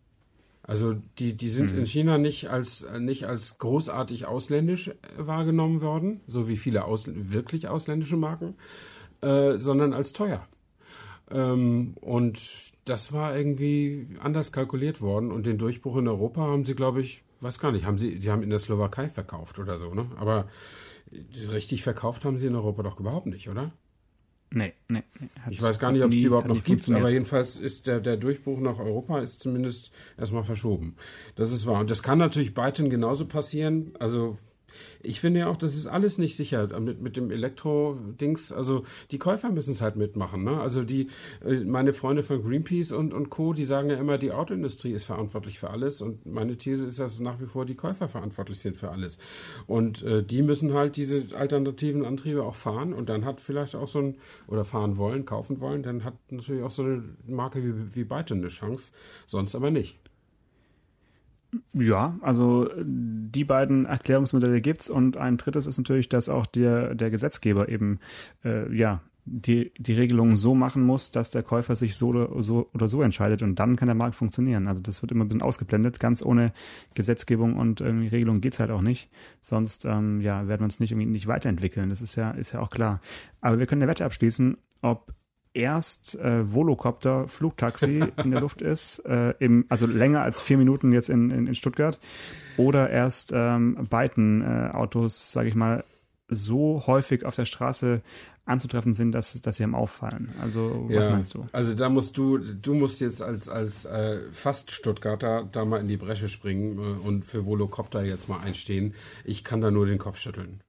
Also 0.63 0.95
die, 1.17 1.34
die 1.34 1.49
sind 1.49 1.74
mhm. 1.74 1.80
in 1.80 1.86
China 1.86 2.17
nicht 2.17 2.49
als, 2.49 2.86
nicht 2.99 3.26
als 3.26 3.57
großartig 3.57 4.26
ausländisch 4.26 4.91
wahrgenommen 5.17 5.82
worden, 5.82 6.22
so 6.28 6.47
wie 6.47 6.57
viele 6.57 6.86
aus, 6.86 7.05
wirklich 7.07 7.67
ausländische 7.67 8.17
Marken, 8.17 8.55
äh, 9.22 9.57
sondern 9.57 9.93
als 9.93 10.13
teuer. 10.13 10.47
Ähm, 11.32 11.95
und 11.99 12.39
das 12.86 13.11
war 13.11 13.36
irgendwie 13.36 14.07
anders 14.19 14.51
kalkuliert 14.51 15.01
worden 15.01 15.32
und 15.32 15.45
den 15.45 15.57
Durchbruch 15.57 15.97
in 15.97 16.07
Europa 16.07 16.41
haben 16.41 16.65
sie, 16.65 16.76
glaube 16.76 17.01
ich, 17.01 17.24
weiß 17.39 17.59
gar 17.59 17.72
nicht, 17.72 17.86
haben 17.86 17.97
sie, 17.97 18.19
sie 18.22 18.32
haben 18.32 18.43
in 18.43 18.49
der 18.49 18.59
Slowakei 18.59 19.09
verkauft 19.09 19.59
oder 19.59 19.78
so, 19.78 19.93
ne? 19.93 20.07
Aber 20.17 20.47
richtig 21.51 21.84
verkauft 21.84 22.24
haben 22.24 22.38
sie 22.38 22.47
in 22.47 22.55
Europa 22.55 22.84
doch 22.84 22.99
überhaupt 22.99 23.28
nicht, 23.28 23.49
oder? 23.49 23.72
Nee, 24.53 24.73
nee. 24.89 25.03
nee 25.19 25.29
ich 25.49 25.61
weiß 25.61 25.79
gar 25.79 25.91
nicht, 25.91 26.03
ob 26.03 26.11
es 26.11 26.17
die 26.17 26.23
überhaupt 26.23 26.47
noch 26.47 26.63
gibt, 26.63 26.89
aber 26.89 27.09
jedenfalls 27.09 27.55
ist 27.55 27.87
der, 27.87 28.01
der 28.01 28.17
Durchbruch 28.17 28.59
nach 28.59 28.79
Europa 28.79 29.19
ist 29.19 29.39
zumindest 29.39 29.91
erstmal 30.17 30.43
verschoben. 30.43 30.95
Das 31.35 31.53
ist 31.53 31.65
wahr. 31.65 31.79
Und 31.79 31.89
das 31.89 32.03
kann 32.03 32.17
natürlich 32.17 32.53
Byton 32.53 32.89
genauso 32.89 33.27
passieren. 33.27 33.93
Also 33.99 34.37
ich 35.03 35.19
finde 35.19 35.41
ja 35.41 35.47
auch, 35.47 35.57
das 35.57 35.75
ist 35.75 35.88
alles 35.88 36.17
nicht 36.17 36.36
sicher 36.36 36.79
mit, 36.79 37.01
mit 37.01 37.17
dem 37.17 37.32
Elektro-Dings. 37.32 38.51
Also 38.51 38.84
die 39.11 39.17
Käufer 39.17 39.51
müssen 39.51 39.71
es 39.71 39.82
halt 39.82 39.95
mitmachen. 39.95 40.43
Ne? 40.43 40.59
Also 40.59 40.84
die, 40.84 41.09
äh, 41.45 41.63
meine 41.63 41.93
Freunde 41.93 42.23
von 42.23 42.43
Greenpeace 42.43 42.91
und, 42.91 43.13
und 43.13 43.29
Co., 43.29 43.53
die 43.53 43.65
sagen 43.65 43.89
ja 43.89 43.97
immer, 43.97 44.17
die 44.17 44.32
Autoindustrie 44.32 44.91
ist 44.91 45.05
verantwortlich 45.05 45.59
für 45.59 45.69
alles. 45.69 46.01
Und 46.01 46.25
meine 46.25 46.57
These 46.57 46.86
ist, 46.86 46.99
dass 46.99 47.19
nach 47.19 47.39
wie 47.39 47.45
vor 47.45 47.65
die 47.65 47.75
Käufer 47.75 48.07
verantwortlich 48.07 48.59
sind 48.59 48.77
für 48.77 48.89
alles. 48.89 49.17
Und 49.67 50.03
äh, 50.03 50.23
die 50.23 50.41
müssen 50.41 50.73
halt 50.73 50.95
diese 50.95 51.25
alternativen 51.36 52.05
Antriebe 52.05 52.43
auch 52.43 52.55
fahren 52.55 52.93
und 52.93 53.09
dann 53.09 53.25
hat 53.25 53.41
vielleicht 53.41 53.75
auch 53.75 53.88
so 53.88 53.99
ein, 53.99 54.17
oder 54.47 54.65
fahren 54.65 54.97
wollen, 54.97 55.25
kaufen 55.25 55.59
wollen, 55.59 55.84
dann 55.84 56.03
hat 56.03 56.13
natürlich 56.29 56.63
auch 56.63 56.71
so 56.71 56.84
eine 56.84 57.03
Marke 57.27 57.63
wie, 57.63 57.95
wie 57.95 58.03
Byton 58.03 58.39
eine 58.39 58.47
Chance, 58.47 58.91
sonst 59.25 59.55
aber 59.55 59.71
nicht. 59.71 59.99
Ja, 61.73 62.17
also 62.21 62.69
die 62.77 63.43
beiden 63.43 63.85
Erklärungsmodelle 63.85 64.61
gibt's 64.61 64.89
und 64.89 65.17
ein 65.17 65.37
drittes 65.37 65.65
ist 65.65 65.77
natürlich, 65.77 66.07
dass 66.07 66.29
auch 66.29 66.45
der, 66.45 66.95
der 66.95 67.09
Gesetzgeber 67.09 67.67
eben 67.67 67.99
äh, 68.45 68.73
ja 68.75 69.01
die, 69.25 69.71
die 69.77 69.93
Regelung 69.93 70.35
so 70.35 70.55
machen 70.55 70.83
muss, 70.83 71.11
dass 71.11 71.29
der 71.29 71.43
Käufer 71.43 71.75
sich 71.75 71.95
so 71.95 72.09
oder, 72.09 72.41
so 72.41 72.69
oder 72.73 72.87
so 72.87 73.01
entscheidet 73.01 73.41
und 73.41 73.55
dann 73.55 73.75
kann 73.75 73.87
der 73.87 73.95
Markt 73.95 74.15
funktionieren. 74.15 74.67
Also 74.67 74.81
das 74.81 75.01
wird 75.01 75.11
immer 75.11 75.25
ein 75.25 75.27
bisschen 75.27 75.43
ausgeblendet. 75.43 75.99
Ganz 75.99 76.23
ohne 76.23 76.53
Gesetzgebung 76.95 77.55
und 77.57 77.81
irgendwie 77.81 78.07
Regelung 78.07 78.41
geht's 78.41 78.59
halt 78.59 78.71
auch 78.71 78.81
nicht. 78.81 79.09
Sonst 79.41 79.85
ähm, 79.85 80.21
ja, 80.21 80.47
werden 80.47 80.61
wir 80.61 80.65
uns 80.65 80.79
nicht 80.79 80.91
irgendwie 80.91 81.07
nicht 81.07 81.27
weiterentwickeln. 81.27 81.89
Das 81.89 82.01
ist 82.01 82.15
ja, 82.15 82.31
ist 82.31 82.53
ja 82.53 82.61
auch 82.61 82.69
klar. 82.69 82.99
Aber 83.41 83.59
wir 83.59 83.67
können 83.67 83.83
eine 83.83 83.91
Wette 83.91 84.05
abschließen, 84.05 84.57
ob 84.81 85.13
erst 85.53 86.15
äh, 86.15 86.53
Volocopter 86.53 87.27
Flugtaxi 87.27 88.03
in 88.23 88.31
der 88.31 88.41
Luft 88.41 88.61
ist, 88.61 88.99
äh, 89.05 89.31
im, 89.39 89.65
also 89.69 89.85
länger 89.85 90.21
als 90.21 90.41
vier 90.41 90.57
Minuten 90.57 90.91
jetzt 90.93 91.09
in, 91.09 91.29
in, 91.31 91.47
in 91.47 91.55
Stuttgart, 91.55 91.99
oder 92.57 92.89
erst 92.89 93.31
ähm, 93.33 93.87
Byton 93.89 94.41
äh, 94.41 94.69
Autos, 94.71 95.31
sage 95.31 95.49
ich 95.49 95.55
mal, 95.55 95.83
so 96.27 96.83
häufig 96.87 97.25
auf 97.25 97.35
der 97.35 97.45
Straße 97.45 98.01
anzutreffen 98.45 98.93
sind, 98.93 99.11
dass, 99.11 99.39
dass 99.41 99.57
sie 99.57 99.63
am 99.63 99.75
auffallen. 99.75 100.33
Also 100.39 100.85
was 100.87 101.05
ja, 101.05 101.11
meinst 101.11 101.33
du? 101.33 101.47
Also 101.51 101.73
da 101.73 101.89
musst 101.89 102.17
du, 102.17 102.37
du 102.37 102.73
musst 102.73 103.01
jetzt 103.01 103.21
als, 103.21 103.47
als 103.49 103.85
äh, 103.85 104.19
fast 104.31 104.71
Stuttgarter 104.71 105.47
da 105.51 105.65
mal 105.65 105.79
in 105.79 105.87
die 105.87 105.97
Bresche 105.97 106.29
springen 106.29 106.77
äh, 106.77 107.07
und 107.07 107.25
für 107.25 107.45
Volocopter 107.45 108.03
jetzt 108.03 108.29
mal 108.29 108.39
einstehen. 108.39 108.95
Ich 109.23 109.43
kann 109.43 109.61
da 109.61 109.71
nur 109.71 109.85
den 109.85 109.99
Kopf 109.99 110.19
schütteln. 110.19 110.61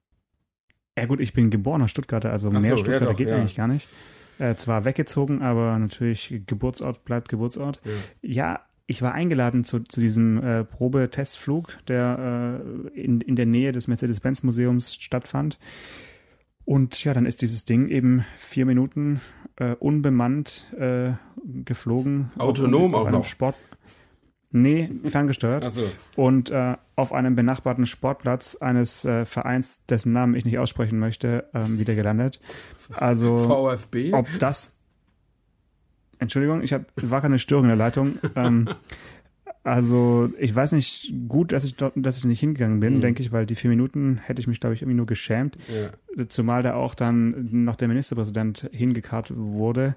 Ja 0.97 1.05
gut, 1.07 1.19
ich 1.19 1.33
bin 1.33 1.49
geborener 1.49 1.87
Stuttgarter, 1.87 2.31
also 2.31 2.49
Ach 2.49 2.61
mehr 2.61 2.71
so, 2.71 2.77
Stuttgarter 2.77 3.05
ja 3.05 3.11
doch, 3.11 3.17
geht 3.17 3.29
ja. 3.29 3.37
eigentlich 3.37 3.55
gar 3.55 3.67
nicht. 3.67 3.87
Äh, 4.39 4.55
zwar 4.55 4.85
weggezogen, 4.85 5.41
aber 5.41 5.77
natürlich 5.77 6.41
Geburtsort 6.47 7.05
bleibt 7.05 7.29
Geburtsort. 7.29 7.81
Ja, 7.83 7.91
ja 8.21 8.59
ich 8.85 9.01
war 9.01 9.13
eingeladen 9.13 9.63
zu, 9.63 9.79
zu 9.79 10.01
diesem 10.01 10.43
äh, 10.43 10.63
Probetestflug, 10.63 11.77
der 11.87 12.61
äh, 12.95 12.99
in, 12.99 13.21
in 13.21 13.35
der 13.35 13.45
Nähe 13.45 13.71
des 13.71 13.87
Mercedes-Benz-Museums 13.87 14.95
stattfand. 14.95 15.57
Und 16.65 17.03
ja, 17.03 17.13
dann 17.13 17.25
ist 17.25 17.41
dieses 17.41 17.65
Ding 17.65 17.87
eben 17.89 18.25
vier 18.37 18.65
Minuten 18.65 19.21
äh, 19.57 19.73
unbemannt 19.75 20.67
äh, 20.77 21.11
geflogen. 21.63 22.31
Autonom 22.37 22.93
auf, 22.93 23.01
auf 23.01 23.07
auch 23.07 23.11
noch? 23.11 23.25
Sport. 23.25 23.55
Nee, 24.51 24.91
ferngesteuert. 25.05 25.65
Ach 25.67 25.71
so. 25.71 25.89
Und 26.15 26.51
äh, 26.51 26.77
auf 26.95 27.11
einem 27.11 27.35
benachbarten 27.35 27.85
Sportplatz 27.85 28.55
eines 28.55 29.03
äh, 29.03 29.25
Vereins, 29.25 29.81
dessen 29.89 30.13
Namen 30.13 30.35
ich 30.35 30.45
nicht 30.45 30.59
aussprechen 30.59 30.99
möchte, 30.99 31.49
ähm, 31.53 31.79
wieder 31.79 31.95
gelandet. 31.95 32.39
Also, 32.95 33.37
VfB? 33.37 34.13
ob 34.13 34.27
das. 34.39 34.79
Entschuldigung, 36.19 36.61
ich 36.61 36.73
hab, 36.73 36.85
war 36.95 37.21
keine 37.21 37.39
Störung 37.39 37.65
in 37.65 37.69
der 37.69 37.77
Leitung. 37.77 38.17
ähm, 38.35 38.69
Also 39.63 40.29
ich 40.39 40.53
weiß 40.53 40.73
nicht, 40.73 41.13
gut, 41.29 41.53
dass 41.53 41.63
ich 41.63 41.75
dort, 41.75 41.93
dass 41.95 42.17
ich 42.17 42.25
nicht 42.25 42.41
hingegangen 42.41 42.81
bin, 42.81 42.97
mhm. 42.97 43.01
denke 43.01 43.23
ich, 43.23 43.31
weil 43.31 43.45
die 43.45 43.55
vier 43.55 43.69
Minuten 43.69 44.17
hätte 44.17 44.41
ich 44.41 44.47
mich, 44.47 44.59
glaube 44.59 44.75
ich, 44.75 44.81
irgendwie 44.81 44.97
nur 44.97 45.05
geschämt. 45.05 45.57
Ja. 45.69 46.25
Zumal 46.27 46.63
da 46.63 46.73
auch 46.73 46.95
dann 46.95 47.63
noch 47.63 47.77
der 47.77 47.87
Ministerpräsident 47.87 48.69
hingekarrt 48.73 49.31
wurde 49.33 49.95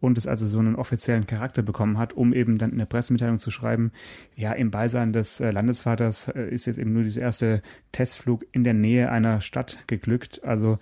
und 0.00 0.16
es 0.16 0.26
also 0.26 0.46
so 0.46 0.58
einen 0.58 0.76
offiziellen 0.76 1.26
Charakter 1.26 1.62
bekommen 1.62 1.98
hat, 1.98 2.14
um 2.14 2.32
eben 2.32 2.56
dann 2.56 2.72
in 2.72 2.78
der 2.78 2.86
Pressemitteilung 2.86 3.38
zu 3.38 3.50
schreiben, 3.50 3.92
ja, 4.34 4.52
im 4.52 4.70
Beisein 4.70 5.12
des 5.12 5.40
äh, 5.40 5.50
Landesvaters 5.50 6.28
äh, 6.28 6.48
ist 6.48 6.66
jetzt 6.66 6.78
eben 6.78 6.94
nur 6.94 7.02
dieser 7.02 7.20
erste 7.20 7.62
Testflug 7.92 8.46
in 8.50 8.64
der 8.64 8.74
Nähe 8.74 9.12
einer 9.12 9.42
Stadt 9.42 9.78
geglückt. 9.86 10.42
Also 10.42 10.78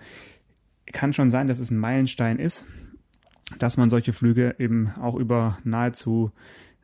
kann 0.91 1.13
schon 1.13 1.29
sein, 1.29 1.47
dass 1.47 1.59
es 1.59 1.71
ein 1.71 1.77
Meilenstein 1.77 2.39
ist, 2.39 2.65
dass 3.59 3.77
man 3.77 3.89
solche 3.89 4.13
Flüge 4.13 4.55
eben 4.59 4.91
auch 4.99 5.15
über 5.15 5.57
nahezu 5.63 6.31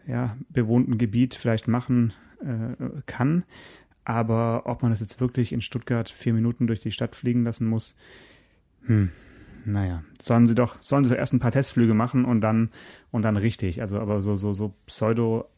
ja, 0.06 0.38
bewohnten 0.50 0.98
Gebiet 0.98 1.36
vielleicht 1.36 1.68
machen 1.68 2.14
äh, 2.42 3.02
kann. 3.06 3.44
Aber 4.06 4.64
ob 4.66 4.84
man 4.84 4.92
das 4.92 5.02
jetzt 5.02 5.20
wirklich 5.20 5.52
in 5.52 5.62
Stuttgart 5.62 6.10
vier 6.10 6.34
Minuten 6.34 6.68
durch 6.68 6.80
die 6.80 6.92
Stadt 6.92 7.16
fliegen 7.16 7.44
lassen 7.44 7.68
muss, 7.68 7.96
hm, 8.86 9.12
naja, 9.66 10.04
sollen 10.22 10.48
sie 10.48 10.56
doch, 10.56 10.82
sollen 10.82 11.04
sie 11.04 11.10
doch 11.10 11.18
erst 11.18 11.34
ein 11.34 11.40
paar 11.40 11.52
Testflüge 11.52 11.94
machen 11.94 12.24
und 12.24 12.40
dann 12.40 12.70
und 13.12 13.24
dann 13.24 13.36
richtig. 13.36 13.82
Also 13.82 14.00
aber 14.00 14.22
so 14.22 14.38
so 14.38 14.54
so 14.54 14.74
Pseudo 14.86 15.50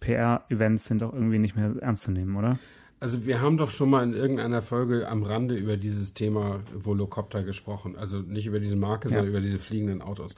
PR-Events 0.00 0.84
sind 0.84 1.00
doch 1.00 1.14
irgendwie 1.14 1.38
nicht 1.38 1.56
mehr 1.56 1.74
ernst 1.80 2.02
zu 2.02 2.12
nehmen, 2.12 2.36
oder? 2.36 2.58
Also 3.04 3.26
wir 3.26 3.42
haben 3.42 3.58
doch 3.58 3.68
schon 3.68 3.90
mal 3.90 4.02
in 4.02 4.14
irgendeiner 4.14 4.62
Folge 4.62 5.06
am 5.06 5.24
Rande 5.24 5.54
über 5.56 5.76
dieses 5.76 6.14
Thema 6.14 6.60
Volocopter 6.72 7.42
gesprochen. 7.42 7.96
Also 7.96 8.20
nicht 8.20 8.46
über 8.46 8.60
diese 8.60 8.76
Marke, 8.76 9.08
ja. 9.08 9.16
sondern 9.16 9.28
über 9.28 9.42
diese 9.42 9.58
fliegenden 9.58 10.00
Autos. 10.00 10.36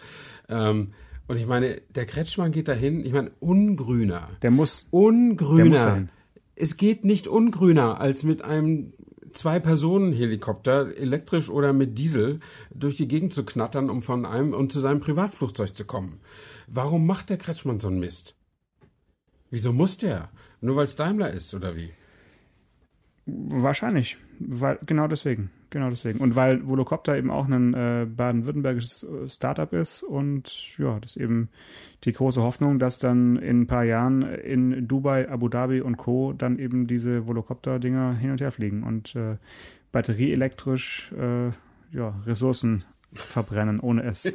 Ähm, 0.48 0.92
und 1.28 1.36
ich 1.36 1.46
meine, 1.46 1.80
der 1.94 2.06
Kretschmann 2.06 2.50
geht 2.50 2.66
dahin, 2.66 3.06
ich 3.06 3.12
meine, 3.12 3.30
ungrüner. 3.38 4.30
Der 4.42 4.50
muss. 4.50 4.88
Ungrüner. 4.90 5.62
Der 5.62 5.70
muss 5.70 5.80
dahin. 5.80 6.08
Es 6.56 6.76
geht 6.76 7.04
nicht 7.04 7.28
ungrüner, 7.28 8.00
als 8.00 8.24
mit 8.24 8.42
einem 8.42 8.94
Zwei-Personen-Helikopter, 9.32 10.96
elektrisch 10.96 11.48
oder 11.48 11.72
mit 11.72 11.96
Diesel, 11.96 12.40
durch 12.74 12.96
die 12.96 13.06
Gegend 13.06 13.32
zu 13.32 13.44
knattern, 13.44 13.90
um 13.90 14.02
von 14.02 14.26
einem 14.26 14.54
und 14.54 14.72
zu 14.72 14.80
seinem 14.80 14.98
Privatflugzeug 14.98 15.76
zu 15.76 15.84
kommen. 15.84 16.18
Warum 16.66 17.06
macht 17.06 17.30
der 17.30 17.36
Kretschmann 17.36 17.78
so 17.78 17.86
einen 17.86 18.00
Mist? 18.00 18.34
Wieso 19.50 19.72
muss 19.72 19.98
der? 19.98 20.30
Nur 20.60 20.74
weil 20.74 20.86
es 20.86 20.96
Daimler 20.96 21.30
ist, 21.30 21.54
oder 21.54 21.76
wie? 21.76 21.92
Wahrscheinlich. 23.26 24.16
Weil, 24.38 24.78
genau 24.86 25.08
deswegen. 25.08 25.50
Genau 25.70 25.90
deswegen. 25.90 26.20
Und 26.20 26.36
weil 26.36 26.66
Volocopter 26.66 27.16
eben 27.16 27.30
auch 27.30 27.48
ein 27.48 27.74
äh, 27.74 28.06
baden-württembergisches 28.06 29.02
äh, 29.02 29.28
Startup 29.28 29.72
ist 29.72 30.04
und 30.04 30.78
ja, 30.78 31.00
das 31.00 31.16
ist 31.16 31.22
eben 31.22 31.48
die 32.04 32.12
große 32.12 32.40
Hoffnung, 32.40 32.78
dass 32.78 33.00
dann 33.00 33.36
in 33.36 33.62
ein 33.62 33.66
paar 33.66 33.82
Jahren 33.82 34.22
in 34.22 34.86
Dubai, 34.86 35.28
Abu 35.28 35.48
Dhabi 35.48 35.80
und 35.80 35.96
Co. 35.96 36.32
dann 36.32 36.60
eben 36.60 36.86
diese 36.86 37.26
Volocopter-Dinger 37.26 38.14
hin 38.14 38.30
und 38.30 38.40
her 38.40 38.52
fliegen 38.52 38.84
und 38.84 39.16
äh, 39.16 39.36
batterieelektrisch 39.90 41.12
äh, 41.12 41.48
ja, 41.90 42.14
Ressourcen 42.24 42.84
verbrennen, 43.20 43.80
ohne 43.80 44.04
es 44.04 44.24
ja, 44.24 44.32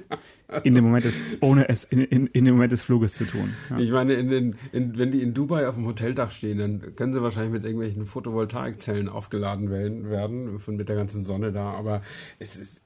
also, 0.47 0.65
in 0.65 0.75
dem 0.75 0.83
Moment 0.83 1.05
des, 1.05 1.21
ohne 1.39 1.69
es 1.69 1.83
in, 1.83 1.99
in, 1.99 2.27
in 2.27 2.45
dem 2.45 2.55
Moment 2.55 2.71
des 2.71 2.83
Fluges 2.83 3.15
zu 3.15 3.25
tun. 3.25 3.53
Ja. 3.69 3.79
Ich 3.79 3.91
meine, 3.91 4.13
in 4.13 4.29
den, 4.29 4.55
in, 4.71 4.97
wenn 4.97 5.11
die 5.11 5.21
in 5.21 5.33
Dubai 5.33 5.67
auf 5.67 5.75
dem 5.75 5.85
Hoteldach 5.85 6.31
stehen, 6.31 6.57
dann 6.57 6.95
können 6.95 7.13
sie 7.13 7.21
wahrscheinlich 7.21 7.53
mit 7.53 7.65
irgendwelchen 7.65 8.05
Photovoltaikzellen 8.05 9.09
aufgeladen 9.09 9.69
werden, 9.69 10.59
von 10.59 10.75
mit 10.75 10.89
der 10.89 10.95
ganzen 10.95 11.23
Sonne 11.23 11.51
da. 11.51 11.69
Aber 11.69 12.01
es 12.39 12.57
ist, 12.57 12.81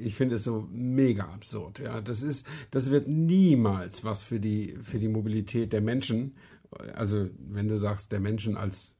ich 0.00 0.14
finde 0.14 0.36
es 0.36 0.44
so 0.44 0.68
mega 0.70 1.24
absurd. 1.24 1.80
Ja, 1.80 2.00
das 2.00 2.22
ist, 2.22 2.46
das 2.70 2.90
wird 2.90 3.08
niemals 3.08 4.04
was 4.04 4.22
für 4.22 4.40
die 4.40 4.76
für 4.82 4.98
die 4.98 5.08
Mobilität 5.08 5.72
der 5.72 5.80
Menschen. 5.80 6.36
Also 6.94 7.28
wenn 7.38 7.68
du 7.68 7.78
sagst, 7.78 8.12
der 8.12 8.20
Menschen 8.20 8.56
als 8.56 8.97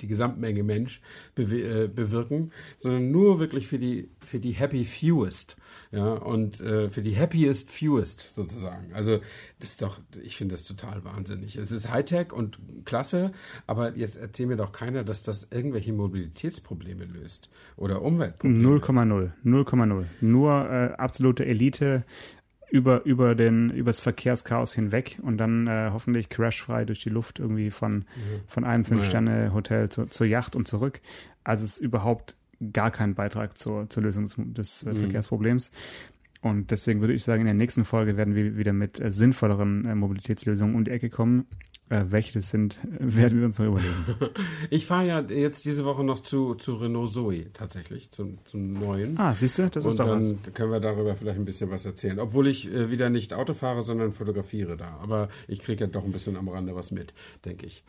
die 0.00 0.06
Gesamtmenge 0.06 0.62
Mensch 0.62 1.00
äh, 1.36 1.88
bewirken, 1.88 2.52
sondern 2.76 3.10
nur 3.10 3.38
wirklich 3.38 3.66
für 3.66 3.78
die, 3.78 4.08
für 4.24 4.38
die 4.38 4.52
happy 4.52 4.84
fewest. 4.84 5.56
Ja, 5.92 6.14
und 6.14 6.60
äh, 6.60 6.90
für 6.90 7.00
die 7.00 7.16
happiest 7.16 7.70
fewest 7.70 8.32
sozusagen. 8.32 8.92
Also, 8.92 9.20
das 9.60 9.70
ist 9.72 9.82
doch, 9.82 10.00
ich 10.22 10.36
finde 10.36 10.54
das 10.56 10.64
total 10.64 11.04
wahnsinnig. 11.04 11.56
Es 11.56 11.70
ist 11.70 11.90
Hightech 11.90 12.32
und 12.32 12.58
klasse, 12.84 13.32
aber 13.66 13.96
jetzt 13.96 14.16
erzählt 14.16 14.48
mir 14.48 14.56
doch 14.56 14.72
keiner, 14.72 15.04
dass 15.04 15.22
das 15.22 15.48
irgendwelche 15.50 15.92
Mobilitätsprobleme 15.92 17.04
löst 17.04 17.48
oder 17.76 18.02
Umweltprobleme. 18.02 18.78
0,0. 18.78 19.30
0,0. 19.44 20.04
Nur 20.20 20.70
äh, 20.70 20.94
absolute 20.98 21.46
Elite 21.46 22.04
über, 22.76 23.04
über 23.06 23.34
den, 23.34 23.70
übers 23.70 24.00
Verkehrschaos 24.00 24.74
hinweg 24.74 25.18
und 25.22 25.38
dann 25.38 25.66
äh, 25.66 25.90
hoffentlich 25.92 26.28
crashfrei 26.28 26.84
durch 26.84 27.02
die 27.02 27.08
Luft 27.08 27.38
irgendwie 27.38 27.70
von, 27.70 27.94
mhm. 27.94 28.04
von 28.46 28.64
einem 28.64 28.84
Fünf-Sterne-Hotel 28.84 29.88
zu, 29.88 30.06
zur 30.06 30.26
Yacht 30.26 30.54
und 30.54 30.68
zurück. 30.68 31.00
Also 31.42 31.64
es 31.64 31.78
ist 31.78 31.82
überhaupt 31.82 32.36
gar 32.72 32.90
kein 32.90 33.14
Beitrag 33.14 33.56
zur, 33.56 33.88
zur 33.88 34.02
Lösung 34.02 34.24
des, 34.24 34.36
des 34.36 34.82
äh, 34.82 34.92
mhm. 34.92 34.98
Verkehrsproblems. 34.98 35.70
Und 36.42 36.70
deswegen 36.70 37.00
würde 37.00 37.14
ich 37.14 37.24
sagen, 37.24 37.40
in 37.40 37.46
der 37.46 37.54
nächsten 37.54 37.86
Folge 37.86 38.18
werden 38.18 38.34
wir 38.34 38.58
wieder 38.58 38.74
mit 38.74 39.00
äh, 39.00 39.10
sinnvolleren 39.10 39.86
äh, 39.86 39.94
Mobilitätslösungen 39.94 40.74
um 40.74 40.84
die 40.84 40.90
Ecke 40.90 41.08
kommen. 41.08 41.46
Äh, 41.88 42.06
welche 42.08 42.32
das 42.32 42.50
sind, 42.50 42.80
werden 42.98 43.38
wir 43.38 43.46
uns 43.46 43.58
noch 43.58 43.66
überlegen. 43.66 43.94
Ich 44.70 44.86
fahre 44.86 45.06
ja 45.06 45.20
jetzt 45.20 45.64
diese 45.64 45.84
Woche 45.84 46.02
noch 46.02 46.20
zu, 46.20 46.54
zu 46.54 46.74
Renault 46.74 47.12
Zoe 47.12 47.52
tatsächlich, 47.52 48.10
zum, 48.10 48.38
zum 48.46 48.72
neuen. 48.72 49.18
Ah, 49.18 49.34
siehst 49.34 49.58
du, 49.58 49.68
das 49.68 49.84
ist 49.84 49.92
Und 49.92 50.00
doch 50.00 50.06
dann 50.06 50.38
was. 50.44 50.52
können 50.54 50.72
wir 50.72 50.80
darüber 50.80 51.14
vielleicht 51.14 51.38
ein 51.38 51.44
bisschen 51.44 51.70
was 51.70 51.86
erzählen. 51.86 52.18
Obwohl 52.18 52.48
ich 52.48 52.72
äh, 52.72 52.90
wieder 52.90 53.08
nicht 53.08 53.32
Auto 53.34 53.54
fahre, 53.54 53.82
sondern 53.82 54.12
fotografiere 54.12 54.76
da. 54.76 54.98
Aber 55.00 55.28
ich 55.46 55.60
kriege 55.60 55.84
ja 55.84 55.90
doch 55.90 56.04
ein 56.04 56.12
bisschen 56.12 56.36
am 56.36 56.48
Rande 56.48 56.74
was 56.74 56.90
mit, 56.90 57.14
denke 57.44 57.66
ich. 57.66 57.84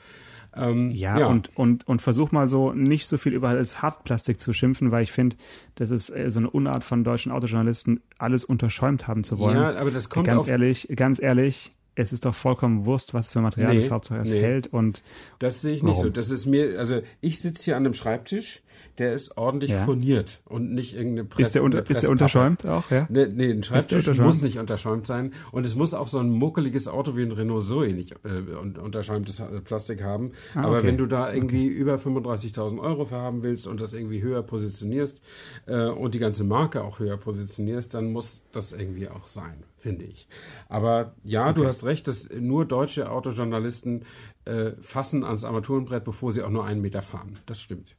Ähm, 0.55 0.91
ja, 0.91 1.19
ja, 1.19 1.27
Und, 1.27 1.55
und, 1.55 1.87
und 1.87 2.01
versuch 2.01 2.31
mal 2.31 2.49
so 2.49 2.73
nicht 2.73 3.07
so 3.07 3.17
viel 3.17 3.33
über 3.33 3.53
das 3.53 3.81
Hartplastik 3.81 4.39
zu 4.39 4.53
schimpfen, 4.53 4.91
weil 4.91 5.03
ich 5.03 5.11
finde, 5.11 5.35
das 5.75 5.91
ist 5.91 6.09
äh, 6.09 6.29
so 6.29 6.39
eine 6.39 6.49
Unart 6.49 6.83
von 6.83 7.03
deutschen 7.03 7.31
Autojournalisten, 7.31 8.01
alles 8.17 8.43
unterschäumt 8.43 9.07
haben 9.07 9.23
zu 9.23 9.39
wollen. 9.39 9.57
Ja, 9.57 9.75
aber 9.75 9.91
das 9.91 10.09
kommt 10.09 10.25
Ganz 10.25 10.47
ehrlich, 10.47 10.87
ganz 10.95 11.21
ehrlich, 11.21 11.73
es 11.97 12.13
ist 12.13 12.25
doch 12.25 12.35
vollkommen 12.35 12.85
Wurst, 12.85 13.13
was 13.13 13.31
für 13.31 13.41
Material 13.41 13.73
nee, 13.73 13.79
es 13.79 13.91
Hauptsache 13.91 14.21
es 14.21 14.31
nee. 14.31 14.41
hält 14.41 14.67
und 14.67 15.03
das 15.39 15.61
sehe 15.61 15.75
ich 15.75 15.83
warum? 15.83 15.95
nicht 15.95 16.03
so. 16.03 16.09
Das 16.09 16.29
ist 16.29 16.45
mir, 16.45 16.79
also 16.79 17.01
ich 17.21 17.39
sitze 17.39 17.65
hier 17.65 17.77
an 17.77 17.85
einem 17.85 17.93
Schreibtisch 17.93 18.61
der 18.97 19.13
ist 19.13 19.37
ordentlich 19.37 19.71
ja. 19.71 19.85
furniert 19.85 20.41
und 20.45 20.73
nicht 20.73 20.95
irgendeine 20.95 21.25
Presse. 21.25 21.41
Ist 21.43 21.55
der, 21.55 21.63
unter, 21.63 21.87
ist 21.89 22.01
der 22.01 22.09
unterschäumt 22.09 22.65
auch, 22.65 22.89
ja? 22.89 23.07
Nee, 23.09 23.27
nee 23.27 23.51
ein 23.51 23.63
Schreibtisch 23.63 24.07
muss 24.17 24.41
nicht 24.41 24.57
unterschäumt 24.57 25.05
sein 25.05 25.33
und 25.51 25.65
es 25.65 25.75
muss 25.75 25.93
auch 25.93 26.07
so 26.07 26.19
ein 26.19 26.29
muckeliges 26.29 26.87
Auto 26.87 27.15
wie 27.15 27.21
ein 27.21 27.31
Renault 27.31 27.63
Zoe 27.63 27.93
nicht 27.93 28.13
äh, 28.23 28.55
unterschäumtes 28.79 29.41
Plastik 29.65 30.03
haben. 30.03 30.31
Ah, 30.55 30.63
Aber 30.63 30.83
wenn 30.83 30.97
du 30.97 31.05
da 31.05 31.31
irgendwie 31.31 31.67
okay. 31.67 31.77
über 31.77 31.95
35.000 31.95 32.79
Euro 32.79 33.05
verhaben 33.05 33.43
willst 33.43 33.67
und 33.67 33.79
das 33.79 33.93
irgendwie 33.93 34.21
höher 34.21 34.41
positionierst 34.41 35.21
äh, 35.67 35.85
und 35.85 36.15
die 36.15 36.19
ganze 36.19 36.43
Marke 36.43 36.83
auch 36.83 36.99
höher 36.99 37.17
positionierst, 37.17 37.93
dann 37.93 38.11
muss 38.11 38.41
das 38.51 38.73
irgendwie 38.73 39.09
auch 39.09 39.27
sein, 39.27 39.63
finde 39.87 40.05
ich. 40.05 40.27
Aber 40.69 41.15
ja, 41.23 41.49
okay. 41.49 41.61
du 41.61 41.67
hast 41.67 41.83
recht, 41.83 42.07
dass 42.07 42.29
nur 42.29 42.65
deutsche 42.65 43.09
Autojournalisten 43.09 44.05
äh, 44.45 44.71
fassen 44.81 45.23
ans 45.23 45.43
Armaturenbrett, 45.43 46.03
bevor 46.03 46.31
sie 46.31 46.43
auch 46.43 46.49
nur 46.49 46.65
einen 46.65 46.81
Meter 46.81 47.01
fahren. 47.01 47.39
Das 47.45 47.61
stimmt 47.61 47.95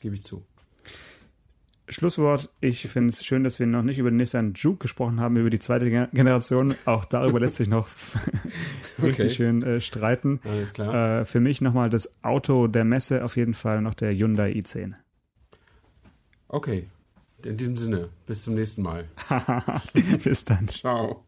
gebe 0.00 0.14
ich 0.14 0.22
zu. 0.22 0.44
Schlusswort. 1.90 2.50
Ich 2.60 2.86
finde 2.86 3.10
es 3.10 3.24
schön, 3.24 3.44
dass 3.44 3.58
wir 3.58 3.66
noch 3.66 3.82
nicht 3.82 3.98
über 3.98 4.10
den 4.10 4.18
Nissan 4.18 4.52
Juke 4.54 4.80
gesprochen 4.80 5.20
haben, 5.20 5.36
über 5.36 5.48
die 5.48 5.58
zweite 5.58 5.88
Generation. 5.88 6.74
Auch 6.84 7.06
darüber 7.06 7.40
lässt 7.40 7.54
sich 7.54 7.68
noch 7.68 7.88
richtig 9.02 9.26
okay. 9.26 9.34
schön 9.34 9.62
äh, 9.62 9.80
streiten. 9.80 10.40
Alles 10.44 10.74
klar. 10.74 11.20
Äh, 11.20 11.24
für 11.24 11.40
mich 11.40 11.62
nochmal 11.62 11.88
das 11.88 12.22
Auto 12.22 12.66
der 12.66 12.84
Messe, 12.84 13.24
auf 13.24 13.36
jeden 13.36 13.54
Fall 13.54 13.80
noch 13.80 13.94
der 13.94 14.12
Hyundai 14.12 14.52
i10. 14.52 14.94
Okay. 16.48 16.88
In 17.42 17.56
diesem 17.56 17.76
Sinne, 17.76 18.10
bis 18.26 18.42
zum 18.42 18.54
nächsten 18.54 18.82
Mal. 18.82 19.08
bis 20.24 20.44
dann. 20.44 20.68
Ciao. 20.68 21.27